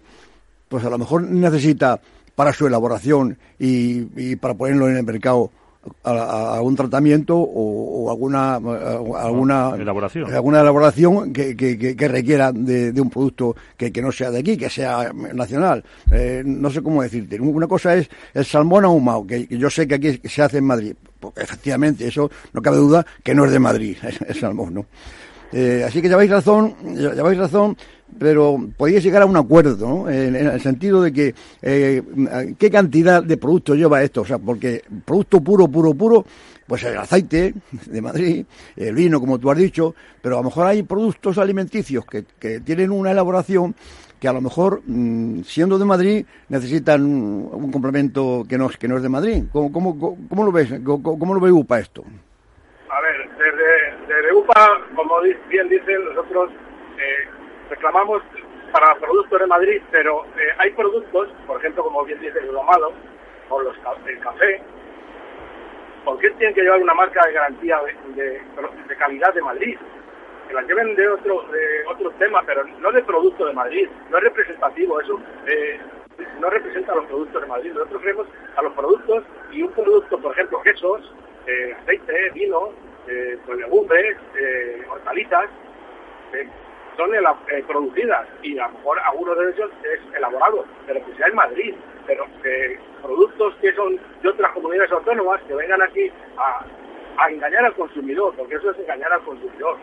pues 0.68 0.84
a 0.84 0.90
lo 0.90 0.98
mejor 0.98 1.22
necesita 1.22 2.00
para 2.34 2.52
su 2.52 2.66
elaboración 2.66 3.38
y, 3.58 4.36
para 4.36 4.54
ponerlo 4.54 4.88
en 4.88 4.96
el 4.96 5.04
mercado 5.04 5.50
algún 6.02 6.76
tratamiento 6.76 7.36
o, 7.36 8.10
alguna 8.10 8.54
alguna 8.54 9.74
elaboración. 9.76 10.32
alguna 10.32 10.60
elaboración 10.60 11.32
que, 11.32 11.56
que, 11.56 12.08
requiera 12.08 12.52
de, 12.52 12.92
un 13.00 13.10
producto 13.10 13.56
que, 13.76 13.90
no 14.02 14.12
sea 14.12 14.30
de 14.30 14.40
aquí 14.40 14.56
que 14.56 14.70
sea 14.70 15.12
nacional. 15.12 15.84
Eh, 16.10 16.42
no 16.44 16.70
sé 16.70 16.82
cómo 16.82 17.02
decirte. 17.02 17.40
Una 17.40 17.66
cosa 17.66 17.94
es 17.96 18.08
el 18.32 18.44
salmón 18.44 18.84
ahumado 18.84 19.26
que, 19.26 19.46
yo 19.46 19.70
sé 19.70 19.86
que 19.88 19.94
aquí 19.94 20.20
se 20.24 20.42
hace 20.42 20.58
en 20.58 20.64
Madrid. 20.64 20.94
Efectivamente, 21.36 22.06
eso 22.06 22.30
no 22.52 22.60
cabe 22.60 22.76
duda 22.76 23.06
que 23.22 23.34
no 23.34 23.46
es 23.46 23.50
de 23.50 23.58
Madrid, 23.58 23.96
el 24.28 24.34
salmón, 24.34 24.74
¿no? 24.74 24.86
Eh, 25.52 25.84
así 25.86 26.02
que 26.02 26.08
lleváis 26.08 26.30
razón, 26.30 26.74
lleváis 26.94 27.38
razón, 27.38 27.76
pero 28.18 28.58
podéis 28.76 29.02
llegar 29.04 29.22
a 29.22 29.26
un 29.26 29.36
acuerdo, 29.36 29.76
¿no? 29.88 30.10
en, 30.10 30.34
el 30.34 30.60
sentido 30.60 31.02
de 31.02 31.12
que 31.12 31.34
eh, 31.62 32.02
qué 32.58 32.70
cantidad 32.70 33.22
de 33.22 33.36
producto 33.36 33.74
lleva 33.74 34.02
esto, 34.02 34.22
o 34.22 34.24
sea, 34.24 34.38
porque 34.38 34.82
producto 35.04 35.40
puro, 35.40 35.68
puro, 35.68 35.94
puro, 35.94 36.24
pues 36.66 36.82
el 36.84 36.96
aceite 36.96 37.54
de 37.86 38.00
Madrid, 38.00 38.44
el 38.76 38.94
vino, 38.94 39.20
como 39.20 39.38
tú 39.38 39.50
has 39.50 39.58
dicho, 39.58 39.94
pero 40.22 40.36
a 40.36 40.38
lo 40.38 40.44
mejor 40.44 40.66
hay 40.66 40.82
productos 40.82 41.38
alimenticios 41.38 42.04
que, 42.06 42.24
que 42.38 42.60
tienen 42.60 42.90
una 42.90 43.12
elaboración 43.12 43.74
que 44.24 44.28
a 44.28 44.32
lo 44.32 44.40
mejor, 44.40 44.82
mm, 44.86 45.42
siendo 45.42 45.78
de 45.78 45.84
Madrid, 45.84 46.24
necesitan 46.48 47.04
un, 47.04 47.70
complemento 47.70 48.46
que 48.48 48.56
no, 48.56 48.70
que 48.70 48.88
no 48.88 48.96
es 48.96 49.02
de 49.02 49.10
Madrid. 49.10 49.44
¿Cómo, 49.52 49.70
cómo, 49.70 50.44
lo 50.44 50.50
ves? 50.50 50.70
¿Cómo, 50.82 51.34
lo 51.34 51.40
ve 51.40 51.52
UPA 51.52 51.80
esto? 51.80 52.04
Como 54.94 55.20
bien 55.48 55.68
dicen, 55.68 56.04
nosotros 56.04 56.50
eh, 56.98 57.28
reclamamos 57.70 58.22
para 58.72 58.94
productos 58.96 59.40
de 59.40 59.46
Madrid, 59.46 59.82
pero 59.90 60.24
eh, 60.24 60.54
hay 60.58 60.70
productos, 60.72 61.28
por 61.46 61.58
ejemplo, 61.58 61.84
como 61.84 62.04
bien 62.04 62.20
dice 62.20 62.38
el 62.40 62.56
amado, 62.56 62.92
o 63.48 63.60
los, 63.60 63.76
el 64.06 64.18
café, 64.20 64.60
¿por 66.04 66.18
qué 66.18 66.30
tienen 66.30 66.54
que 66.54 66.62
llevar 66.62 66.82
una 66.82 66.94
marca 66.94 67.24
de 67.26 67.32
garantía 67.32 67.80
de, 68.14 68.42
de 68.88 68.96
calidad 68.96 69.32
de 69.32 69.42
Madrid? 69.42 69.78
que 70.48 70.54
las 70.54 70.66
lleven 70.66 70.94
de 70.94 71.08
otro 71.08 71.42
de 71.50 71.86
otros 71.88 72.14
temas, 72.18 72.44
pero 72.46 72.64
no 72.64 72.92
de 72.92 73.02
producto 73.02 73.46
de 73.46 73.52
Madrid, 73.52 73.88
no 74.10 74.18
es 74.18 74.24
representativo, 74.24 75.00
eso 75.00 75.20
eh, 75.46 75.80
no 76.38 76.50
representa 76.50 76.92
a 76.92 76.96
los 76.96 77.06
productos 77.06 77.42
de 77.42 77.48
Madrid. 77.48 77.72
Nosotros 77.72 78.02
creemos 78.02 78.26
a 78.56 78.62
los 78.62 78.72
productos 78.74 79.24
y 79.52 79.62
un 79.62 79.72
producto, 79.72 80.18
por 80.18 80.32
ejemplo, 80.32 80.60
quesos, 80.62 81.12
eh, 81.46 81.74
aceite, 81.80 82.30
vino, 82.34 82.72
eh, 83.08 83.38
pues 83.44 83.58
legumbres, 83.58 84.16
eh, 84.38 84.82
hortalizas, 84.90 85.50
son 86.96 87.10
producidas 87.66 88.26
y 88.42 88.58
a 88.58 88.66
lo 88.66 88.74
mejor 88.74 88.98
algunos 89.00 89.38
de 89.38 89.50
ellos 89.50 89.70
es 89.82 90.16
elaborado, 90.16 90.64
pero 90.86 91.04
que 91.04 91.14
sea 91.14 91.26
en 91.28 91.34
Madrid, 91.34 91.74
pero 92.06 92.26
productos 93.02 93.54
que 93.60 93.72
son 93.74 93.98
de 94.22 94.28
otras 94.28 94.52
comunidades 94.52 94.90
autónomas 94.92 95.40
que 95.42 95.54
vengan 95.54 95.82
aquí 95.82 96.10
a, 96.36 96.64
a 97.18 97.30
engañar 97.30 97.64
al 97.64 97.74
consumidor, 97.74 98.34
porque 98.36 98.56
eso 98.56 98.70
es 98.70 98.78
engañar 98.78 99.12
al 99.12 99.22
consumidor. 99.22 99.76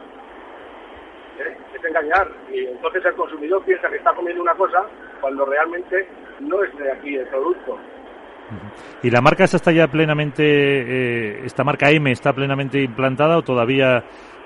¿eh? 1.40 1.58
es 1.74 1.84
engañar. 1.84 2.28
Y 2.52 2.66
entonces 2.66 3.04
el 3.06 3.14
consumidor 3.14 3.64
piensa 3.64 3.90
que 3.90 3.98
está 3.98 4.14
comiendo 4.14 4.42
una 4.42 4.56
cosa 4.56 4.86
cuando 5.20 5.46
realmente 5.46 6.08
no 6.40 6.64
es 6.64 6.76
de 6.78 6.92
aquí 6.92 7.16
el 7.16 7.28
producto. 7.28 7.78
¿Y 9.04 9.10
la 9.10 9.22
marca 9.22 9.44
esta 9.44 9.58
está 9.58 9.72
ya 9.72 9.88
plenamente, 9.88 10.44
eh, 10.44 11.46
esta 11.46 11.64
marca 11.64 11.90
M 11.90 12.12
está 12.12 12.34
plenamente 12.34 12.82
implantada 12.82 13.38
o 13.38 13.42
todavía 13.42 14.04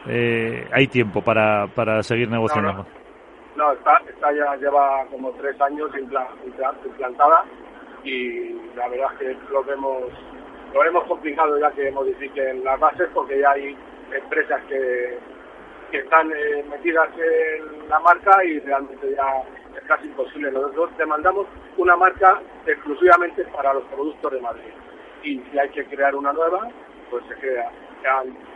eh, 0.07 0.67
hay 0.71 0.87
tiempo 0.87 1.21
para, 1.21 1.67
para 1.67 2.03
seguir 2.03 2.29
negociando? 2.29 2.85
No, 3.55 3.71
está, 3.71 4.01
ya 4.33 4.55
lleva 4.57 5.05
como 5.11 5.31
tres 5.31 5.59
años 5.61 5.89
implantada 5.97 7.43
y 8.03 8.53
la 8.75 8.87
verdad 8.89 9.07
es 9.13 9.19
que 9.19 9.37
lo 9.51 9.63
vemos, 9.63 10.03
lo 10.73 10.79
vemos 10.81 11.03
complicado 11.05 11.57
ya 11.59 11.71
que 11.71 11.91
modifiquen 11.91 12.63
las 12.63 12.79
bases 12.79 13.09
porque 13.13 13.39
ya 13.39 13.51
hay 13.51 13.75
empresas 14.11 14.61
que 14.67 15.17
que 15.91 15.99
están 15.99 16.31
eh, 16.31 16.63
metidas 16.69 17.09
en 17.17 17.89
la 17.89 17.99
marca 17.99 18.43
y 18.43 18.59
realmente 18.59 19.15
ya 19.15 19.43
es 19.75 19.83
casi 19.87 20.07
imposible. 20.07 20.51
Nosotros 20.51 20.97
demandamos 20.97 21.47
una 21.77 21.95
marca 21.95 22.41
exclusivamente 22.65 23.43
para 23.45 23.73
los 23.73 23.83
productos 23.85 24.31
de 24.31 24.41
Madrid. 24.41 24.71
Y 25.23 25.39
si 25.39 25.59
hay 25.59 25.69
que 25.69 25.85
crear 25.85 26.15
una 26.15 26.33
nueva, 26.33 26.69
pues 27.09 27.23
se 27.27 27.35
crea. 27.35 27.71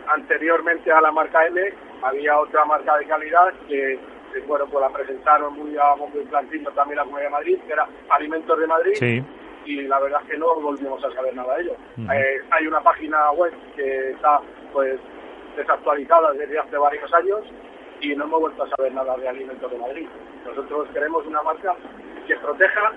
Anteriormente 0.06 0.92
a 0.92 1.00
la 1.00 1.10
marca 1.10 1.44
M 1.46 1.60
había 2.02 2.38
otra 2.38 2.64
marca 2.64 2.96
de 2.98 3.06
calidad 3.06 3.52
que 3.68 3.98
bueno, 4.46 4.66
pues 4.66 4.80
la 4.80 4.90
presentaron 4.90 5.54
muy 5.54 5.76
a 5.76 5.94
bombo 5.94 6.20
y 6.20 6.24
también 6.26 6.64
la 6.64 6.72
Comunidad 7.04 7.04
de 7.04 7.30
Madrid, 7.30 7.58
que 7.66 7.72
era 7.72 7.86
Alimentos 8.10 8.58
de 8.58 8.66
Madrid. 8.66 9.24
Y 9.64 9.82
la 9.82 9.98
verdad 9.98 10.20
es 10.22 10.30
que 10.30 10.38
no 10.38 10.54
volvimos 10.60 11.04
a 11.04 11.12
saber 11.12 11.34
nada 11.34 11.56
de 11.56 11.62
ello. 11.62 11.76
Eh, 12.12 12.40
hay 12.50 12.66
una 12.66 12.80
página 12.80 13.30
web 13.32 13.52
que 13.76 14.10
está 14.10 14.40
pues 14.72 14.98
desactualizada 15.56 16.32
desde 16.32 16.58
hace 16.58 16.76
varios 16.76 17.12
años 17.12 17.40
y 18.00 18.14
no 18.14 18.24
hemos 18.24 18.40
vuelto 18.40 18.62
a 18.62 18.68
saber 18.70 18.92
nada 18.94 19.16
de 19.16 19.28
alimentos 19.28 19.70
de 19.70 19.78
Madrid. 19.78 20.06
Nosotros 20.44 20.88
queremos 20.92 21.26
una 21.26 21.42
marca 21.42 21.74
que 22.26 22.36
proteja 22.36 22.92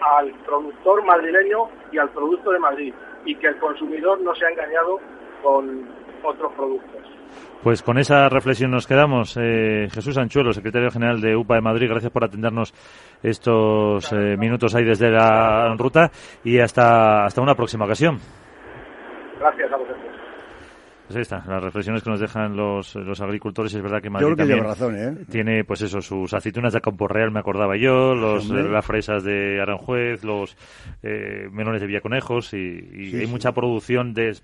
al 0.00 0.32
productor 0.44 1.04
madrileño 1.04 1.68
y 1.92 1.98
al 1.98 2.10
producto 2.10 2.50
de 2.50 2.58
Madrid 2.58 2.94
y 3.24 3.34
que 3.36 3.48
el 3.48 3.58
consumidor 3.58 4.20
no 4.20 4.34
sea 4.34 4.48
engañado 4.50 4.98
con 5.42 5.88
otros 6.22 6.52
productos. 6.54 7.02
Pues 7.62 7.82
con 7.82 7.98
esa 7.98 8.28
reflexión 8.28 8.70
nos 8.70 8.86
quedamos. 8.86 9.36
Eh, 9.40 9.88
Jesús 9.90 10.16
Anchuelo, 10.18 10.52
secretario 10.52 10.90
general 10.90 11.20
de 11.20 11.34
UPA 11.34 11.56
de 11.56 11.60
Madrid, 11.62 11.88
gracias 11.88 12.12
por 12.12 12.24
atendernos 12.24 12.72
estos 13.22 14.12
eh, 14.12 14.36
minutos 14.36 14.74
ahí 14.74 14.84
desde 14.84 15.10
la 15.10 15.74
ruta 15.76 16.10
y 16.44 16.60
hasta, 16.60 17.24
hasta 17.24 17.42
una 17.42 17.54
próxima 17.54 17.84
ocasión. 17.84 18.18
Gracias 19.40 19.72
a 19.72 19.76
vosotros. 19.76 20.05
Pues 21.06 21.16
ahí 21.16 21.22
está, 21.22 21.44
las 21.46 21.62
reflexiones 21.62 22.02
que 22.02 22.10
nos 22.10 22.18
dejan 22.18 22.56
los, 22.56 22.94
los 22.96 23.20
agricultores. 23.20 23.72
Es 23.72 23.82
verdad 23.82 24.02
que 24.02 24.10
Madrid 24.10 24.34
también 24.36 24.64
razón, 24.64 24.96
¿eh? 24.96 25.24
tiene, 25.30 25.64
pues 25.64 25.82
eso, 25.82 26.00
sus 26.00 26.34
aceitunas 26.34 26.72
de 26.72 26.80
Campo 26.80 27.06
Real, 27.06 27.30
me 27.30 27.38
acordaba 27.38 27.76
yo, 27.76 28.14
los, 28.14 28.48
las 28.48 28.84
fresas 28.84 29.22
de 29.22 29.60
Aranjuez, 29.60 30.24
los 30.24 30.56
eh, 31.02 31.48
melones 31.52 31.80
de 31.80 31.86
Villaconejos 31.86 32.54
y, 32.54 32.56
y 32.56 33.16
hay 33.16 33.26
mucha 33.26 33.52
producción 33.52 34.14
de 34.14 34.36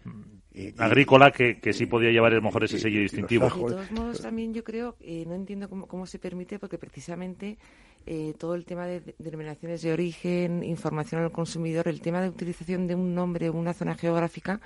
agrícola 0.78 1.30
que, 1.30 1.58
que, 1.58 1.72
sí 1.72 1.86
podía 1.86 2.10
llevar 2.10 2.32
a 2.32 2.36
lo 2.36 2.42
mejor 2.42 2.64
ese 2.64 2.78
sello 2.78 3.00
distintivo. 3.00 3.46
De 3.46 3.50
todos 3.50 3.90
modos, 3.90 4.20
también 4.20 4.52
yo 4.52 4.62
creo, 4.62 4.96
eh, 5.00 5.24
no 5.26 5.34
entiendo 5.34 5.68
cómo, 5.68 5.86
cómo 5.86 6.06
se 6.06 6.18
permite, 6.18 6.58
porque 6.58 6.78
precisamente 6.78 7.58
eh, 8.06 8.34
todo 8.38 8.54
el 8.54 8.64
tema 8.64 8.86
de 8.86 9.14
denominaciones 9.18 9.82
de 9.82 9.92
origen, 9.92 10.62
información 10.62 11.22
al 11.22 11.32
consumidor, 11.32 11.88
el 11.88 12.00
tema 12.00 12.20
de 12.20 12.28
utilización 12.28 12.86
de 12.86 12.94
un 12.94 13.14
nombre 13.14 13.48
o 13.48 13.54
una 13.54 13.72
zona 13.72 13.94
geográfica, 13.94 14.60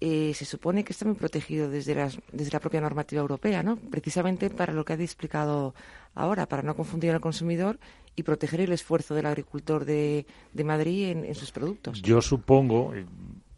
eh, 0.00 0.32
se 0.34 0.44
supone 0.44 0.84
que 0.84 0.92
está 0.92 1.04
muy 1.04 1.14
protegido 1.14 1.70
desde, 1.70 1.94
desde 2.32 2.52
la 2.52 2.60
propia 2.60 2.80
normativa 2.80 3.20
europea, 3.22 3.62
¿no? 3.62 3.76
Precisamente 3.76 4.50
para 4.50 4.72
lo 4.72 4.84
que 4.84 4.92
ha 4.92 4.96
explicado 4.96 5.74
ahora, 6.14 6.46
para 6.46 6.62
no 6.62 6.74
confundir 6.74 7.12
al 7.12 7.20
consumidor 7.20 7.78
y 8.16 8.22
proteger 8.22 8.60
el 8.60 8.72
esfuerzo 8.72 9.14
del 9.14 9.26
agricultor 9.26 9.84
de, 9.84 10.26
de 10.52 10.64
Madrid 10.64 11.10
en, 11.10 11.34
sus 11.34 11.50
productos. 11.52 12.00
Yo 12.02 12.20
supongo, 12.20 12.94
eh, 12.94 13.06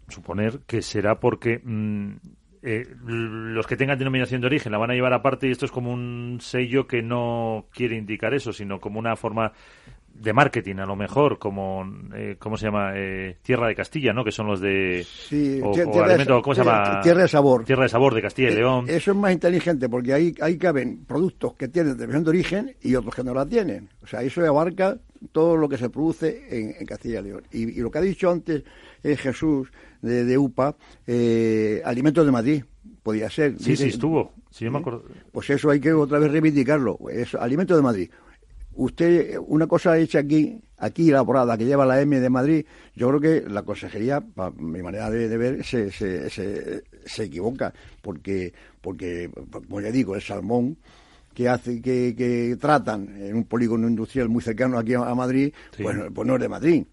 suponer 0.08 0.60
que 0.66 0.82
será 0.82 1.20
porque 1.20 1.60
mm, 1.62 2.16
eh, 2.68 2.84
los 3.04 3.64
que 3.64 3.76
tengan 3.76 3.96
denominación 3.96 4.40
de 4.40 4.48
origen 4.48 4.72
la 4.72 4.78
van 4.78 4.90
a 4.90 4.94
llevar 4.94 5.12
aparte 5.12 5.46
y 5.46 5.52
esto 5.52 5.66
es 5.66 5.70
como 5.70 5.92
un 5.92 6.38
sello 6.40 6.88
que 6.88 7.00
no 7.00 7.66
quiere 7.72 7.96
indicar 7.96 8.34
eso, 8.34 8.52
sino 8.52 8.80
como 8.80 8.98
una 8.98 9.14
forma 9.14 9.52
de 10.12 10.32
marketing, 10.32 10.76
a 10.76 10.86
lo 10.86 10.96
mejor, 10.96 11.38
como, 11.38 11.84
eh, 12.12 12.34
¿cómo 12.40 12.56
se 12.56 12.66
llama? 12.66 12.92
Eh, 12.96 13.36
Tierra 13.42 13.68
de 13.68 13.76
Castilla, 13.76 14.12
¿no? 14.12 14.24
Que 14.24 14.32
son 14.32 14.48
los 14.48 14.60
de... 14.60 15.06
Sí, 15.06 15.60
tierra, 15.72 16.16
de, 16.16 16.26
¿cómo 16.26 16.54
se 16.54 16.64
llama? 16.64 17.00
Tierra 17.02 17.22
de 17.22 17.28
sabor. 17.28 17.64
Tierra 17.64 17.84
de 17.84 17.88
sabor 17.88 18.14
de 18.14 18.22
Castilla 18.22 18.48
y 18.48 18.52
eh, 18.52 18.56
León. 18.56 18.86
Eso 18.88 19.12
es 19.12 19.16
más 19.16 19.32
inteligente 19.32 19.88
porque 19.88 20.12
ahí, 20.12 20.34
ahí 20.40 20.58
caben 20.58 21.04
productos 21.04 21.54
que 21.54 21.68
tienen 21.68 21.96
denominación 21.96 22.24
de 22.24 22.30
origen 22.30 22.76
y 22.82 22.96
otros 22.96 23.14
que 23.14 23.22
no 23.22 23.32
la 23.32 23.46
tienen. 23.46 23.90
O 24.02 24.08
sea, 24.08 24.22
eso 24.22 24.44
abarca 24.44 24.96
todo 25.32 25.56
lo 25.56 25.68
que 25.68 25.78
se 25.78 25.90
produce 25.90 26.46
en, 26.50 26.86
Castilla 26.86 27.20
y 27.20 27.22
León. 27.22 27.42
Y, 27.52 27.80
lo 27.80 27.90
que 27.90 27.98
ha 27.98 28.02
dicho 28.02 28.30
antes 28.30 28.62
Jesús 29.02 29.68
de, 30.02 30.38
UPA, 30.38 30.76
alimentos 31.84 32.24
de 32.24 32.32
Madrid, 32.32 32.64
podía 33.02 33.30
ser. 33.30 33.58
Sí, 33.58 33.76
sí, 33.76 33.88
estuvo. 33.88 34.32
Sí, 34.50 34.64
yo 34.64 34.70
me 34.70 34.78
acuerdo. 34.78 35.04
Pues 35.32 35.50
eso 35.50 35.70
hay 35.70 35.80
que 35.80 35.92
otra 35.92 36.18
vez 36.18 36.30
reivindicarlo. 36.30 36.98
Es 37.10 37.34
alimentos 37.34 37.76
de 37.76 37.82
Madrid 37.82 38.10
usted, 38.76 39.38
una 39.46 39.66
cosa 39.66 39.98
hecha 39.98 40.20
aquí, 40.20 40.60
aquí 40.78 41.08
elaborada, 41.08 41.56
que 41.58 41.64
lleva 41.64 41.86
la 41.86 42.00
M 42.00 42.20
de 42.20 42.30
Madrid, 42.30 42.66
yo 42.94 43.08
creo 43.08 43.20
que 43.20 43.48
la 43.48 43.62
consejería, 43.62 44.20
para 44.20 44.50
mi 44.50 44.82
manera 44.82 45.10
de, 45.10 45.36
ver, 45.36 45.64
se, 45.64 45.90
se, 45.90 46.30
se, 46.30 47.24
equivoca, 47.24 47.72
porque, 48.02 48.52
porque, 48.80 49.30
como 49.50 49.80
ya 49.80 49.90
digo, 49.90 50.14
el 50.14 50.22
salmón 50.22 50.76
que 51.36 51.50
hace 51.50 51.82
que, 51.82 52.14
que 52.16 52.56
tratan 52.58 53.14
en 53.20 53.36
un 53.36 53.44
polígono 53.44 53.86
industrial 53.86 54.30
muy 54.30 54.40
cercano 54.40 54.78
aquí 54.78 54.94
a, 54.94 55.14
Madrid, 55.14 55.52
pues, 55.76 55.94
pues, 56.14 56.26
no 56.26 56.36
es 56.36 56.40
de 56.40 56.48
Madrid. 56.48 56.84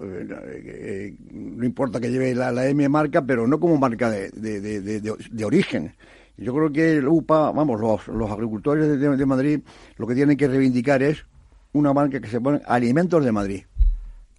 Eh, 0.00 0.26
eh, 0.64 1.14
no 1.32 1.64
importa 1.64 1.98
que 1.98 2.08
lleve 2.08 2.32
la, 2.32 2.68
M 2.68 2.88
marca, 2.88 3.20
pero 3.20 3.48
no 3.48 3.58
como 3.58 3.78
marca 3.78 4.08
de, 4.08 4.30
de, 4.30 4.60
de, 4.60 5.00
de 5.00 5.44
origen. 5.44 5.92
Yo 6.36 6.54
creo 6.54 6.70
que 6.70 6.98
el 6.98 7.08
UPA, 7.08 7.50
vamos, 7.50 7.80
los, 7.80 8.06
los 8.06 8.30
agricultores 8.30 9.00
de, 9.00 9.26
Madrid 9.26 9.60
lo 9.96 10.06
que 10.06 10.14
tienen 10.14 10.36
que 10.36 10.46
reivindicar 10.46 11.02
es 11.02 11.26
una 11.72 11.92
marca 11.92 12.20
que 12.20 12.28
se 12.28 12.40
pone 12.40 12.60
Alimentos 12.66 13.24
de 13.24 13.32
Madrid. 13.32 13.64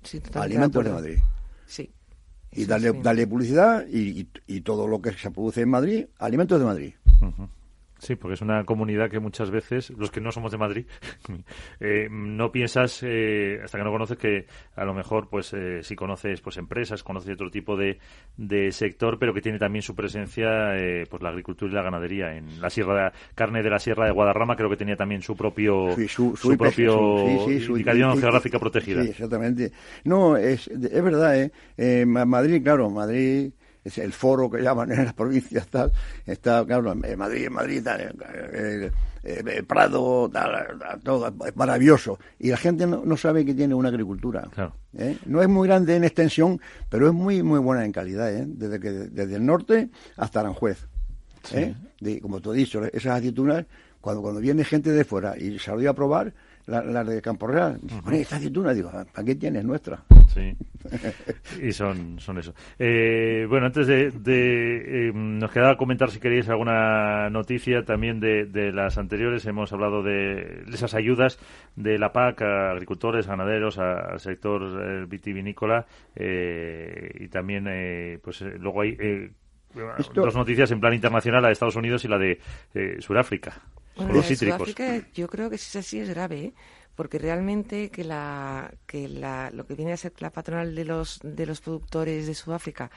Sí, 0.02 0.22
Alimentos 0.34 0.82
de, 0.82 0.92
Madrid. 0.92 1.18
Sí. 1.66 1.92
Y 2.54 2.64
darle, 2.64 2.94
darle 3.04 3.28
publicidad 3.28 3.86
y, 3.86 4.30
y, 4.48 4.62
todo 4.62 4.88
lo 4.88 5.02
que 5.02 5.12
se 5.12 5.30
produce 5.30 5.62
en 5.62 5.70
Madrid, 5.70 6.06
Alimentos 6.20 6.58
de 6.58 6.66
Madrid. 6.66 6.94
Sí, 8.02 8.16
porque 8.16 8.34
es 8.34 8.42
una 8.42 8.64
comunidad 8.64 9.12
que 9.12 9.20
muchas 9.20 9.52
veces, 9.52 9.92
los 9.92 10.10
que 10.10 10.20
no 10.20 10.32
somos 10.32 10.52
de 10.52 10.58
Madrid, 10.58 10.86
eh, 11.80 12.08
no 12.10 12.52
piensas, 12.52 13.04
eh, 13.04 13.60
hasta 13.64 13.78
que 13.78 13.84
no 13.84 13.92
conoces, 13.92 14.18
que 14.18 14.48
a 14.76 14.86
lo 14.86 14.96
mejor, 14.96 15.30
pues, 15.30 15.54
eh, 15.54 15.84
si 15.84 15.96
conoces 15.96 16.42
pues 16.42 16.58
empresas, 16.58 17.04
conoces 17.04 17.36
otro 17.36 17.52
tipo 17.52 17.78
de, 17.78 18.00
de 18.38 18.72
sector, 18.72 19.20
pero 19.20 19.36
que 19.36 19.42
tiene 19.42 19.60
también 19.60 19.84
su 19.84 19.96
presencia, 19.96 20.74
pues, 21.12 21.22
la 21.22 21.30
agricultura 21.30 21.72
y 21.72 21.76
la 21.76 21.84
ganadería. 21.84 22.36
En 22.36 22.60
la 22.60 22.72
sierra 22.72 23.04
de, 23.04 23.12
carne 23.36 23.62
de 23.62 23.70
la 23.70 23.78
sierra 23.78 24.08
de 24.08 24.12
Guadarrama 24.14 24.56
creo 24.56 24.72
que 24.72 24.78
tenía 24.78 24.96
también 24.96 25.22
su 25.22 25.36
propio, 25.36 25.96
su, 26.08 26.34
propio 26.58 27.50
indicación 27.60 28.20
geográfica 28.20 28.58
protegida. 28.58 29.04
Sí, 29.04 29.10
exactamente. 29.10 29.72
No, 30.06 30.38
es, 30.38 30.68
es 30.68 31.04
verdad, 31.04 31.52
¿eh? 31.78 32.06
Madrid, 32.08 32.64
claro, 32.64 32.90
Madrid 32.90 33.52
es 33.84 33.98
el 33.98 34.14
foro 34.14 34.50
que 34.50 34.62
llaman 34.62 34.92
en 34.92 35.06
las 35.06 35.14
provincias, 35.14 35.68
tal, 35.68 35.92
está, 36.26 36.66
claro, 36.66 36.92
en 36.92 37.18
Madrid, 37.18 37.46
en 37.46 37.54
Madrid, 37.54 37.84
tal, 37.84 38.02
eh, 38.02 38.12
eh, 39.24 39.44
eh, 39.46 39.64
Prado, 39.64 40.30
tal, 40.32 40.78
todo 41.04 41.34
es 41.46 41.56
maravilloso. 41.56 42.20
Y 42.40 42.50
la 42.50 42.58
gente 42.58 42.86
no, 42.86 43.18
sabe 43.18 43.46
que 43.46 43.54
tiene 43.54 43.74
una 43.74 43.90
agricultura. 43.90 44.48
No 45.26 45.42
es 45.42 45.50
muy 45.50 45.68
grande 45.68 45.96
en 45.96 46.04
extensión, 46.04 46.60
pero 46.90 47.08
es 47.08 47.14
muy, 47.14 47.42
muy 47.44 47.60
buena 47.60 47.86
en 47.86 47.92
calidad, 47.92 48.32
desde, 48.32 48.80
que, 48.80 48.92
desde 48.92 49.36
el 49.36 49.46
norte 49.46 49.90
hasta 50.18 50.42
Aranjuez. 50.42 50.88
como 52.22 52.40
tú 52.40 52.52
has 52.52 52.58
dicho, 52.58 52.84
esas 52.86 53.18
aceitunas, 53.18 53.66
cuando, 54.00 54.22
cuando 54.22 54.42
viene 54.42 54.64
gente 54.64 54.92
de 54.92 55.04
fuera 55.04 55.38
y 55.38 55.60
se 55.60 55.72
lo 55.72 55.90
a 55.90 55.94
probar, 55.94 56.34
la, 56.68 57.04
de 57.04 57.22
Campo 57.22 57.48
Real. 57.48 57.80
esta 58.12 58.36
aceituna, 58.38 58.74
digo, 58.74 58.92
¿para 58.92 59.26
qué 59.26 59.36
tienes 59.36 59.64
nuestra? 59.64 60.04
Sí, 60.34 60.56
y 61.62 61.72
son, 61.72 62.20
son 62.20 62.38
eso. 62.38 62.54
Eh, 62.80 63.46
bueno, 63.50 63.66
antes 63.66 63.88
de, 63.88 64.08
eh, 64.08 65.12
nos 65.14 65.52
quedaba 65.52 65.78
comentar 65.78 66.10
si 66.10 66.20
queréis 66.20 66.48
alguna 66.50 67.30
noticia 67.30 67.84
también 67.84 68.20
de, 68.20 68.46
de, 68.46 68.72
las 68.72 68.98
anteriores. 68.98 69.46
Hemos 69.46 69.74
hablado 69.74 70.04
de 70.04 70.64
esas 70.72 70.94
ayudas 70.94 71.38
de 71.76 71.98
la 71.98 72.14
PAC 72.14 72.42
a 72.44 72.72
agricultores, 72.72 73.28
ganaderos, 73.28 73.78
al 73.78 74.20
sector 74.20 74.62
eh, 74.64 75.06
vitivinícola 75.08 75.86
y 76.16 77.28
también, 77.28 78.20
pues 78.24 78.42
luego 78.42 78.82
hay 78.82 79.32
dos 80.14 80.36
noticias 80.36 80.72
en 80.72 80.80
plan 80.80 80.94
internacional, 80.94 81.42
la 81.42 81.48
de 81.50 81.54
Estados 81.54 81.76
Unidos 81.76 82.06
y 82.06 82.08
la 82.08 82.18
de 82.18 82.40
Sudáfrica. 83.00 83.62
Bueno, 83.96 84.14
los 84.14 84.26
Sudáfrica 84.26 85.06
yo 85.14 85.28
creo 85.28 85.50
que 85.50 85.58
si 85.58 85.78
es 85.78 85.86
así 85.86 86.00
es 86.00 86.10
grave, 86.10 86.40
¿eh? 86.46 86.54
porque 86.96 87.18
realmente 87.18 87.90
que 87.90 88.04
la 88.04 88.74
que 88.86 89.08
la, 89.08 89.50
lo 89.52 89.66
que 89.66 89.76
viene 89.76 89.94
a 89.94 89.98
ser 89.98 90.14
la 90.20 90.30
patronal 90.30 90.76
de 90.76 90.86
los 90.86 91.20
de 91.24 91.46
los 91.46 91.62
productores 91.62 92.28
de 92.28 92.34
Sudáfrica 92.34 92.92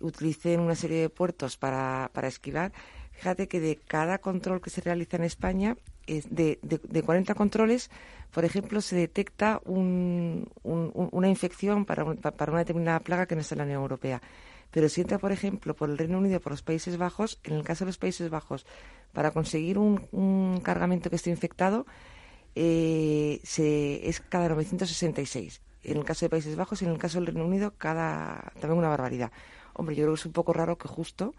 utilicen 0.00 0.60
una 0.60 0.74
serie 0.74 1.00
de 1.00 1.08
puertos 1.08 1.56
para, 1.56 2.10
para 2.12 2.28
esquivar, 2.28 2.72
fíjate 3.12 3.48
que 3.48 3.60
de 3.60 3.76
cada 3.76 4.18
control 4.18 4.60
que 4.60 4.70
se 4.70 4.80
realiza 4.80 5.16
en 5.16 5.24
España, 5.24 5.76
de, 6.06 6.58
de, 6.62 6.80
de 6.82 7.02
40 7.02 7.34
controles, 7.34 7.90
por 8.32 8.44
ejemplo, 8.44 8.80
se 8.80 8.96
detecta 8.96 9.60
un, 9.64 10.48
una 10.64 11.28
infección 11.28 11.84
para, 11.84 12.04
para 12.14 12.52
una 12.52 12.60
determinada 12.60 13.00
plaga 13.00 13.26
que 13.26 13.34
no 13.34 13.42
está 13.42 13.54
en 13.54 13.58
la 13.58 13.64
Unión 13.64 13.82
Europea. 13.82 14.20
Pero 14.72 14.88
si 14.88 15.02
entra, 15.02 15.18
por 15.18 15.32
ejemplo, 15.32 15.74
por 15.74 15.90
el 15.90 15.98
Reino 15.98 16.18
Unido, 16.18 16.40
por 16.40 16.52
los 16.52 16.62
Países 16.62 16.96
Bajos, 16.96 17.38
en 17.44 17.54
el 17.54 17.62
caso 17.62 17.84
de 17.84 17.90
los 17.90 17.98
Países 17.98 18.30
Bajos, 18.30 18.66
para 19.12 19.30
conseguir 19.30 19.78
un, 19.78 20.60
cargamento 20.62 21.10
que 21.10 21.16
esté 21.16 21.30
infectado, 21.30 21.86
eh, 22.54 23.40
se, 23.44 24.08
es 24.08 24.20
cada 24.20 24.48
966. 24.48 25.60
En 25.84 25.98
el 25.98 26.04
caso 26.04 26.24
de 26.24 26.30
Países 26.30 26.56
Bajos 26.56 26.80
y 26.80 26.86
en 26.86 26.92
el 26.92 26.98
caso 26.98 27.18
del 27.18 27.26
Reino 27.26 27.44
Unido, 27.44 27.74
cada 27.76 28.52
también 28.60 28.78
una 28.78 28.88
barbaridad. 28.88 29.30
Hombre, 29.74 29.94
yo 29.94 30.04
creo 30.04 30.14
que 30.14 30.20
es 30.20 30.26
un 30.26 30.32
poco 30.32 30.52
raro 30.52 30.78
que 30.78 30.88
justo 30.88 31.34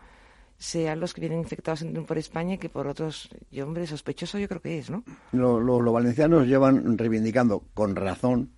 sean 0.57 0.99
los 0.99 1.13
que 1.13 1.21
vienen 1.21 1.39
infectados 1.39 1.83
por 2.07 2.17
España 2.17 2.55
y 2.55 2.57
que 2.57 2.69
por 2.69 2.87
otros, 2.87 3.29
yo 3.51 3.65
hombre, 3.65 3.87
sospechoso 3.87 4.37
yo 4.37 4.47
creo 4.47 4.61
que 4.61 4.79
es, 4.79 4.89
¿no? 4.89 5.03
Los, 5.31 5.91
valencianos 5.91 6.47
llevan 6.47 6.97
reivindicando 6.97 7.63
con 7.73 7.95
razón 7.95 8.51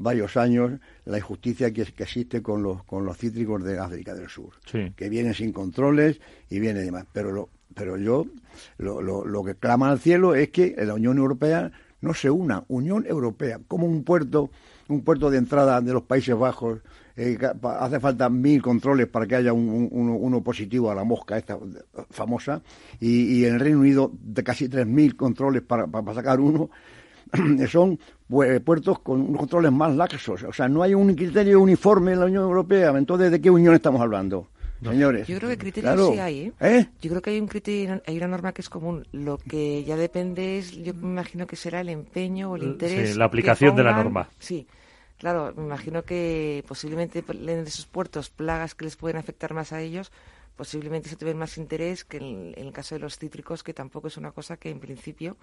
varios 0.00 0.36
años 0.36 0.72
la 1.04 1.18
injusticia 1.18 1.72
que, 1.72 1.82
existe 1.82 2.42
con 2.42 2.62
los, 2.62 2.82
con 2.84 3.04
los 3.04 3.16
cítricos 3.16 3.62
de 3.62 3.78
África 3.78 4.14
del 4.14 4.28
Sur, 4.28 4.50
que 4.96 5.08
vienen 5.08 5.34
sin 5.34 5.52
controles 5.52 6.20
y 6.48 6.58
vienen 6.58 6.84
demás. 6.84 7.06
Pero, 7.12 7.32
lo, 7.32 7.50
pero 7.74 7.96
yo 7.96 8.26
lo, 8.78 9.02
lo, 9.02 9.24
lo 9.24 9.44
que 9.44 9.54
clama 9.54 9.90
al 9.90 10.00
cielo 10.00 10.34
es 10.34 10.48
que 10.50 10.74
la 10.78 10.94
Unión 10.94 11.18
Europea 11.18 11.70
no 12.00 12.14
se 12.14 12.30
una, 12.30 12.64
Unión 12.68 13.04
Europea, 13.06 13.60
como 13.68 13.86
un 13.86 14.04
puerto, 14.04 14.50
un 14.88 15.02
puerto 15.02 15.30
de 15.30 15.38
entrada 15.38 15.80
de 15.80 15.92
los 15.92 16.02
Países 16.02 16.36
Bajos, 16.36 16.80
eh, 17.16 17.36
hace 17.62 18.00
falta 18.00 18.30
mil 18.30 18.62
controles 18.62 19.06
para 19.06 19.26
que 19.26 19.36
haya 19.36 19.52
un, 19.52 19.88
uno, 19.92 20.42
positivo 20.42 20.90
a 20.90 20.94
la 20.94 21.04
mosca 21.04 21.36
esta 21.36 21.58
famosa, 22.08 22.62
y, 22.98 23.44
en 23.44 23.54
el 23.54 23.60
Reino 23.60 23.80
Unido 23.80 24.10
de 24.22 24.42
casi 24.42 24.68
tres 24.68 24.86
mil 24.86 25.16
controles 25.16 25.62
para, 25.62 25.86
para 25.86 26.14
sacar 26.14 26.40
uno, 26.40 26.70
son 27.68 27.98
puertos 28.30 29.00
con 29.00 29.20
unos 29.20 29.38
controles 29.38 29.72
más 29.72 29.94
laxos. 29.94 30.42
O 30.44 30.52
sea, 30.52 30.68
no 30.68 30.82
hay 30.82 30.94
un 30.94 31.14
criterio 31.14 31.60
uniforme 31.60 32.12
en 32.12 32.20
la 32.20 32.26
Unión 32.26 32.44
Europea. 32.44 32.90
Entonces, 32.90 33.30
¿de 33.30 33.40
qué 33.40 33.50
unión 33.50 33.74
estamos 33.74 34.00
hablando? 34.00 34.48
Señores. 34.82 35.28
Yo 35.28 35.36
creo 35.36 35.50
que 35.50 35.58
criterios 35.58 36.10
sí 36.12 36.18
hay, 36.18 36.40
¿eh? 36.40 36.52
¿eh? 36.60 36.88
Yo 37.02 37.10
creo 37.10 37.20
que 37.20 37.30
hay 37.30 37.40
un 37.40 37.48
criterio, 37.48 38.00
hay 38.06 38.16
una 38.16 38.28
norma 38.28 38.52
que 38.52 38.62
es 38.62 38.70
común. 38.70 39.06
Lo 39.12 39.36
que 39.36 39.84
ya 39.84 39.96
depende 39.96 40.58
es, 40.58 40.72
yo 40.72 40.94
me 40.94 41.08
imagino 41.08 41.46
que 41.46 41.56
será 41.56 41.82
el 41.82 41.90
empeño 41.90 42.52
o 42.52 42.56
el 42.56 42.62
interés. 42.62 43.10
Sí, 43.10 43.18
la 43.18 43.26
aplicación 43.26 43.76
de 43.76 43.82
la 43.82 43.92
norma. 43.92 44.28
Sí. 44.38 44.66
Claro, 45.18 45.52
me 45.54 45.64
imagino 45.64 46.02
que 46.02 46.64
posiblemente 46.66 47.22
en 47.28 47.48
esos 47.66 47.84
puertos 47.84 48.30
plagas 48.30 48.74
que 48.74 48.86
les 48.86 48.96
pueden 48.96 49.18
afectar 49.18 49.52
más 49.52 49.70
a 49.74 49.82
ellos, 49.82 50.10
posiblemente 50.56 51.10
se 51.10 51.16
tuviera 51.16 51.38
más 51.38 51.58
interés 51.58 52.04
que 52.04 52.16
en, 52.16 52.54
el 52.56 52.72
caso 52.72 52.94
de 52.94 53.00
los 53.00 53.18
cítricos, 53.18 53.62
que 53.62 53.74
tampoco 53.74 54.08
es 54.08 54.16
una 54.16 54.32
cosa 54.32 54.56
que 54.56 54.70
en 54.70 54.80
principio 54.80 55.36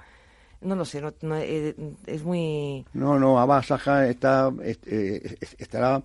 no 0.61 0.75
lo 0.75 0.85
sé, 0.85 1.01
no, 1.01 1.35
eh, 1.37 1.75
es 2.05 2.23
muy... 2.23 2.85
No, 2.93 3.19
no, 3.19 3.39
Abba 3.39 3.61
Saja 3.63 4.07
está, 4.07 4.51
eh, 4.61 5.37
estará 5.57 6.01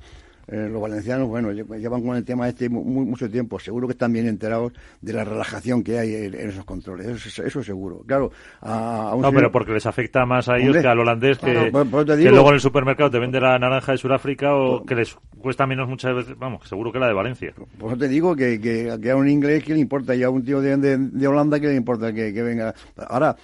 eh, 0.48 0.68
los 0.68 0.82
valencianos, 0.82 1.28
bueno, 1.28 1.53
llevan 1.53 2.03
con 2.03 2.16
el 2.16 2.24
tema 2.24 2.48
este 2.48 2.68
mucho 2.68 3.30
tiempo. 3.30 3.61
Seguro 3.61 3.86
que 3.86 3.92
están 3.92 4.12
bien 4.12 4.26
enterados 4.26 4.72
de 5.00 5.12
la 5.12 5.24
relajación 5.24 5.84
que 5.84 5.98
hay 5.98 6.14
en, 6.14 6.34
esos 6.34 6.64
controles. 6.64 7.07
Eso, 7.07 7.44
eso 7.44 7.62
seguro. 7.62 8.03
Claro, 8.07 8.32
a, 8.61 9.14
No, 9.18 9.32
pero 9.32 9.53
porque 9.53 9.72
les 9.72 9.86
afecta 9.86 10.26
más 10.26 10.48
a 10.48 10.59
ellos 10.59 10.76
que 10.76 10.86
al 10.86 10.98
holandés 10.98 11.38
que, 11.38 11.70
luego 11.70 12.48
en 12.48 12.55
el 12.55 12.61
supermercado 12.61 13.11
te 13.11 13.18
vende 13.20 13.40
la 13.40 13.59
naranja 13.59 13.92
de 13.92 13.98
Sudáfrica 13.98 14.55
o 14.55 14.84
que 14.84 14.96
les 14.96 15.16
cuesta 15.38 15.66
menos 15.66 15.88
muchas 15.88 16.14
veces. 16.14 16.36
Vamos, 16.36 16.68
seguro 16.68 16.90
que 16.90 16.98
la 16.98 17.07
de 17.07 17.14
Valencia. 17.14 17.55
Por 17.78 17.90
eso 17.90 17.98
te 17.98 18.09
digo 18.09 18.34
que, 18.34 18.61
que, 18.61 19.11
a 19.11 19.16
un 19.16 19.28
inglés 19.28 19.62
que 19.62 19.74
le 19.74 19.80
importa 19.80 20.14
y 20.14 20.22
a 20.24 20.30
un 20.30 20.44
tío 20.44 20.61
de, 20.61 20.76
de, 20.76 21.26
Holanda 21.26 21.61
que 21.61 21.68
le 21.68 21.76
importa 21.76 22.12
que, 22.12 22.34
que 22.34 22.42
venga. 22.42 22.74
Ahora, 23.09 23.36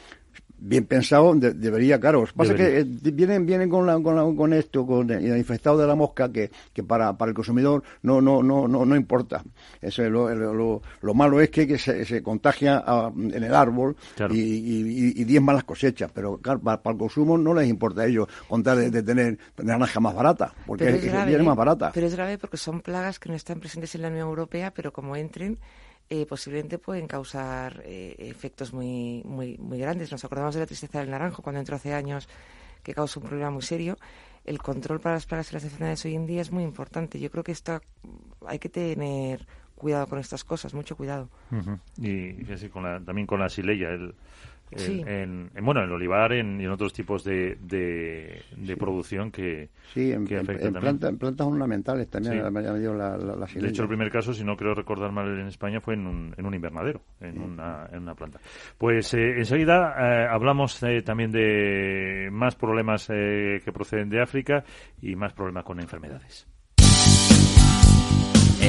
bien 0.58 0.84
pensado 0.86 1.34
debería, 1.34 1.98
claro. 2.00 2.24
Pasa 2.34 2.54
que 2.54 2.80
eh, 2.80 2.84
vienen, 2.84 3.46
vienen 3.46 3.70
con, 3.70 3.86
la, 3.86 3.94
con, 4.00 4.36
con, 4.36 4.52
esto, 4.52 4.86
con 4.86 5.10
el 5.10 5.36
infectado 5.36 5.78
de 5.78 5.86
la 5.86 5.94
mosca, 5.94 6.30
que, 6.30 6.50
que 6.72 6.82
para, 6.82 7.16
para 7.16 7.30
el 7.30 7.34
consumidor 7.34 7.82
no, 8.02 8.20
no, 8.20 8.42
no, 8.42 8.66
no, 8.66 8.84
no 8.84 8.96
importa. 8.96 9.42
Eso 9.80 10.02
lo, 10.08 10.34
lo, 10.34 10.82
lo, 11.00 11.14
malo 11.14 11.40
es 11.40 11.50
que, 11.50 11.78
se, 11.78 12.04
se, 12.04 12.22
contagia 12.22 12.84
en 13.14 13.44
el 13.44 13.54
árbol 13.54 13.96
y, 14.30 14.40
y, 14.40 15.20
y, 15.20 15.24
diez 15.24 15.42
malas 15.42 15.64
cosechas, 15.64 16.10
pero 16.12 16.38
claro, 16.38 16.60
para, 16.60 16.80
el 16.84 16.98
consumo 16.98 17.38
no 17.38 17.54
les 17.54 17.68
importa 17.68 18.02
a 18.02 18.06
ellos 18.06 18.28
contar 18.48 18.76
de, 18.76 18.90
de 18.90 19.02
tener 19.02 19.38
naranja 19.62 20.00
más 20.00 20.14
barata, 20.14 20.52
porque 20.66 20.88
es, 20.88 21.02
viene 21.02 21.42
más 21.42 21.56
barata. 21.56 21.90
Pero 21.94 22.06
es 22.06 22.14
grave 22.14 22.38
porque 22.38 22.56
son 22.56 22.80
plagas 22.80 23.18
que 23.18 23.28
no 23.28 23.34
están 23.34 23.60
presentes 23.60 23.94
en 23.94 24.02
la 24.02 24.08
Unión 24.08 24.28
Europea, 24.28 24.72
pero 24.74 24.92
como 24.92 25.16
entren 25.16 25.58
eh, 26.10 26.26
posiblemente 26.26 26.78
pueden 26.78 27.06
causar 27.06 27.82
eh, 27.84 28.16
efectos 28.18 28.72
muy, 28.72 29.22
muy, 29.24 29.58
muy 29.58 29.78
grandes. 29.78 30.10
Nos 30.10 30.24
acordamos 30.24 30.54
de 30.54 30.60
la 30.60 30.66
tristeza 30.66 31.00
del 31.00 31.10
naranjo 31.10 31.42
cuando 31.42 31.60
entró 31.60 31.76
hace 31.76 31.92
años, 31.92 32.28
que 32.82 32.94
causó 32.94 33.20
un 33.20 33.26
problema 33.26 33.50
muy 33.50 33.62
serio. 33.62 33.98
El 34.44 34.58
control 34.58 35.00
para 35.00 35.16
las 35.16 35.26
plagas 35.26 35.50
y 35.50 35.54
las 35.54 35.64
enfermedades 35.64 36.04
hoy 36.06 36.14
en 36.14 36.26
día 36.26 36.40
es 36.40 36.50
muy 36.50 36.62
importante. 36.62 37.20
Yo 37.20 37.30
creo 37.30 37.44
que 37.44 37.52
está, 37.52 37.82
hay 38.46 38.58
que 38.58 38.70
tener 38.70 39.46
cuidado 39.74 40.06
con 40.06 40.18
estas 40.18 40.44
cosas, 40.44 40.72
mucho 40.72 40.96
cuidado. 40.96 41.28
Y 41.96 42.50
así 42.52 42.68
con 42.68 42.82
la, 42.82 43.00
también 43.00 43.26
con 43.26 43.40
la 43.40 43.48
sileya, 43.48 43.90
el, 43.90 44.14
en, 44.70 45.50
bueno, 45.62 45.80
en 45.80 45.86
el 45.86 45.92
olivar 45.92 46.32
y 46.32 46.40
en 46.40 46.70
otros 46.70 46.92
tipos 46.92 47.24
de, 47.24 47.56
de, 47.60 48.76
producción 48.76 49.30
que, 49.30 49.70
sí, 49.94 50.12
en, 50.12 50.26
plantas 50.26 51.46
ornamentales 51.46 52.08
también 52.08 52.42
la, 52.42 53.46
De 53.54 53.68
hecho, 53.68 53.82
el 53.82 53.88
primer 53.88 54.10
caso, 54.10 54.32
si 54.32 54.44
no 54.44 54.56
creo 54.56 54.74
recordar 54.74 55.12
mal 55.12 55.38
en 55.38 55.46
España, 55.46 55.80
fue 55.80 55.94
en 55.94 56.06
un, 56.06 56.34
en 56.36 56.46
un 56.46 56.54
invernadero, 56.54 57.02
en, 57.20 57.40
una, 57.40 57.88
en 57.92 58.02
una 58.02 58.14
planta. 58.14 58.40
Pues 58.76 59.12
eh, 59.14 59.38
enseguida 59.38 59.94
eh, 59.98 60.28
hablamos 60.30 60.82
eh, 60.82 61.02
también 61.02 61.30
de 61.32 62.28
más 62.30 62.54
problemas 62.56 63.06
que 63.08 63.72
proceden 63.72 64.08
de 64.08 64.20
África 64.20 64.64
y 65.00 65.16
más 65.16 65.32
problemas 65.32 65.64
con 65.64 65.80
enfermedades. 65.80 66.46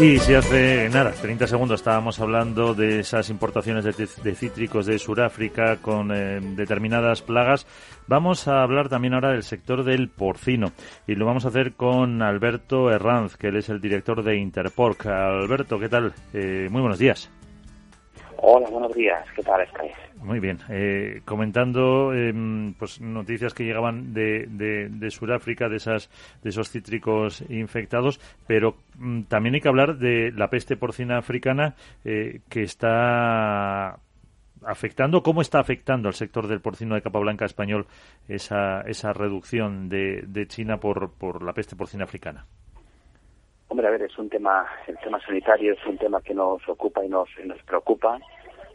Y 0.00 0.20
si 0.20 0.32
hace 0.32 0.88
nada, 0.90 1.10
30 1.10 1.48
segundos 1.48 1.80
estábamos 1.80 2.20
hablando 2.20 2.72
de 2.72 3.00
esas 3.00 3.30
importaciones 3.30 3.84
de, 3.84 4.34
cítricos 4.36 4.86
de 4.86 4.96
Sudáfrica 4.96 5.78
con 5.82 6.12
eh, 6.14 6.38
determinadas 6.40 7.20
plagas, 7.20 7.66
vamos 8.06 8.46
a 8.46 8.62
hablar 8.62 8.88
también 8.88 9.14
ahora 9.14 9.32
del 9.32 9.42
sector 9.42 9.82
del 9.82 10.08
porcino 10.08 10.70
y 11.08 11.16
lo 11.16 11.26
vamos 11.26 11.46
a 11.46 11.48
hacer 11.48 11.72
con 11.72 12.22
Alberto 12.22 12.92
Herranz, 12.92 13.36
que 13.36 13.48
él 13.48 13.56
es 13.56 13.70
el 13.70 13.80
director 13.80 14.22
de 14.22 14.36
Interporc. 14.36 15.04
Alberto, 15.06 15.80
¿qué 15.80 15.88
tal? 15.88 16.12
Eh, 16.32 16.68
muy 16.70 16.80
buenos 16.80 17.00
días. 17.00 17.28
Hola, 18.36 18.70
buenos 18.70 18.94
días. 18.94 19.26
¿Qué 19.34 19.42
tal 19.42 19.60
estáis? 19.62 19.94
Muy 20.22 20.40
bien. 20.40 20.58
Eh, 20.68 21.22
comentando 21.24 22.12
em, 22.12 22.74
pues 22.74 23.00
noticias 23.00 23.54
que 23.54 23.64
llegaban 23.64 24.12
de, 24.12 24.46
de, 24.48 25.10
Sudáfrica, 25.10 25.68
de, 25.68 25.76
esas, 25.76 26.10
de 26.42 26.50
esos 26.50 26.70
cítricos 26.70 27.42
infectados, 27.48 28.20
pero 28.46 28.76
mm, 28.96 29.22
también 29.22 29.54
hay 29.54 29.60
que 29.60 29.68
hablar 29.68 29.96
de 29.96 30.32
la 30.32 30.50
peste 30.50 30.76
porcina 30.76 31.18
africana 31.18 31.74
eh, 32.04 32.40
que 32.48 32.62
está 32.62 33.98
afectando, 34.64 35.22
cómo 35.22 35.40
está 35.40 35.60
afectando 35.60 36.08
al 36.08 36.14
sector 36.14 36.48
del 36.48 36.60
porcino 36.60 36.96
de 36.96 37.02
capa 37.02 37.20
blanca 37.20 37.44
español 37.44 37.86
esa, 38.28 38.80
esa 38.82 39.12
reducción 39.12 39.88
de, 39.88 40.24
de 40.26 40.46
China 40.48 40.78
por, 40.78 41.12
por 41.12 41.44
la 41.44 41.52
peste 41.52 41.76
porcina 41.76 42.04
africana. 42.04 42.44
Hombre, 43.68 43.86
a 43.86 43.90
ver, 43.90 44.02
es 44.02 44.18
un 44.18 44.30
tema, 44.30 44.66
el 44.86 44.96
tema 44.98 45.20
sanitario 45.20 45.74
es 45.74 45.86
un 45.86 45.98
tema 45.98 46.20
que 46.22 46.34
nos 46.34 46.66
ocupa 46.68 47.04
y 47.04 47.08
nos, 47.08 47.28
nos 47.44 47.62
preocupa 47.62 48.18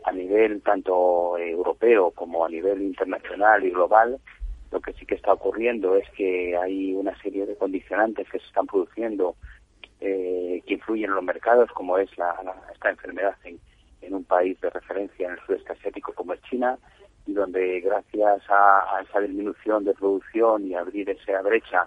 a 0.06 0.12
nivel 0.12 0.62
tanto 0.62 1.38
europeo 1.38 2.12
como 2.12 2.46
a 2.46 2.50
nivel 2.50 2.82
internacional 2.82 3.64
y 3.66 3.72
global. 3.72 4.20
Lo 4.72 4.82
que 4.82 4.94
sí 4.94 5.06
que 5.06 5.16
está 5.16 5.34
ocurriendo 5.34 5.96
es 5.96 6.10
que 6.12 6.58
hay 6.58 6.94
una 6.94 7.16
serie 7.22 7.46
de 7.46 7.56
condicionantes 7.56 8.28
que 8.30 8.40
se 8.40 8.46
están 8.46 8.66
produciendo 8.66 9.36
eh, 10.00 10.62
que 10.66 10.74
influyen 10.74 11.10
en 11.10 11.16
los 11.16 11.24
mercados, 11.24 11.70
como 11.72 11.98
es 11.98 12.10
la, 12.18 12.36
esta 12.74 12.90
enfermedad 12.90 13.36
en, 13.46 13.60
en, 14.02 14.14
un 14.14 14.26
país 14.26 14.60
de 14.60 14.70
referencia 14.70 15.28
en 15.28 15.34
el 15.34 15.40
sudeste 15.46 15.72
asiático 15.72 16.12
como 16.14 16.34
es 16.34 16.42
China, 16.42 16.78
y 17.26 17.34
donde 17.34 17.80
gracias 17.80 18.42
a, 18.50 19.02
esa 19.02 19.20
disminución 19.22 19.86
de 19.86 19.94
producción 19.94 20.68
y 20.68 20.74
abrir 20.74 21.10
esa 21.10 21.42
brecha 21.42 21.86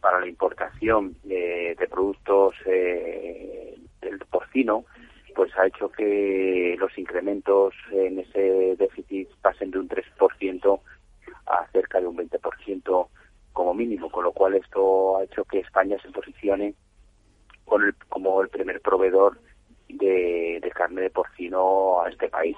para 0.00 0.20
la 0.20 0.28
importación 0.28 1.16
de, 1.24 1.76
productos 1.90 2.54
eh, 2.66 3.76
del 4.00 4.18
porcino, 4.30 4.84
pues 5.36 5.52
ha 5.58 5.66
hecho 5.66 5.90
que 5.90 6.74
los 6.78 6.96
incrementos 6.96 7.74
en 7.92 8.18
ese 8.18 8.74
déficit 8.76 9.28
pasen 9.42 9.70
de 9.70 9.78
un 9.78 9.88
3% 9.88 10.80
a 11.46 11.66
cerca 11.72 12.00
de 12.00 12.06
un 12.06 12.16
20% 12.16 13.08
como 13.52 13.74
mínimo, 13.74 14.10
con 14.10 14.24
lo 14.24 14.32
cual 14.32 14.54
esto 14.54 15.18
ha 15.18 15.24
hecho 15.24 15.44
que 15.44 15.60
España 15.60 15.98
se 16.02 16.10
posicione 16.10 16.74
con 17.66 17.84
el, 17.84 17.94
como 18.08 18.40
el 18.40 18.48
primer 18.48 18.80
proveedor 18.80 19.38
de, 19.88 20.72
carne 20.74 21.02
de 21.02 21.10
porcino 21.10 22.02
a 22.02 22.08
este 22.08 22.28
país. 22.28 22.56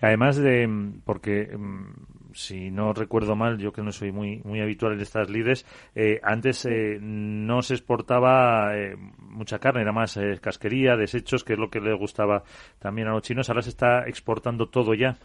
Además 0.00 0.36
de, 0.36 0.68
porque 1.04 1.50
mm, 1.56 2.09
si 2.34 2.70
no 2.70 2.92
recuerdo 2.92 3.36
mal, 3.36 3.58
yo 3.58 3.72
que 3.72 3.82
no 3.82 3.92
soy 3.92 4.12
muy 4.12 4.40
muy 4.44 4.60
habitual 4.60 4.92
en 4.92 5.00
estas 5.00 5.30
lides, 5.30 5.64
eh, 5.94 6.20
antes 6.22 6.64
eh, 6.66 6.98
no 7.00 7.62
se 7.62 7.74
exportaba 7.74 8.76
eh, 8.76 8.96
mucha 9.18 9.58
carne, 9.58 9.82
era 9.82 9.92
más 9.92 10.18
casquería, 10.40 10.96
desechos, 10.96 11.44
que 11.44 11.54
es 11.54 11.58
lo 11.58 11.70
que 11.70 11.80
le 11.80 11.94
gustaba 11.94 12.42
también 12.78 13.08
a 13.08 13.12
los 13.12 13.22
chinos. 13.22 13.48
Ahora 13.48 13.62
se 13.62 13.70
está 13.70 14.06
exportando 14.06 14.68
todo 14.68 14.94
ya. 14.94 15.16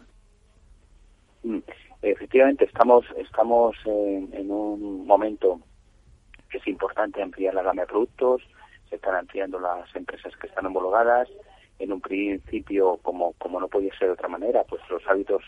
Mm, 1.42 1.58
efectivamente, 2.02 2.64
estamos 2.64 3.04
estamos 3.16 3.76
en, 3.84 4.50
un 4.50 5.06
momento 5.06 5.60
que 6.50 6.58
es 6.58 6.66
importante 6.68 7.22
ampliar 7.22 7.54
la 7.54 7.62
gama 7.62 7.82
de 7.82 7.88
productos, 7.88 8.42
se 8.88 8.96
están 8.96 9.16
ampliando 9.16 9.58
las 9.58 9.94
empresas 9.94 10.36
que 10.36 10.46
están 10.46 10.66
homologadas. 10.66 11.28
En 11.78 11.92
un 11.92 12.00
principio, 12.00 12.98
como, 13.02 13.34
como 13.34 13.60
no 13.60 13.68
podía 13.68 13.92
ser 13.98 14.08
de 14.08 14.14
otra 14.14 14.28
manera, 14.28 14.64
pues 14.64 14.80
los 14.88 15.06
hábitos 15.06 15.42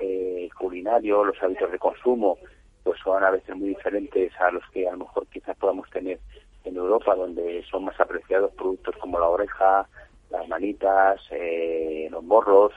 eh, 0.00 0.48
culinario, 0.58 1.24
los 1.24 1.42
hábitos 1.42 1.70
de 1.72 1.78
consumo, 1.78 2.38
pues 2.82 3.00
son 3.02 3.22
a 3.22 3.30
veces 3.30 3.54
muy 3.56 3.70
diferentes 3.70 4.32
a 4.40 4.50
los 4.50 4.62
que 4.70 4.88
a 4.88 4.92
lo 4.92 4.98
mejor 4.98 5.26
quizás 5.28 5.56
podamos 5.56 5.88
tener 5.90 6.20
en 6.64 6.76
Europa, 6.76 7.14
donde 7.14 7.64
son 7.70 7.84
más 7.84 7.98
apreciados 8.00 8.52
productos 8.54 8.96
como 8.96 9.18
la 9.18 9.28
oreja, 9.28 9.88
las 10.30 10.48
manitas, 10.48 11.20
eh, 11.30 12.08
los 12.10 12.24
morros, 12.24 12.72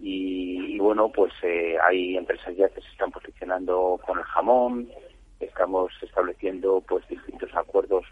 y, 0.00 0.78
bueno, 0.78 1.10
pues 1.10 1.32
eh, 1.42 1.76
hay 1.82 2.16
empresas 2.16 2.54
ya 2.56 2.68
que 2.68 2.80
se 2.80 2.88
están 2.88 3.10
posicionando 3.10 3.98
con 4.04 4.18
el 4.18 4.24
jamón, 4.24 4.88
estamos 5.40 5.92
estableciendo 6.02 6.82
pues 6.86 7.06
distintos 7.08 7.54
acuerdos 7.54 8.04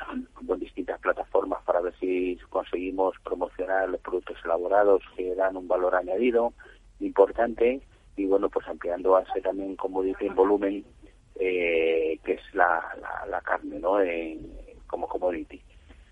con 0.46 0.59
distintas 0.59 1.00
plataformas 1.00 1.62
para 1.64 1.80
ver 1.80 1.94
si 1.98 2.38
conseguimos 2.50 3.14
promocionar 3.24 3.88
los 3.88 4.00
productos 4.00 4.38
elaborados 4.44 5.03
que 5.16 5.34
dan 5.34 5.57
un 5.57 5.68
valor 5.68 5.94
añadido 5.94 6.53
importante 7.00 7.80
y 8.16 8.26
bueno, 8.26 8.48
pues 8.48 8.66
ampliando 8.68 9.16
a 9.16 9.24
también 9.42 9.76
como 9.76 10.02
dice 10.02 10.26
en 10.26 10.34
volumen, 10.34 10.84
eh, 11.36 12.18
que 12.24 12.32
es 12.34 12.54
la, 12.54 12.82
la, 13.28 13.40
carne, 13.40 13.78
¿no? 13.78 13.96
como 14.86 15.08
commodity. 15.08 15.62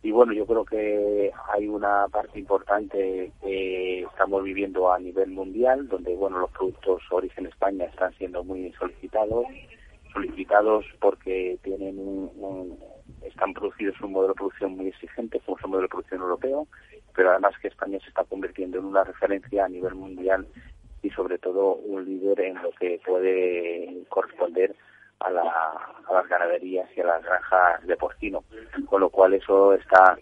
Y 0.03 0.13
bueno, 0.13 0.33
yo 0.33 0.47
creo 0.47 0.65
que 0.65 1.31
hay 1.53 1.69
una 1.69 2.09
parte 2.09 2.39
importante 2.39 3.33
que 3.43 4.03
estamos 4.03 4.43
viviendo 4.43 4.91
a 4.91 4.99
nivel 4.99 5.31
mundial, 5.31 5.89
donde 5.89 6.15
bueno, 6.17 6.39
los 6.39 6.51
productos 6.53 7.03
origen 7.11 7.47
España 7.47 7.85
están 7.85 8.15
siendo 8.15 8.43
muy 8.43 8.73
solicitados, 8.73 9.45
solicitados 10.15 10.87
porque 11.01 11.59
tienen 11.63 11.99
un, 11.99 12.79
están 13.23 13.53
producidos 13.53 13.95
en 13.99 14.07
un 14.07 14.13
modelo 14.13 14.33
de 14.33 14.39
producción 14.39 14.77
muy 14.77 14.89
exigente, 14.89 15.39
como 15.45 15.59
es 15.59 15.65
un 15.65 15.71
modelo 15.71 15.85
de 15.87 15.91
producción 15.91 16.23
europeo, 16.23 16.67
pero 17.15 17.31
además 17.33 17.53
que 17.61 17.69
España 17.69 17.99
se 18.01 18.09
está 18.09 18.25
convirtiendo 18.25 18.79
en 18.79 18.87
una 18.87 19.05
referencia 19.05 19.67
a 19.67 19.69
nivel 19.69 19.95
mundial 19.95 20.47
y 21.03 21.11
sobre 21.11 21.39
todo 21.39 21.77
un 21.77 22.05
líder 22.05 22.41
en 22.41 22.63
lo 22.63 22.71
que 22.73 23.01
puede 23.05 24.05
corresponder 24.09 24.75
a, 25.21 25.31
las 25.31 26.29
ganaderías 26.29 26.89
y 26.97 27.01
a 27.01 27.07
las 27.07 27.23
granjas 27.23 27.87
de 27.87 27.97
porcino, 27.97 28.45
con 28.87 29.01
lo 29.01 29.11
cual 29.11 29.35
eso 29.35 29.75
está, 29.75 30.19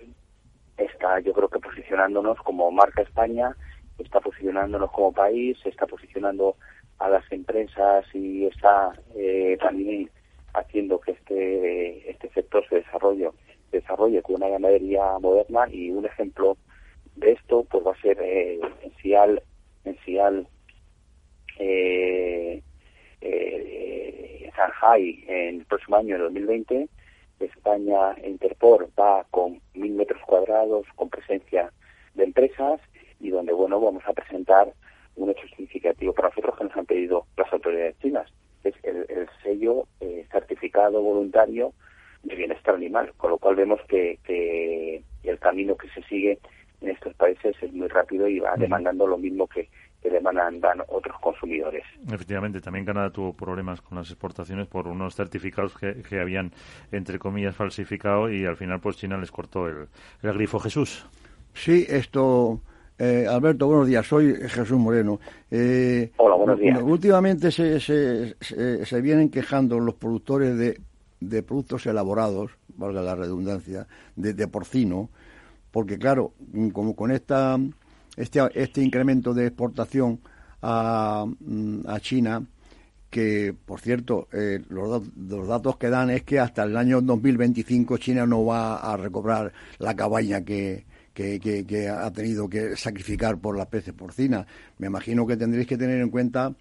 está 0.76 1.20
yo 1.20 1.32
creo 1.32 1.48
que 1.48 1.60
posicionándonos 1.60 2.38
como 2.42 2.70
marca 2.70 3.02
España, 3.02 3.56
está 3.98 4.20
posicionándonos 4.20 4.90
como 4.90 5.12
país, 5.12 5.58
está 5.64 5.86
posicionando 5.86 6.56
a 6.98 7.08
las 7.08 7.30
empresas 7.32 8.04
y 8.12 8.46
está 8.46 8.92
eh, 9.14 9.56
también 9.60 10.10
haciendo 10.54 11.00
que 11.00 11.12
este 11.12 12.10
este 12.10 12.28
sector 12.30 12.66
se 12.68 12.76
desarrolle 12.76 13.30
desarrolle 13.70 14.22
con 14.22 14.36
una 14.36 14.48
ganadería 14.48 15.18
moderna 15.20 15.66
y 15.70 15.90
un 15.90 16.06
ejemplo 16.06 16.56
de 17.16 17.32
esto 17.32 17.64
pues 17.70 17.86
va 17.86 17.92
a 17.92 18.00
ser 18.00 18.18
eh, 18.20 18.58
en 18.82 18.90
Cial 18.96 19.42
en 19.84 19.96
Cial 19.98 20.48
eh, 21.58 22.62
eh, 23.20 24.50
Shanghai 24.56 25.24
en 25.26 25.60
el 25.60 25.64
próximo 25.66 25.96
año, 25.96 26.16
en 26.16 26.22
2020. 26.22 26.88
España 27.40 28.16
Interpor 28.24 28.88
va 28.98 29.24
con 29.30 29.60
mil 29.74 29.92
metros 29.92 30.20
cuadrados, 30.26 30.86
con 30.96 31.08
presencia 31.08 31.72
de 32.14 32.24
empresas 32.24 32.80
y 33.20 33.30
donde, 33.30 33.52
bueno, 33.52 33.80
vamos 33.80 34.02
a 34.06 34.12
presentar 34.12 34.72
un 35.16 35.30
hecho 35.30 35.46
significativo 35.48 36.12
para 36.12 36.28
nosotros 36.28 36.56
que 36.56 36.64
nos 36.64 36.76
han 36.76 36.86
pedido 36.86 37.26
las 37.36 37.52
autoridades 37.52 37.98
chinas, 38.00 38.30
es 38.64 38.74
el, 38.82 39.06
sello 39.42 39.86
eh, 40.00 40.26
certificado 40.30 41.00
voluntario 41.00 41.72
de 42.22 42.34
bienestar 42.34 42.74
animal, 42.74 43.12
con 43.16 43.30
lo 43.30 43.38
cual 43.38 43.56
vemos 43.56 43.80
que, 43.88 44.18
que 44.24 45.02
el 45.22 45.38
camino 45.38 45.76
que 45.76 45.88
se 45.90 46.02
sigue 46.04 46.38
en 46.80 46.90
estos 46.90 47.14
países 47.14 47.56
es 47.60 47.72
muy 47.72 47.88
rápido 47.88 48.28
y 48.28 48.38
va 48.38 48.54
demandando 48.56 49.06
lo 49.06 49.18
mismo 49.18 49.46
que, 49.46 49.68
que 50.02 50.10
demandan 50.10 50.80
otros 50.88 51.16
consumidores. 51.20 51.84
Efectivamente, 52.06 52.60
también 52.60 52.84
Canadá 52.84 53.10
tuvo 53.10 53.32
problemas 53.32 53.80
con 53.80 53.98
las 53.98 54.08
exportaciones 54.10 54.68
por 54.68 54.86
unos 54.86 55.14
certificados 55.14 55.76
que, 55.76 56.02
que 56.02 56.20
habían, 56.20 56.52
entre 56.92 57.18
comillas, 57.18 57.56
falsificado 57.56 58.30
y 58.30 58.46
al 58.46 58.56
final 58.56 58.80
pues 58.80 58.96
China 58.96 59.16
les 59.18 59.30
cortó 59.30 59.68
el, 59.68 59.88
grifo. 60.22 60.58
Jesús. 60.60 61.06
Sí, 61.54 61.86
esto... 61.88 62.60
Eh, 63.00 63.26
Alberto, 63.30 63.68
buenos 63.68 63.86
días. 63.86 64.04
Soy 64.04 64.34
Jesús 64.34 64.76
Moreno. 64.76 65.20
Eh, 65.52 66.10
Hola, 66.16 66.34
buenos 66.34 66.58
días. 66.58 66.82
Últimamente 66.82 67.52
se, 67.52 67.78
se, 67.78 68.34
se, 68.40 69.00
vienen 69.00 69.30
quejando 69.30 69.78
los 69.78 69.94
productores 69.94 70.58
de, 70.58 70.80
de, 71.20 71.42
productos 71.44 71.86
elaborados, 71.86 72.50
valga 72.74 73.00
la 73.00 73.14
redundancia, 73.14 73.86
de, 74.16 74.34
de 74.34 74.48
porcino, 74.48 75.10
porque 75.70 75.96
claro, 75.96 76.32
como 76.72 76.96
con 76.96 77.12
esta 77.12 77.56
este, 78.18 78.40
este 78.54 78.82
incremento 78.82 79.32
de 79.32 79.46
exportación 79.46 80.20
a, 80.60 81.24
mm, 81.26 81.80
a 81.86 82.00
China, 82.00 82.44
que 83.08 83.54
por 83.64 83.80
cierto, 83.80 84.28
eh, 84.32 84.60
los, 84.68 85.02
los, 85.16 85.48
datos 85.48 85.76
que 85.78 85.88
dan 85.88 86.10
es 86.10 86.24
que 86.24 86.40
hasta 86.40 86.64
el 86.64 86.76
año 86.76 87.00
2025 87.00 87.96
China 87.96 88.26
no 88.26 88.44
va 88.44 88.76
a 88.76 88.96
recobrar 88.96 89.52
la 89.78 89.94
cabaña 89.94 90.42
que, 90.42 90.84
que, 91.14 91.40
que 91.40 91.88
ha 91.88 92.10
tenido 92.12 92.48
que 92.48 92.76
sacrificar 92.76 93.38
por 93.38 93.56
la 93.56 93.68
peces 93.68 93.94
porcina. 93.94 94.46
Me 94.78 94.88
imagino 94.88 95.26
que 95.26 95.36
tendréis 95.36 95.66
que 95.66 95.78
tener 95.78 96.00
en 96.00 96.10
cuenta 96.10 96.54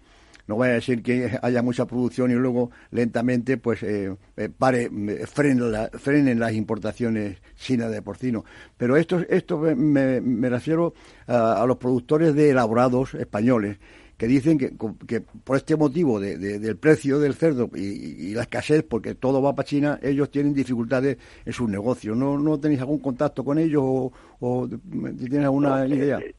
no 0.48 0.56
vaya 0.56 0.72
a 0.72 0.76
decir 0.76 1.02
que 1.02 1.38
haya 1.42 1.62
mucha 1.62 1.86
producción 1.86 2.30
y 2.30 2.34
luego 2.34 2.70
lentamente 2.90 3.58
pues 3.58 3.82
eh, 3.82 4.16
eh 4.36 4.48
pare, 4.48 4.90
frenen, 5.26 5.90
frenen, 5.92 6.40
las 6.40 6.54
importaciones 6.54 7.40
chinas 7.54 7.92
de 7.92 8.02
porcino. 8.02 8.44
Pero 8.76 8.96
esto, 8.96 9.20
esto 9.28 9.58
me, 9.58 10.20
me 10.20 10.48
refiero 10.48 10.94
a, 11.26 11.64
los 11.66 11.76
productores 11.76 12.34
de 12.34 12.50
elaborados 12.50 13.14
españoles 13.14 13.78
que 14.16 14.26
dicen 14.26 14.58
que, 14.58 14.72
que 15.06 15.20
por 15.20 15.56
este 15.56 15.76
motivo 15.76 16.18
de, 16.18 16.36
del 16.36 16.76
precio 16.76 17.20
del 17.20 17.34
cerdo 17.34 17.70
y, 17.74 18.34
la 18.34 18.42
escasez, 18.42 18.82
porque 18.82 19.14
todo 19.14 19.40
va 19.40 19.54
para 19.54 19.66
China, 19.66 20.00
ellos 20.02 20.30
tienen 20.30 20.54
dificultades 20.54 21.18
en 21.44 21.52
sus 21.52 21.68
negocios. 21.68 22.16
¿No, 22.16 22.36
no 22.36 22.58
tenéis 22.58 22.80
algún 22.80 22.98
contacto 22.98 23.44
con 23.44 23.58
ellos 23.58 23.82
o, 23.84 24.12
o 24.40 24.68
tienes 24.68 25.44
alguna 25.44 25.86
idea? 25.86 26.18
Eh, 26.18 26.34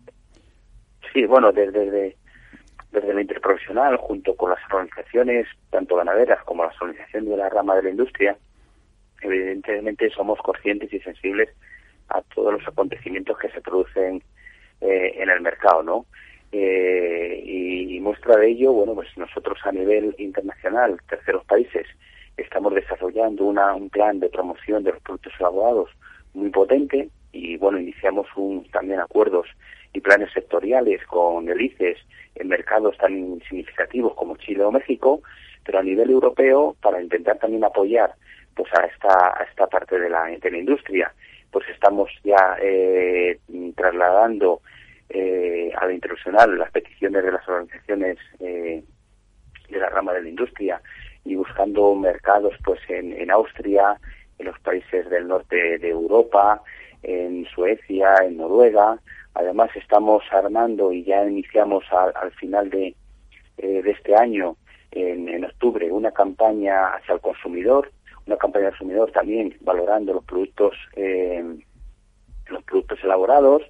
sí, 1.14 1.26
bueno, 1.26 1.54
desde, 1.54 1.90
desde 1.90 2.19
la 2.92 3.22
interprofesional, 3.22 3.98
junto 3.98 4.36
con 4.36 4.50
las 4.50 4.60
organizaciones, 4.72 5.48
tanto 5.70 5.96
ganaderas 5.96 6.44
como 6.44 6.64
las 6.64 6.80
organizaciones 6.82 7.30
de 7.30 7.38
la 7.38 7.50
rama 7.50 7.76
de 7.76 7.84
la 7.84 7.90
industria, 7.92 8.38
evidentemente 9.22 10.10
somos 10.10 10.40
conscientes 10.40 10.92
y 10.92 11.00
sensibles 11.00 11.50
a 12.10 12.22
todos 12.22 12.54
los 12.54 12.68
acontecimientos 12.68 13.38
que 13.38 13.50
se 13.50 13.62
producen 13.62 14.24
eh, 14.82 15.14
en 15.18 15.30
el 15.30 15.42
mercado, 15.42 15.84
¿no? 15.84 16.06
Eh, 16.52 17.44
y, 17.46 18.00
muestra 18.00 18.38
de 18.38 18.50
ello, 18.50 18.72
bueno, 18.72 18.96
pues 18.96 19.10
nosotros 19.18 19.60
a 19.66 19.72
nivel 19.72 20.16
internacional, 20.18 21.00
terceros 21.08 21.46
países, 21.46 21.86
estamos 22.38 22.74
desarrollando 22.74 23.44
una, 23.44 23.76
un 23.76 23.90
plan 23.90 24.20
de 24.20 24.30
promoción 24.30 24.84
de 24.84 24.94
los 24.94 25.02
productos 25.02 25.34
elaborados 25.40 25.92
muy 26.34 26.50
potente 26.50 27.10
y, 27.34 27.58
bueno, 27.58 27.78
iniciamos 27.78 28.26
un, 28.36 28.64
también 28.72 29.00
acuerdos 29.00 29.48
y 29.94 30.02
planes 30.02 30.32
sectoriales 30.34 31.04
con 31.06 31.50
el 31.50 31.62
ICES 31.62 31.98
en 32.36 32.48
mercados 32.48 32.98
tan 32.98 33.40
significativos 33.50 34.14
como 34.16 34.38
Chile 34.38 34.64
o 34.64 34.72
México, 34.72 35.22
pero 35.66 35.80
a 35.80 35.84
nivel 35.84 36.10
europeo 36.10 36.76
para 36.82 37.02
intentar 37.02 37.38
también 37.40 37.64
apoyar 37.64 38.14
pues 38.56 38.70
a 38.74 38.86
esta 38.86 39.40
a 39.40 39.44
esta 39.44 39.68
parte 39.68 40.00
de 40.00 40.10
la, 40.10 40.26
de 40.26 40.52
la 40.52 40.58
industria 40.58 41.14
pues 41.52 41.68
estamos 41.70 42.10
ya 42.24 42.58
eh, 42.62 43.40
trasladando 43.76 44.62
eh, 45.10 45.72
a 45.76 45.88
la 45.88 45.94
internacional 45.94 46.58
las 46.58 46.72
peticiones 46.72 47.24
de 47.24 47.32
las 47.32 47.48
organizaciones 47.48 48.18
eh, 48.40 48.84
de 49.70 49.80
la 49.80 49.90
rama 49.90 50.14
de 50.14 50.24
la 50.24 50.30
industria 50.30 50.82
y 51.26 51.36
buscando 51.36 51.96
mercados 51.96 52.54
pues 52.64 52.80
en, 52.90 53.14
en 53.14 53.32
Austria, 53.32 54.00
en 54.38 54.46
los 54.46 54.60
países 54.60 55.10
del 55.10 55.28
norte 55.28 55.78
de 55.80 55.90
Europa, 55.90 56.62
en 57.04 57.46
Suecia, 57.46 58.16
en 58.24 58.38
Noruega, 58.38 59.00
Además, 59.40 59.70
estamos 59.76 60.24
armando 60.32 60.92
y 60.92 61.04
ya 61.04 61.24
iniciamos 61.24 61.86
al, 61.92 62.32
final 62.34 62.70
de, 62.70 62.96
eh, 63.58 63.82
de 63.82 63.92
este 63.92 64.16
año, 64.16 64.58
en, 64.92 65.46
octubre, 65.46 65.90
una 65.92 66.12
campaña 66.12 66.88
hacia 66.96 67.14
el 67.16 67.22
consumidor, 67.22 67.92
una 68.26 68.38
campaña 68.38 68.66
del 68.66 68.74
consumidor 68.74 69.12
también 69.12 69.56
valorando 69.62 70.14
los 70.14 70.26
productos, 70.26 70.76
eh, 70.96 71.44
los 72.48 72.64
productos 72.64 73.00
elaborados, 73.04 73.62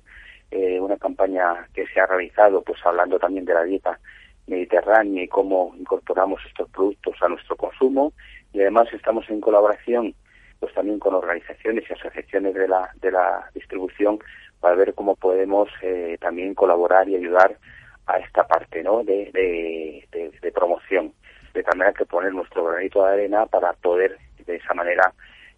eh, 0.49 0.79
una 0.79 0.97
campaña 0.97 1.67
que 1.73 1.85
se 1.87 1.99
ha 1.99 2.07
realizado, 2.07 2.63
pues 2.63 2.79
hablando 2.85 3.19
también 3.19 3.45
de 3.45 3.53
la 3.53 3.63
dieta 3.63 3.99
mediterránea 4.47 5.23
y 5.23 5.27
cómo 5.27 5.75
incorporamos 5.77 6.41
estos 6.47 6.69
productos 6.71 7.15
a 7.21 7.27
nuestro 7.27 7.55
consumo. 7.57 8.13
Y 8.53 8.61
además 8.61 8.87
estamos 8.93 9.29
en 9.29 9.41
colaboración 9.41 10.15
pues 10.59 10.73
también 10.73 10.99
con 10.99 11.13
organizaciones 11.13 11.85
y 11.89 11.93
asociaciones 11.93 12.53
de 12.53 12.67
la 12.67 12.89
de 13.01 13.11
la 13.11 13.49
distribución 13.53 14.19
para 14.59 14.75
ver 14.75 14.93
cómo 14.93 15.15
podemos 15.15 15.69
eh, 15.81 16.17
también 16.19 16.53
colaborar 16.53 17.07
y 17.07 17.15
ayudar 17.15 17.57
a 18.05 18.17
esta 18.17 18.45
parte 18.47 18.83
¿no? 18.83 19.03
de, 19.03 19.31
de, 19.31 20.51
promoción. 20.51 21.13
De 21.53 21.63
tal 21.63 21.77
manera 21.77 21.95
que 21.95 22.05
poner 22.05 22.33
nuestro 22.33 22.65
granito 22.65 23.05
de 23.05 23.13
arena 23.13 23.45
para 23.45 23.71
poder 23.73 24.17
de 24.45 24.55
esa 24.55 24.73
manera 24.73 25.13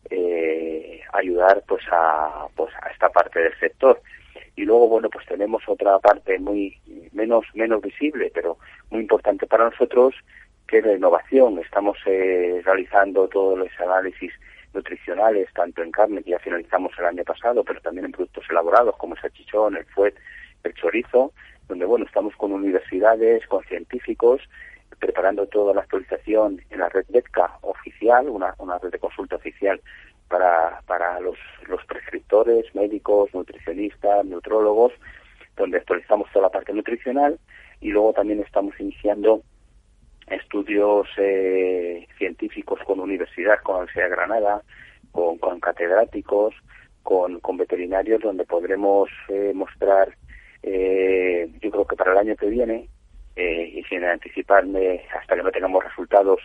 eh, 0.09 1.01
ayudar 1.13 1.63
pues 1.67 1.83
a, 1.91 2.47
pues 2.55 2.71
a 2.81 2.89
esta 2.89 3.09
parte 3.09 3.39
del 3.39 3.57
sector. 3.57 3.99
Y 4.55 4.65
luego, 4.65 4.89
bueno, 4.89 5.09
pues 5.09 5.25
tenemos 5.25 5.63
otra 5.67 5.97
parte 5.99 6.37
muy 6.39 6.77
menos, 7.13 7.45
menos 7.53 7.81
visible, 7.81 8.31
pero 8.33 8.57
muy 8.89 9.01
importante 9.01 9.47
para 9.47 9.69
nosotros, 9.69 10.13
que 10.67 10.79
es 10.79 10.85
la 10.85 10.93
innovación. 10.93 11.57
Estamos 11.59 11.97
eh, 12.05 12.61
realizando 12.63 13.27
todos 13.29 13.57
los 13.57 13.69
análisis 13.79 14.33
nutricionales, 14.73 15.49
tanto 15.53 15.81
en 15.81 15.91
carne, 15.91 16.23
que 16.23 16.31
ya 16.31 16.39
finalizamos 16.39 16.91
el 16.97 17.05
año 17.05 17.23
pasado, 17.23 17.63
pero 17.63 17.81
también 17.81 18.05
en 18.05 18.11
productos 18.11 18.45
elaborados 18.49 18.95
como 18.97 19.15
el 19.15 19.21
salchichón, 19.21 19.77
el 19.77 19.85
fuet, 19.85 20.15
el 20.63 20.73
chorizo, 20.73 21.33
donde 21.67 21.85
bueno, 21.85 22.05
estamos 22.05 22.35
con 22.35 22.51
universidades, 22.51 23.45
con 23.47 23.63
científicos, 23.63 24.41
preparando 24.99 25.47
toda 25.47 25.73
la 25.73 25.81
actualización 25.81 26.61
en 26.69 26.79
la 26.79 26.89
red 26.89 27.05
DETCA 27.09 27.57
oficial, 27.61 28.29
una, 28.29 28.53
una 28.59 28.77
red 28.77 28.91
de 28.91 28.99
consulta 28.99 29.35
oficial 29.37 29.81
para, 30.27 30.81
para 30.85 31.19
los, 31.19 31.37
los 31.67 31.83
prescriptores, 31.85 32.73
médicos, 32.75 33.33
nutricionistas, 33.33 34.25
nutrólogos, 34.25 34.93
donde 35.57 35.77
actualizamos 35.77 36.29
toda 36.31 36.43
la 36.43 36.51
parte 36.51 36.73
nutricional 36.73 37.39
y 37.81 37.89
luego 37.89 38.13
también 38.13 38.39
estamos 38.41 38.79
iniciando 38.79 39.41
estudios 40.31 41.07
eh, 41.17 42.07
científicos 42.17 42.79
con 42.85 42.99
universidades, 42.99 43.61
con 43.61 43.75
la 43.75 43.79
Universidad 43.81 44.05
de 44.05 44.15
Granada, 44.15 44.61
con, 45.11 45.59
catedráticos, 45.59 46.55
con, 47.03 47.39
con, 47.39 47.57
veterinarios, 47.57 48.21
donde 48.21 48.45
podremos 48.45 49.09
eh, 49.29 49.51
mostrar, 49.53 50.15
eh, 50.63 51.49
yo 51.61 51.71
creo 51.71 51.85
que 51.85 51.95
para 51.95 52.13
el 52.13 52.17
año 52.17 52.35
que 52.35 52.47
viene, 52.47 52.87
eh, 53.35 53.71
y 53.75 53.83
sin 53.83 54.03
anticiparme 54.03 55.01
hasta 55.17 55.35
que 55.35 55.43
no 55.43 55.51
tengamos 55.51 55.83
resultados 55.83 56.39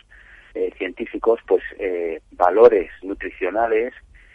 eh, 0.54 0.72
científicos, 0.78 1.40
pues 1.46 1.62
eh, 1.78 2.20
valores 2.32 2.90
nutricionales 3.02 3.92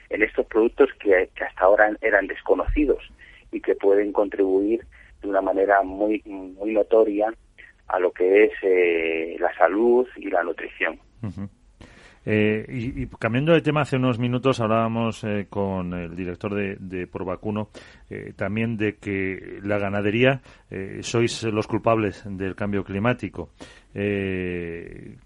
en 0.10 0.22
estos 0.22 0.45
productos 0.47 0.89
que, 0.99 1.30
que 1.34 1.43
hasta 1.43 1.64
ahora 1.64 1.95
eran 2.02 2.28
desconocidos 2.28 3.04
y 3.52 3.62
que 3.62 3.76
pueden 3.76 4.12
contribuir 4.12 4.86
de 5.22 5.30
una 5.30 5.41
manera 5.41 5.82
muy, 5.82 6.22
muy 6.26 6.74
notoria 6.74 7.34
a 7.91 7.99
lo 7.99 8.11
que 8.11 8.45
es 8.45 8.51
eh, 8.63 9.35
la 9.39 9.53
salud 9.55 10.07
y 10.15 10.29
la 10.29 10.43
nutrición. 10.43 10.99
Eh, 12.23 12.65
y, 12.69 13.07
cambiando 13.07 13.53
de 13.53 13.61
tema, 13.61 13.81
hace 13.81 13.95
unos 13.95 14.19
minutos 14.19 14.59
hablábamos 14.59 15.23
eh, 15.23 15.47
con 15.49 15.93
el 15.93 16.15
director 16.15 16.53
de, 16.53 16.75
de 16.79 17.07
Porvacuno 17.07 17.69
eh, 18.11 18.33
también 18.35 18.77
de 18.77 18.97
que 18.97 19.59
la 19.63 19.79
ganadería 19.79 20.41
sois 21.01 21.43
los 21.43 21.67
culpables 21.67 22.23
del 22.25 22.55
cambio 22.55 22.83
climático. 22.83 23.49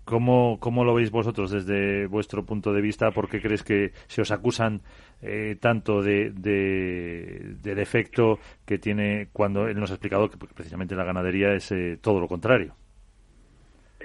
¿cómo, 0.05 0.59
¿Cómo 0.59 0.83
lo 0.83 0.95
veis 0.95 1.11
vosotros 1.11 1.51
desde 1.51 2.07
vuestro 2.07 2.43
punto 2.45 2.73
de 2.73 2.81
vista? 2.81 3.11
¿Por 3.11 3.29
qué 3.29 3.39
crees 3.39 3.61
que 3.61 3.91
se 4.07 4.21
os 4.21 4.31
acusan 4.31 4.81
tanto 5.59 6.03
de, 6.03 6.31
de, 6.31 7.55
del 7.63 7.79
efecto 7.79 8.37
que 8.65 8.77
tiene 8.77 9.29
cuando 9.33 9.67
él 9.67 9.79
nos 9.79 9.89
ha 9.89 9.95
explicado 9.95 10.29
que 10.29 10.37
precisamente 10.37 10.95
la 10.95 11.03
ganadería 11.03 11.53
es 11.53 11.73
todo 12.01 12.19
lo 12.19 12.27
contrario? 12.27 12.75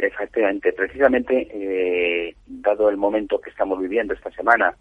Efectivamente, 0.02 0.72
precisamente, 0.72 1.48
eh, 1.52 2.34
dado 2.46 2.88
el 2.88 2.96
momento 2.96 3.40
que 3.40 3.50
estamos 3.50 3.78
viviendo 3.80 4.14
esta 4.14 4.30
semana 4.30 4.74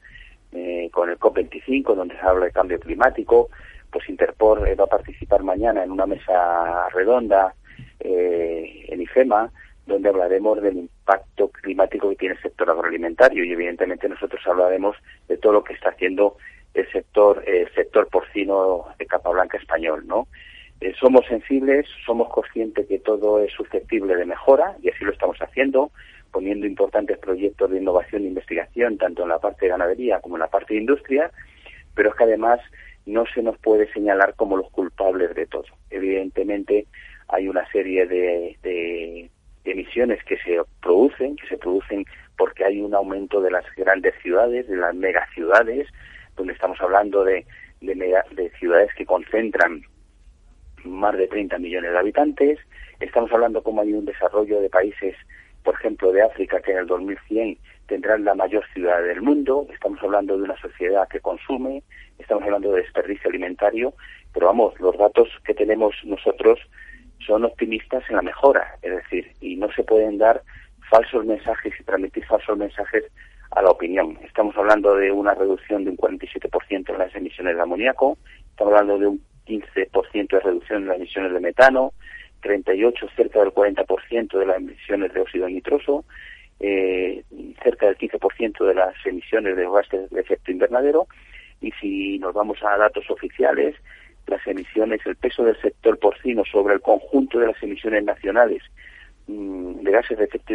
eh, 0.52 0.90
con 0.92 1.10
el 1.10 1.20
COP25, 1.20 1.96
donde 1.96 2.16
se 2.16 2.22
habla 2.22 2.46
de 2.46 2.52
cambio 2.52 2.80
climático, 2.80 3.50
pues 3.92 4.08
Interpor 4.08 4.68
eh, 4.68 4.76
va 4.76 4.86
a 4.86 4.88
participar 4.88 5.44
mañana 5.44 5.84
en 5.84 5.92
una 5.92 6.06
mesa 6.06 6.88
redonda 6.90 7.54
en 8.02 9.02
IFEMA, 9.02 9.52
donde 9.86 10.08
hablaremos 10.08 10.62
del 10.62 10.90
impacto 11.10 11.50
climático 11.50 12.10
que 12.10 12.16
tiene 12.16 12.36
el 12.36 12.42
sector 12.42 12.70
agroalimentario 12.70 13.44
y 13.44 13.52
evidentemente 13.52 14.08
nosotros 14.08 14.42
hablaremos 14.46 14.96
de 15.28 15.38
todo 15.38 15.54
lo 15.54 15.64
que 15.64 15.74
está 15.74 15.90
haciendo 15.90 16.38
el 16.74 16.90
sector 16.92 17.44
el 17.48 17.68
sector 17.74 18.08
porcino 18.10 18.86
de 19.00 19.08
capa 19.08 19.32
blanca 19.32 19.58
español, 19.58 20.06
¿no? 20.06 20.28
Eh, 20.82 20.94
somos 21.00 21.26
sensibles, 21.26 21.88
somos 22.06 22.30
conscientes 22.30 22.88
que 22.88 23.00
todo 23.00 23.40
es 23.40 23.52
susceptible 23.54 24.16
de 24.16 24.26
mejora 24.26 24.76
y 24.82 24.90
así 24.90 25.04
lo 25.04 25.12
estamos 25.12 25.38
haciendo, 25.40 25.92
poniendo 26.32 26.68
importantes 26.68 27.18
proyectos 27.18 27.72
de 27.72 27.80
innovación 27.80 28.24
e 28.24 28.28
investigación 28.28 28.98
tanto 28.98 29.24
en 29.24 29.30
la 29.30 29.40
parte 29.40 29.66
de 29.66 29.72
ganadería 29.72 30.20
como 30.22 30.36
en 30.36 30.42
la 30.42 30.48
parte 30.48 30.76
de 30.76 30.82
industria, 30.82 31.32
pero 31.96 32.10
es 32.10 32.16
que 32.16 32.24
además 32.24 32.60
no 33.08 33.26
se 33.34 33.42
nos 33.42 33.58
puede 33.58 33.92
señalar 33.92 34.36
como 34.36 34.56
los 34.56 34.70
culpables 34.70 35.34
de 35.34 35.48
todo. 35.48 35.66
Evidentemente 35.90 36.86
hay 37.28 37.48
una 37.48 37.70
serie 37.72 38.06
de, 38.06 38.58
de 38.62 39.30
emisiones 39.66 40.24
que 40.24 40.38
se 40.38 40.62
producen, 40.82 41.36
que 41.36 41.48
se 41.48 41.58
producen 41.58 42.06
porque 42.38 42.64
hay 42.64 42.82
un 42.82 42.94
aumento 42.96 43.42
de 43.42 43.52
las 43.52 43.66
grandes 43.76 44.14
ciudades, 44.22 44.68
de 44.68 44.78
las 44.78 44.96
megaciudades, 44.96 45.88
donde 46.36 46.54
estamos 46.54 46.80
hablando 46.82 47.24
de, 47.24 47.46
de, 47.82 47.96
de 48.32 48.50
ciudades 48.58 48.90
que 48.96 49.06
concentran 49.06 49.84
más 50.86 51.18
de 51.18 51.28
30 51.28 51.58
millones 51.60 51.92
de 51.92 51.98
habitantes. 51.98 52.60
Estamos 53.00 53.32
hablando 53.32 53.62
como 53.62 53.82
hay 53.82 53.94
un 53.94 54.06
desarrollo 54.06 54.62
de 54.62 54.70
países, 54.70 55.16
por 55.64 55.76
ejemplo, 55.76 56.12
de 56.12 56.22
África, 56.22 56.62
que 56.62 56.72
en 56.72 56.78
el 56.80 56.88
2100 56.88 57.58
tendrán 57.88 58.24
la 58.24 58.36
mayor 58.36 58.64
ciudad 58.74 59.02
del 59.04 59.22
mundo. 59.22 59.68
Estamos 59.74 60.02
hablando 60.02 60.38
de 60.38 60.44
una 60.44 60.58
sociedad 60.62 61.08
que 61.10 61.20
consume, 61.20 61.84
estamos 62.18 62.44
hablando 62.44 62.72
de 62.72 62.84
desperdicio 62.84 63.30
alimentario, 63.30 63.94
pero 64.34 64.48
vamos, 64.48 64.80
los 64.80 64.98
datos 64.98 65.28
que 65.44 65.54
tenemos 65.54 65.96
nosotros 66.04 66.60
son 67.26 67.46
optimistas 67.46 68.04
en 68.10 68.16
la 68.16 68.22
mejora, 68.22 68.76
es 68.82 68.96
decir, 68.96 69.32
y 69.42 69.56
no 69.56 69.72
se 69.72 69.84
pueden 69.84 70.18
dar 70.18 70.42
falsos 70.90 71.26
mensajes 71.26 71.74
y 71.80 71.84
transmitir 71.84 72.26
falsos 72.26 72.58
mensajes 72.58 73.06
a 73.52 73.62
la 73.62 73.70
opinión. 73.70 74.18
Estamos 74.24 74.56
hablando 74.58 74.96
de 74.96 75.12
una 75.12 75.34
reducción 75.34 75.84
de 75.84 75.92
un 75.92 75.98
47% 75.98 76.90
en 76.90 76.98
las 76.98 77.16
emisiones 77.16 77.56
de 77.56 77.62
amoníaco, 77.62 78.18
estamos 78.50 78.74
hablando 78.74 78.98
de 78.98 79.08
un 79.08 79.22
15% 79.46 80.30
de 80.30 80.40
reducción 80.40 80.84
en 80.84 80.88
las 80.88 80.98
emisiones 80.98 81.34
de 81.34 81.40
metano, 81.40 81.94
38 82.42 83.08
cerca 83.16 83.40
del 83.40 83.50
40% 83.50 84.38
de 84.38 84.46
las 84.46 84.58
emisiones 84.58 85.14
de 85.14 85.22
óxido 85.22 85.48
nitroso, 85.48 86.06
eh, 86.60 87.24
cerca 87.64 87.88
del 87.88 87.98
15% 87.98 88.66
de 88.66 88.74
las 88.74 88.94
emisiones 89.06 89.56
de 89.56 89.70
gases 89.70 90.10
de 90.10 90.22
efecto 90.22 90.52
invernadero 90.52 91.08
y 91.62 91.72
si 91.80 92.20
nos 92.20 92.34
vamos 92.34 92.58
a 92.64 92.78
datos 92.78 93.10
oficiales, 93.10 93.76
las 94.30 94.46
emisiones, 94.48 95.02
el 95.06 95.16
peso 95.16 95.44
del 95.44 95.60
sector 95.62 95.98
porcino 96.00 96.44
sobre 96.46 96.76
el 96.76 96.82
conjunto 96.82 97.40
de 97.40 97.48
las 97.48 97.62
emisiones 97.64 98.04
nacionales 98.04 98.64
mm, 99.28 99.82
de 99.82 99.92
gases 99.92 100.18
de 100.18 100.26
efecto 100.26 100.54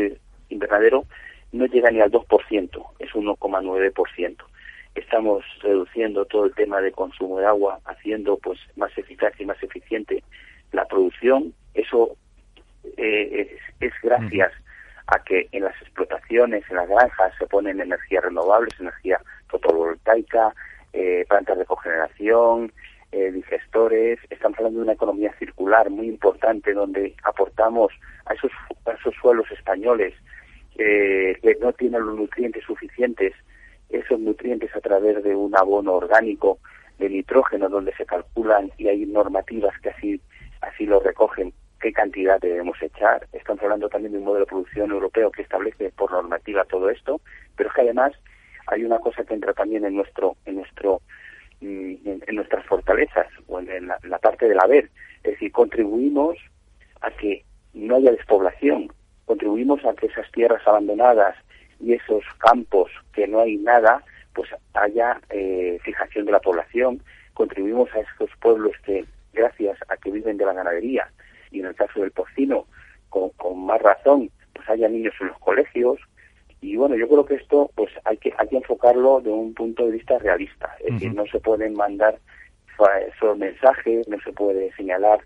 invernadero 0.48 1.04
no 1.52 1.66
llega 1.66 1.90
ni 1.90 2.00
al 2.00 2.10
2%, 2.10 2.84
es 2.98 3.10
1,9% 3.12 4.36
estamos 4.94 5.44
reduciendo 5.60 6.24
todo 6.24 6.46
el 6.46 6.54
tema 6.54 6.80
de 6.80 6.92
consumo 6.92 7.38
de 7.38 7.46
agua, 7.46 7.80
haciendo 7.84 8.36
pues 8.38 8.58
más 8.76 8.96
eficaz 8.96 9.32
y 9.38 9.44
más 9.44 9.60
eficiente 9.62 10.22
la 10.72 10.84
producción. 10.86 11.52
Eso 11.74 12.16
eh, 12.96 13.58
es, 13.80 13.92
gracias 14.02 14.52
a 15.06 15.22
que 15.22 15.48
en 15.52 15.64
las 15.64 15.80
explotaciones, 15.82 16.64
en 16.70 16.76
las 16.76 16.88
granjas, 16.88 17.32
se 17.38 17.46
ponen 17.46 17.80
energías 17.80 18.24
renovables, 18.24 18.78
energía 18.78 19.20
fotovoltaica, 19.48 20.54
eh, 20.92 21.24
plantas 21.28 21.58
de 21.58 21.66
cogeneración, 21.66 22.72
eh, 23.14 23.32
digestores. 23.32 24.18
Estamos 24.28 24.58
hablando 24.58 24.80
de 24.80 24.84
una 24.84 24.92
economía 24.94 25.32
circular 25.38 25.88
muy 25.90 26.08
importante 26.08 26.72
donde 26.72 27.14
aportamos 27.22 27.92
a 28.26 28.34
esos, 28.34 28.50
a 28.86 28.92
esos 28.92 29.14
suelos 29.20 29.50
españoles 29.50 30.14
que 30.76 31.56
no 31.60 31.72
tienen 31.72 32.04
los 32.04 32.16
nutrientes 32.16 32.64
suficientes 32.64 33.32
esos 33.90 34.18
nutrientes 34.20 34.74
a 34.74 34.80
través 34.80 35.22
de 35.22 35.34
un 35.34 35.56
abono 35.56 35.94
orgánico 35.94 36.58
de 36.98 37.08
nitrógeno 37.08 37.68
donde 37.68 37.94
se 37.94 38.06
calculan 38.06 38.70
y 38.76 38.88
hay 38.88 39.06
normativas 39.06 39.78
que 39.80 39.90
así 39.90 40.20
así 40.60 40.86
lo 40.86 41.00
recogen 41.00 41.52
qué 41.80 41.92
cantidad 41.92 42.40
debemos 42.40 42.80
echar. 42.82 43.26
Estamos 43.32 43.62
hablando 43.62 43.88
también 43.88 44.12
de 44.12 44.18
un 44.18 44.24
modelo 44.24 44.46
de 44.46 44.50
producción 44.50 44.90
europeo 44.90 45.30
que 45.30 45.42
establece 45.42 45.90
por 45.90 46.10
normativa 46.12 46.64
todo 46.64 46.88
esto, 46.88 47.20
pero 47.56 47.68
es 47.68 47.74
que 47.74 47.82
además 47.82 48.12
hay 48.68 48.84
una 48.84 48.98
cosa 48.98 49.24
que 49.24 49.34
entra 49.34 49.52
también 49.52 49.84
en 49.84 49.94
nuestro 49.94 50.36
en 50.46 50.56
nuestro 50.56 51.02
mm, 51.64 52.22
en, 52.26 52.36
nuestras 52.36 52.64
fortalezas 52.66 53.26
o 53.46 53.60
en, 53.60 53.88
la, 53.88 53.98
la, 54.02 54.18
parte 54.18 54.48
del 54.48 54.60
haber, 54.60 54.90
es 55.22 55.32
decir, 55.32 55.52
contribuimos 55.52 56.36
a 57.00 57.10
que 57.10 57.44
no 57.72 57.96
haya 57.96 58.12
despoblación, 58.12 58.92
contribuimos 59.24 59.84
a 59.84 59.94
que 59.94 60.06
esas 60.06 60.30
tierras 60.32 60.66
abandonadas 60.66 61.36
y 61.80 61.92
esos 61.92 62.24
campos 62.38 62.90
que 63.12 63.26
no 63.26 63.40
hay 63.40 63.56
nada, 63.56 64.02
pues 64.34 64.50
haya 64.74 65.20
eh, 65.30 65.78
fijación 65.82 66.26
de 66.26 66.32
la 66.32 66.40
población, 66.40 67.00
contribuimos 67.34 67.92
a 67.94 68.00
esos 68.00 68.30
pueblos 68.40 68.72
que, 68.84 69.04
gracias 69.32 69.78
a 69.88 69.96
que 69.96 70.10
viven 70.10 70.36
de 70.36 70.46
la 70.46 70.52
ganadería, 70.52 71.10
y 71.50 71.60
en 71.60 71.66
el 71.66 71.74
caso 71.74 72.00
del 72.00 72.10
porcino, 72.10 72.66
con, 73.08 73.30
más 73.64 73.80
razón, 73.80 74.30
pues 74.52 74.68
haya 74.68 74.88
niños 74.88 75.14
en 75.20 75.28
los 75.28 75.38
colegios, 75.38 75.98
y 76.64 76.76
bueno, 76.76 76.96
yo 76.96 77.06
creo 77.06 77.26
que 77.26 77.34
esto 77.34 77.70
pues 77.74 77.92
hay 78.04 78.16
que, 78.16 78.32
hay 78.38 78.48
que 78.48 78.56
enfocarlo 78.56 79.20
de 79.20 79.30
un 79.30 79.52
punto 79.52 79.84
de 79.84 79.92
vista 79.92 80.18
realista, 80.18 80.74
es 80.80 80.94
decir, 80.94 81.12
no 81.12 81.26
se 81.26 81.38
pueden 81.38 81.74
mandar 81.74 82.18
esos 83.06 83.36
mensajes, 83.36 84.08
no 84.08 84.18
se 84.20 84.32
puede 84.32 84.72
señalar 84.72 85.20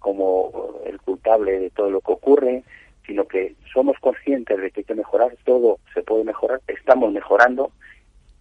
como 0.00 0.80
el 0.84 1.00
culpable 1.00 1.60
de 1.60 1.70
todo 1.70 1.90
lo 1.90 2.00
que 2.00 2.12
ocurre, 2.12 2.64
sino 3.06 3.24
que 3.28 3.54
somos 3.72 3.96
conscientes 4.00 4.60
de 4.60 4.72
que 4.72 4.80
hay 4.80 4.84
que 4.84 4.94
mejorar, 4.96 5.36
todo 5.44 5.78
se 5.94 6.02
puede 6.02 6.24
mejorar, 6.24 6.60
estamos 6.66 7.12
mejorando, 7.12 7.70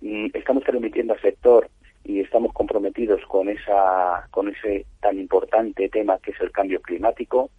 y 0.01 0.35
estamos 0.35 0.63
transmitiendo 0.63 1.13
al 1.13 1.21
sector 1.21 1.69
y 2.03 2.21
estamos 2.21 2.51
comprometidos 2.53 3.21
con 3.27 3.49
esa 3.49 4.27
con 4.31 4.49
ese 4.49 4.85
tan 5.01 5.19
importante 5.19 5.87
tema 5.89 6.17
que 6.19 6.31
es 6.31 6.41
el 6.41 6.51
cambio 6.51 6.81
climático 6.81 7.51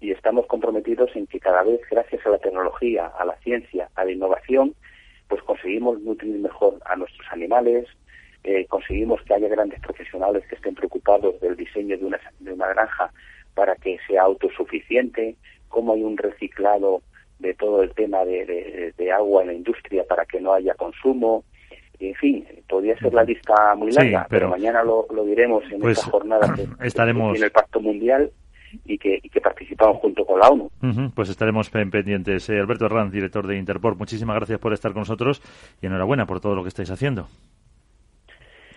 y 0.00 0.12
estamos 0.12 0.46
comprometidos 0.46 1.14
en 1.16 1.26
que 1.26 1.40
cada 1.40 1.62
vez 1.62 1.80
gracias 1.90 2.24
a 2.26 2.30
la 2.30 2.38
tecnología, 2.38 3.06
a 3.06 3.24
la 3.24 3.36
ciencia, 3.38 3.88
a 3.94 4.04
la 4.04 4.12
innovación, 4.12 4.74
pues 5.28 5.42
conseguimos 5.42 6.00
nutrir 6.00 6.38
mejor 6.38 6.78
a 6.84 6.96
nuestros 6.96 7.26
animales, 7.32 7.86
eh, 8.44 8.66
conseguimos 8.66 9.20
que 9.22 9.34
haya 9.34 9.48
grandes 9.48 9.80
profesionales 9.80 10.44
que 10.48 10.54
estén 10.54 10.74
preocupados 10.74 11.40
del 11.40 11.56
diseño 11.56 11.98
de 11.98 12.04
una, 12.04 12.20
de 12.38 12.52
una 12.52 12.68
granja 12.68 13.10
para 13.54 13.74
que 13.76 13.98
sea 14.06 14.22
autosuficiente, 14.22 15.34
cómo 15.68 15.94
hay 15.94 16.02
un 16.02 16.16
reciclado 16.16 17.02
de 17.38 17.54
todo 17.54 17.82
el 17.82 17.92
tema 17.94 18.24
de, 18.24 18.92
agua 19.12 19.42
en 19.42 19.48
la 19.48 19.54
industria 19.54 20.04
para 20.04 20.24
que 20.24 20.40
no 20.40 20.52
haya 20.52 20.74
consumo, 20.74 21.44
En 21.98 22.14
fin, 22.14 22.46
podría 22.68 22.98
ser 22.98 23.14
la 23.14 23.24
lista 23.24 23.74
muy 23.74 23.90
larga, 23.90 24.26
pero, 24.28 24.50
mañana 24.50 24.82
lo, 24.82 25.06
diremos 25.24 25.64
en 25.70 25.80
pues, 25.80 25.98
esta 25.98 26.10
jornada 26.10 26.54
que, 26.54 26.66
estaremos... 26.86 27.36
en 27.36 27.44
el 27.44 27.50
Pacto 27.50 27.80
Mundial 27.80 28.30
y 28.84 28.98
que, 28.98 29.20
y 29.22 29.28
que 29.28 29.40
participamos 29.40 29.98
junto 29.98 30.24
con 30.24 30.40
la 30.40 30.48
ONU. 30.48 30.70
pues 31.14 31.28
estaremos 31.28 31.70
pendientes. 31.70 32.48
Eh, 32.48 32.58
Alberto 32.58 32.86
Herranz, 32.86 33.12
director 33.12 33.46
de 33.46 33.56
Interport, 33.56 33.98
muchísimas 33.98 34.36
gracias 34.36 34.58
por 34.58 34.72
estar 34.72 34.92
con 34.92 35.00
nosotros 35.00 35.42
y 35.80 35.86
enhorabuena 35.86 36.26
por 36.26 36.40
todo 36.40 36.54
lo 36.54 36.62
que 36.62 36.68
estáis 36.68 36.90
haciendo. 36.90 37.28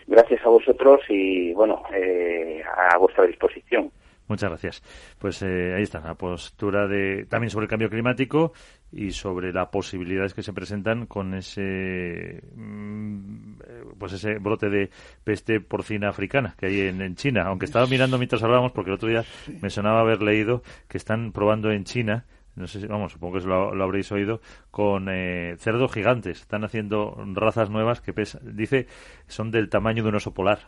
Gracias 0.07 0.43
a 0.43 0.49
vosotros 0.49 1.01
y, 1.07 1.53
bueno, 1.53 1.83
eh, 1.93 2.63
a 2.63 2.97
vuestra 2.97 3.25
disposición. 3.25 3.91
Muchas 4.29 4.49
gracias. 4.49 4.83
Pues 5.17 5.41
eh, 5.41 5.73
ahí 5.75 5.81
está 5.81 5.99
la 5.99 6.13
postura 6.13 6.87
de 6.87 7.25
también 7.27 7.49
sobre 7.49 7.63
el 7.63 7.69
cambio 7.69 7.89
climático 7.89 8.53
y 8.91 9.09
sobre 9.11 9.51
las 9.51 9.69
posibilidades 9.69 10.35
que 10.35 10.43
se 10.43 10.53
presentan 10.53 11.07
con 11.07 11.33
ese 11.33 12.43
mm, 12.55 13.53
pues 13.97 14.13
ese 14.13 14.37
brote 14.37 14.69
de 14.69 14.91
peste 15.23 15.59
porcina 15.59 16.09
africana 16.09 16.55
que 16.57 16.67
hay 16.67 16.81
en, 16.81 17.15
China. 17.15 17.45
Aunque 17.47 17.65
estaba 17.65 17.87
mirando 17.87 18.19
mientras 18.19 18.43
hablábamos 18.43 18.71
porque 18.71 18.91
el 18.91 18.95
otro 18.95 19.09
día 19.09 19.25
me 19.61 19.71
sonaba 19.71 20.01
haber 20.01 20.21
leído 20.21 20.61
que 20.87 20.99
están 20.99 21.31
probando 21.31 21.71
en 21.71 21.83
China 21.83 22.25
no 22.55 22.67
sé 22.67 22.81
si, 22.81 22.87
vamos, 22.87 23.13
supongo 23.13 23.39
que 23.39 23.47
lo, 23.47 23.73
lo 23.73 23.83
habréis 23.85 24.11
oído, 24.11 24.41
con 24.69 25.07
eh, 25.09 25.55
cerdos 25.59 25.93
gigantes. 25.93 26.41
Están 26.41 26.65
haciendo 26.65 27.15
razas 27.33 27.69
nuevas 27.69 28.01
que 28.01 28.13
dice, 28.43 28.85
son 29.27 29.49
del 29.49 29.69
tamaño 29.69 30.03
de 30.03 30.09
un 30.09 30.15
oso 30.15 30.33
polar 30.33 30.59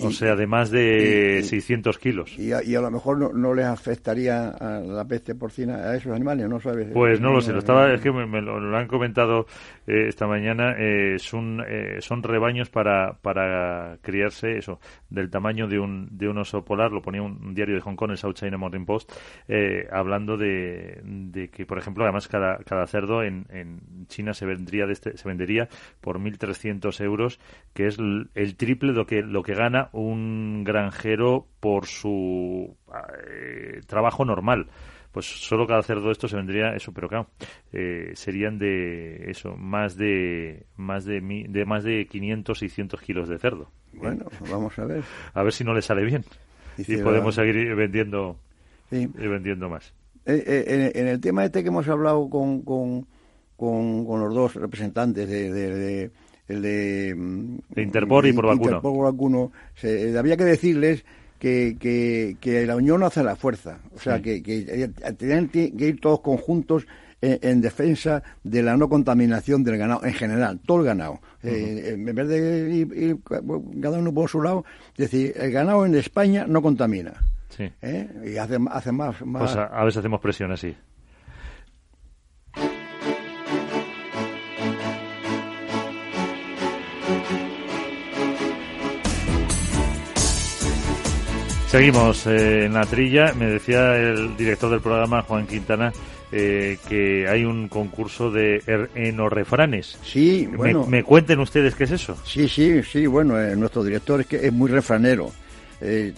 o 0.00 0.10
sea, 0.10 0.34
de 0.34 0.46
más 0.46 0.70
de 0.70 1.42
600 1.44 1.98
kilos. 1.98 2.38
Y 2.38 2.52
a, 2.52 2.80
lo 2.80 2.90
mejor 2.90 3.34
no, 3.34 3.54
les 3.54 3.66
afectaría 3.66 4.48
a 4.48 4.80
la 4.80 5.04
peste 5.04 5.34
porcina 5.34 5.76
a 5.76 5.96
esos 5.96 6.12
animales, 6.12 6.48
¿no 6.48 6.60
sabes? 6.60 6.88
Pues 6.92 7.20
no 7.20 7.32
lo 7.32 7.40
sé, 7.40 7.52
lo 7.52 7.60
estaba, 7.60 7.92
es 7.92 8.00
que 8.00 8.10
me, 8.10 8.40
lo, 8.40 8.76
han 8.76 8.88
comentado 8.88 9.46
eh, 9.86 10.06
esta 10.08 10.26
mañana, 10.26 10.74
eh, 10.78 11.18
son, 11.18 11.62
eh, 11.66 11.98
son 12.00 12.22
rebaños 12.22 12.70
para, 12.70 13.14
para 13.22 13.98
criarse, 14.02 14.58
eso, 14.58 14.80
del 15.10 15.30
tamaño 15.30 15.68
de 15.68 15.78
un, 15.78 16.08
de 16.10 16.28
un 16.28 16.38
oso 16.38 16.64
polar, 16.64 16.90
lo 16.90 17.02
ponía 17.02 17.22
un, 17.22 17.54
diario 17.54 17.74
de 17.74 17.80
Hong 17.80 17.96
Kong, 17.96 18.10
el 18.10 18.18
South 18.18 18.34
China 18.34 18.56
Morning 18.56 18.84
Post, 18.84 19.12
hablando 19.92 20.36
de, 20.36 21.00
de, 21.04 21.48
que, 21.50 21.66
por 21.66 21.78
ejemplo, 21.78 22.04
además 22.04 22.28
cada, 22.28 22.58
cada 22.58 22.86
cerdo 22.86 23.22
en, 23.22 23.46
en 23.50 24.06
China 24.08 24.34
se 24.34 24.46
vendría 24.46 24.86
de 24.86 24.92
este, 24.92 25.16
se 25.16 25.28
vendería 25.28 25.68
por 26.00 26.18
1.300 26.18 27.00
euros, 27.04 27.40
que 27.74 27.86
es 27.86 27.98
el, 27.98 28.56
triple 28.56 28.92
de 28.92 28.98
lo 28.98 29.06
que, 29.06 29.22
lo 29.22 29.42
que 29.42 29.51
gana 29.54 29.88
un 29.92 30.64
granjero 30.64 31.46
por 31.60 31.86
su 31.86 32.76
eh, 33.28 33.80
trabajo 33.86 34.24
normal. 34.24 34.68
Pues 35.12 35.26
solo 35.26 35.66
cada 35.66 35.82
cerdo 35.82 36.10
esto 36.10 36.26
se 36.26 36.36
vendría 36.36 36.74
eso 36.74 36.90
pero 36.92 37.06
claro 37.06 37.26
eh, 37.70 38.12
serían 38.14 38.58
de 38.58 39.30
eso 39.30 39.56
más 39.58 39.98
de 39.98 40.64
más 40.76 41.04
de, 41.04 41.20
de 41.50 41.64
más 41.66 41.84
de 41.84 42.06
500 42.06 42.58
600 42.58 43.00
kilos 43.02 43.28
de 43.28 43.38
cerdo. 43.38 43.70
Bueno 43.92 44.26
vamos 44.50 44.78
a 44.78 44.86
ver. 44.86 45.02
A 45.34 45.42
ver 45.42 45.52
si 45.52 45.64
no 45.64 45.74
le 45.74 45.82
sale 45.82 46.04
bien. 46.04 46.24
Y, 46.78 46.96
podemos 46.96 47.34
seguir 47.34 47.74
vendiendo 47.74 48.38
y 48.90 49.06
vendiendo 49.06 49.68
más. 49.68 49.92
Eh, 50.24 50.92
en, 50.94 51.08
el 51.08 51.20
tema 51.20 51.44
este 51.44 51.62
que 51.62 51.68
hemos 51.68 51.86
hablado 51.88 52.30
con, 52.30 52.62
con, 52.62 53.06
con, 53.56 54.06
los 54.06 54.34
dos 54.34 54.54
representantes 54.54 55.28
de 55.28 56.10
el 56.52 56.62
de, 56.62 57.14
mm, 57.16 57.80
Interpol 57.80 58.26
y 58.26 58.32
por 58.32 58.46
vacuno. 58.46 59.52
se, 59.74 60.16
había 60.16 60.36
que 60.36 60.44
decirles 60.44 61.04
que, 61.38 61.76
que, 62.40 62.66
la 62.66 62.76
unión 62.76 63.00
no 63.00 63.06
hace 63.06 63.22
la 63.22 63.36
fuerza. 63.36 63.80
O 63.94 63.98
sea, 63.98 64.22
que, 64.22 64.42
que 64.42 64.90
tienen 65.18 65.48
que 65.48 65.72
ir 65.76 66.00
todos 66.00 66.20
conjuntos 66.20 66.86
en, 67.22 67.60
defensa 67.60 68.22
de 68.42 68.62
la 68.62 68.76
no 68.76 68.88
contaminación 68.88 69.62
del 69.62 69.78
ganado 69.78 70.04
en 70.04 70.12
general, 70.12 70.60
todo 70.66 70.80
el 70.80 70.86
ganado. 70.86 71.20
Eh, 71.42 71.94
en 71.94 72.04
vez 72.04 72.28
de 72.28 72.70
ir, 72.70 73.18
cada 73.80 73.98
uno 73.98 74.12
por 74.12 74.28
su 74.28 74.42
lado, 74.42 74.64
decir, 74.96 75.32
el 75.36 75.52
ganado 75.52 75.86
en 75.86 75.94
España 75.94 76.44
no 76.46 76.60
contamina. 76.60 77.14
Sí. 77.48 77.70
¿Eh? 77.80 78.08
Y 78.26 78.36
hace, 78.36 78.58
hace 78.70 78.92
más, 78.92 79.24
más... 79.24 79.42
Pues 79.42 79.56
a, 79.56 79.66
a 79.66 79.84
veces 79.84 79.98
hacemos 79.98 80.20
presión 80.20 80.50
así. 80.52 80.74
Seguimos 91.72 92.26
eh, 92.26 92.66
en 92.66 92.74
la 92.74 92.84
trilla. 92.84 93.32
Me 93.32 93.46
decía 93.46 93.96
el 93.96 94.36
director 94.36 94.70
del 94.70 94.82
programa, 94.82 95.22
Juan 95.22 95.46
Quintana, 95.46 95.90
eh, 96.30 96.76
que 96.86 97.26
hay 97.26 97.46
un 97.46 97.66
concurso 97.68 98.30
de 98.30 98.62
er 98.66 98.90
enorefranes. 98.94 99.98
Sí, 100.04 100.46
bueno. 100.54 100.86
Me, 100.86 101.02
cuenten 101.02 101.40
ustedes 101.40 101.74
qué 101.74 101.84
es 101.84 101.92
eso? 101.92 102.14
Sí, 102.26 102.46
sí, 102.46 102.82
sí. 102.82 103.06
Bueno, 103.06 103.40
eh, 103.40 103.56
nuestro 103.56 103.82
director 103.82 104.20
es 104.20 104.26
que 104.26 104.46
es 104.46 104.52
muy 104.52 104.70
refranero. 104.70 105.32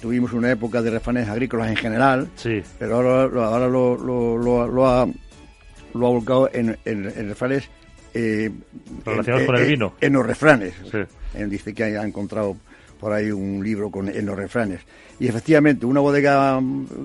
tuvimos 0.01 0.33
una 0.33 0.51
época 0.51 0.83
de 0.83 0.91
refranes 0.91 1.29
agrícolas 1.29 1.71
en 1.71 1.77
general, 1.77 2.29
sí. 2.35 2.61
pero 2.77 2.97
ahora, 2.97 3.29
lo, 3.29 3.45
ahora 3.45 3.69
lo, 3.69 3.97
lo, 3.97 4.67
lo, 4.67 4.89
ha, 4.89 5.07
lo 5.07 6.07
ha 6.07 6.11
volcado 6.11 6.51
en, 6.53 6.77
en, 6.85 7.29
refranes 7.29 7.71
relacionados 8.13 9.47
con 9.47 9.55
el 9.55 9.67
vino. 9.69 9.95
En 10.01 10.15
los 10.15 10.27
refranes. 10.27 10.75
Sí. 10.91 11.45
dice 11.47 11.73
que 11.73 11.85
ha 11.85 12.05
encontrado 12.05 12.57
por 12.99 13.13
ahí 13.13 13.31
un 13.31 13.63
libro 13.63 13.91
con, 13.91 14.09
en 14.09 14.27
los 14.27 14.37
refranes. 14.37 14.81
Y 15.19 15.29
efectivamente, 15.29 15.87
una 15.87 16.01
bodega 16.01 16.61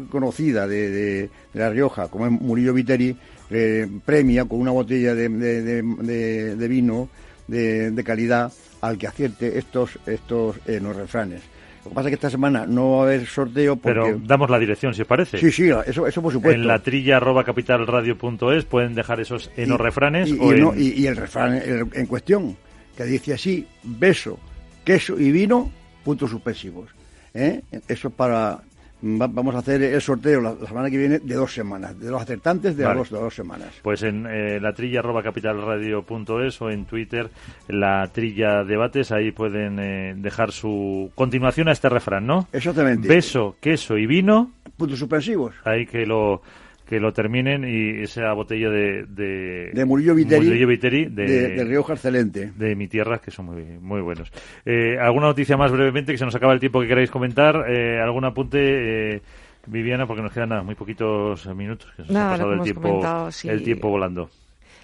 conocida 0.10 0.68
de, 0.68 0.90
de, 0.90 1.30
La 1.54 1.70
Rioja, 1.70 2.08
como 2.08 2.26
es 2.26 2.32
Murillo 2.32 2.74
Viteri, 2.74 3.16
eh, 3.52 3.88
premia 4.06 4.46
con 4.46 4.60
una 4.60 4.72
botella 4.72 5.14
de, 5.14 5.30
de 5.30 6.68
vino 6.68 7.10
de, 7.50 8.04
calidad 8.06 8.52
al 8.82 8.98
que 8.98 9.08
acierte 9.08 9.58
estos, 9.58 10.00
estos 10.06 10.58
en 10.66 10.84
los 10.84 10.96
refranes. 10.96 11.42
Lo 11.84 11.90
que 11.92 11.96
pasa 11.96 12.08
es 12.10 12.12
que 12.12 12.16
esta 12.16 12.30
semana 12.30 12.66
no 12.66 12.92
va 12.92 13.00
a 13.00 13.04
haber 13.04 13.26
sorteo 13.26 13.76
porque... 13.78 14.00
Pero 14.00 14.22
damos 14.26 14.50
la 14.50 14.60
dirección, 14.60 14.94
si 14.94 15.02
os 15.02 15.08
parece. 15.08 15.38
Sí, 15.38 15.52
sí, 15.52 15.70
eso, 15.70 16.06
eso 16.06 16.22
por 16.22 16.32
supuesto. 16.32 16.60
En 16.60 16.68
la 16.68 16.80
trilla 16.80 17.18
arroba 17.18 17.44
capitalradio.es 17.44 18.66
pueden 18.66 18.96
dejar 18.96 19.20
esos 19.20 19.50
refranes 19.56 20.30
y, 20.30 21.02
y, 21.02 21.08
el 21.08 21.16
refrán 21.16 21.62
en 21.94 22.06
cuestión, 22.06 22.58
que 22.96 23.06
dice 23.06 23.34
así, 23.34 23.66
beso, 23.84 24.38
queso 24.84 25.20
y 25.20 25.32
vino 25.32 25.72
puntos 26.10 26.32
suspensivos. 26.32 26.90
¿eh? 27.36 27.62
Eso 27.88 28.10
para 28.10 28.62
vamos 29.00 29.54
a 29.54 29.60
hacer 29.60 29.84
el 29.84 30.02
sorteo 30.02 30.42
la, 30.42 30.56
semana 30.66 30.90
que 30.90 30.98
viene 30.98 31.20
de 31.20 31.36
dos 31.36 31.54
semanas, 31.54 31.98
de 32.00 32.10
los 32.10 32.20
acertantes 32.20 32.76
de, 32.76 32.84
dos, 32.84 33.12
de 33.12 33.20
dos 33.20 33.36
semanas. 33.36 33.68
Pues 33.84 34.02
en 34.02 34.26
eh, 34.26 34.60
la 34.60 34.74
trilla 34.74 35.02
arroba 35.02 35.22
capitalradio.es 35.22 36.62
o 36.64 36.72
en 36.72 36.86
Twitter 36.86 37.30
la 37.68 38.10
trilla 38.12 38.64
debates, 38.64 39.12
ahí 39.12 39.32
pueden 39.32 39.78
eh, 39.78 40.16
dejar 40.18 40.52
su 40.52 41.12
continuación 41.14 41.70
a 41.70 41.74
este 41.74 41.90
refrán, 41.90 42.26
¿no? 42.26 42.48
Exactamente. 42.52 43.08
Beso, 43.08 43.56
queso 43.62 43.96
y 43.96 44.08
vino. 44.08 44.52
Puntos 44.76 44.98
suspensivos. 44.98 45.54
Ahí 45.64 45.86
que 45.86 46.08
lo 46.08 46.42
que 46.90 47.00
lo 47.00 47.14
terminen 47.14 47.64
y 47.66 48.02
esa 48.02 48.34
botella 48.34 48.72
de... 48.72 49.06
De, 49.06 49.86
Murillo 49.86 50.16
Viteri, 50.16 51.06
de, 51.06 51.54
de, 51.56 51.64
Rioja 51.64 51.94
excelente. 51.94 52.52
De 52.56 52.76
mi 52.76 52.88
tierra, 52.88 53.20
que 53.20 53.30
son 53.30 53.46
muy, 53.46 53.64
muy 53.80 54.02
buenos. 54.02 54.32
Eh, 54.66 54.98
¿Alguna 55.00 55.28
noticia 55.28 55.56
más 55.56 55.72
brevemente, 55.72 56.12
que 56.12 56.18
se 56.18 56.26
nos 56.26 56.34
acaba 56.34 56.52
el 56.52 56.60
tiempo 56.60 56.82
que 56.82 56.88
queráis 56.88 57.12
comentar? 57.12 57.70
Eh, 57.70 58.02
¿Algún 58.02 58.26
apunte, 58.26 59.18
eh, 59.18 59.22
Viviana? 59.68 60.08
Porque 60.08 60.24
nos 60.24 60.34
quedan 60.34 60.66
muy 60.66 60.74
poquitos 60.74 61.46
minutos, 61.56 61.92
que 61.96 62.06
se 62.06 62.12
ha 62.12 62.32
pasado 62.32 62.54
el 62.54 62.62
tiempo, 62.62 63.00
el 63.44 63.64
tiempo 63.64 63.90
volando. 63.90 64.32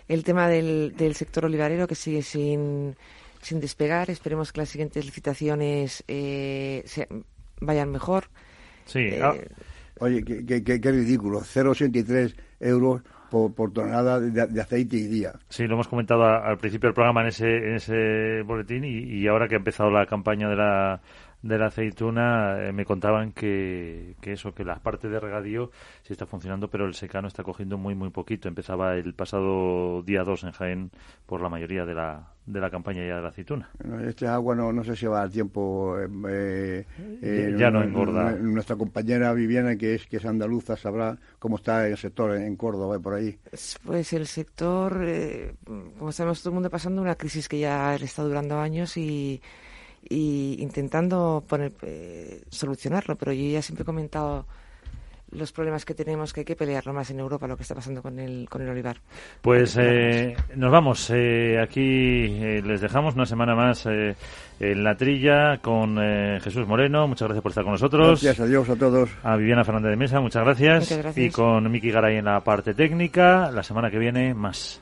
El 0.07 0.23
tema 0.23 0.47
del, 0.47 0.93
del 0.95 1.15
sector 1.15 1.45
olivarero 1.45 1.87
que 1.87 1.95
sigue 1.95 2.21
sin, 2.21 2.95
sin 3.41 3.59
despegar. 3.59 4.11
Esperemos 4.11 4.53
que 4.53 4.61
las 4.61 4.69
siguientes 4.69 5.03
licitaciones 5.03 6.03
se, 6.05 7.07
vayan 7.61 7.89
mejor. 7.89 8.25
Sí. 8.85 9.09
Ah, 9.19 9.33
Oye, 9.99 10.23
qué, 10.23 10.63
qué, 10.63 10.91
ridículo, 10.91 11.39
0,83 11.39 12.35
euros 12.59 13.01
por, 13.29 13.71
tonelada 13.71 14.19
de, 14.19 14.61
aceite 14.61 14.97
y 14.97 15.07
día. 15.07 15.33
Sí, 15.49 15.67
lo 15.67 15.75
hemos 15.75 15.87
comentado 15.87 16.23
al 16.23 16.57
principio 16.57 16.87
del 16.87 16.93
programa 16.93 17.21
en 17.21 17.27
ese, 17.27 17.57
en 17.57 17.75
ese 17.75 18.41
boletín 18.43 18.83
y, 18.85 19.27
ahora 19.27 19.47
que 19.47 19.55
ha 19.55 19.57
empezado 19.57 19.89
la 19.91 20.05
campaña 20.05 20.49
de 20.49 20.55
la, 20.55 21.01
de 21.45 21.59
la 21.59 21.67
aceituna 21.67 22.57
eh, 22.59 22.73
me 22.73 22.85
contaban 22.85 23.31
que, 23.31 24.15
que, 24.19 24.33
eso, 24.33 24.55
que 24.55 24.65
la 24.65 24.79
parte 24.79 25.09
de 25.09 25.19
regadío 25.19 25.69
sí 26.01 26.11
está 26.11 26.25
funcionando, 26.25 26.71
pero 26.71 26.87
el 26.87 26.95
secano 26.95 27.27
está 27.27 27.43
cogiendo 27.43 27.77
muy, 27.77 27.93
muy 27.93 28.09
poquito. 28.09 28.47
Empezaba 28.47 28.95
el 28.95 29.13
pasado 29.13 30.01
día 30.01 30.23
2 30.23 30.43
en 30.45 30.51
Jaén 30.51 30.91
por 31.27 31.41
la 31.41 31.49
mayoría 31.49 31.85
de 31.85 31.93
la, 31.93 32.31
de 32.47 32.59
la 32.59 32.71
campaña 32.71 33.05
ya 33.05 33.17
de 33.17 33.21
la 33.21 33.27
aceituna. 33.27 33.69
este 34.07 34.25
agua 34.25 34.55
no, 34.55 34.73
no 34.73 34.83
sé 34.83 34.95
si 34.95 35.05
va 35.05 35.21
al 35.21 35.29
tiempo. 35.29 35.95
Eh, 35.99 36.83
eh, 37.21 37.55
ya 37.55 37.69
no 37.69 37.83
engorda. 37.83 38.31
Nuestra 38.31 38.75
compañera 38.75 39.31
Viviana, 39.33 39.75
que 39.75 39.93
es 39.93 40.07
que 40.07 40.17
es 40.17 40.25
andaluza, 40.25 40.75
sabrá 40.75 41.15
cómo 41.37 41.57
está 41.57 41.87
el 41.87 41.97
sector 41.97 42.35
en 42.35 42.55
Córdoba, 42.55 42.97
por 42.97 43.13
ahí. 43.13 43.37
Pues 43.83 44.13
el 44.13 44.25
sector, 44.25 44.99
eh, 45.05 45.53
como 45.99 46.11
sabemos, 46.11 46.39
todo 46.41 46.49
el 46.49 46.55
mundo 46.55 46.71
pasando 46.71 47.03
una 47.03 47.13
crisis 47.13 47.47
que 47.47 47.59
ya 47.59 47.93
está 47.93 48.23
durando 48.23 48.57
años 48.57 48.97
y, 48.97 49.39
y 50.09 50.57
intentando 50.59 51.43
poner, 51.47 51.73
solucionarlo. 52.49 53.15
Pero 53.15 53.33
yo 53.33 53.49
ya 53.51 53.61
siempre 53.61 53.83
he 53.83 53.85
comentado 53.85 54.45
los 55.31 55.51
problemas 55.51 55.85
que 55.85 55.93
tenemos, 55.93 56.33
que 56.33 56.41
hay 56.41 56.45
que 56.45 56.55
pelearlo 56.55 56.93
más 56.93 57.09
en 57.11 57.19
Europa, 57.19 57.47
lo 57.47 57.57
que 57.57 57.63
está 57.63 57.75
pasando 57.75 58.01
con 58.01 58.19
el, 58.19 58.47
con 58.49 58.61
el 58.61 58.69
olivar. 58.69 58.97
Pues 59.41 59.77
eh, 59.79 60.35
nos 60.55 60.71
vamos. 60.71 61.09
Eh, 61.13 61.59
aquí 61.61 61.81
eh, 61.81 62.61
les 62.65 62.81
dejamos 62.81 63.15
una 63.15 63.25
semana 63.25 63.55
más 63.55 63.85
en 63.85 64.83
la 64.83 64.95
trilla 64.95 65.57
con 65.61 65.97
Jesús 66.41 66.67
Moreno. 66.67 67.07
Muchas 67.07 67.27
gracias 67.27 67.43
por 67.43 67.51
estar 67.51 67.63
con 67.63 67.73
nosotros. 67.73 68.23
Gracias, 68.23 68.39
adiós 68.39 68.69
a 68.69 68.75
todos. 68.75 69.09
A 69.23 69.35
Viviana 69.35 69.63
Fernández 69.63 69.91
de 69.91 69.97
Mesa, 69.97 70.19
muchas 70.19 70.43
gracias. 70.43 70.79
Muchas 70.81 70.97
gracias. 70.99 71.25
Y 71.25 71.29
con 71.29 71.69
Miki 71.71 71.91
Garay 71.91 72.17
en 72.17 72.25
la 72.25 72.41
parte 72.41 72.73
técnica. 72.73 73.51
La 73.51 73.63
semana 73.63 73.89
que 73.89 73.99
viene, 73.99 74.33
más. 74.33 74.81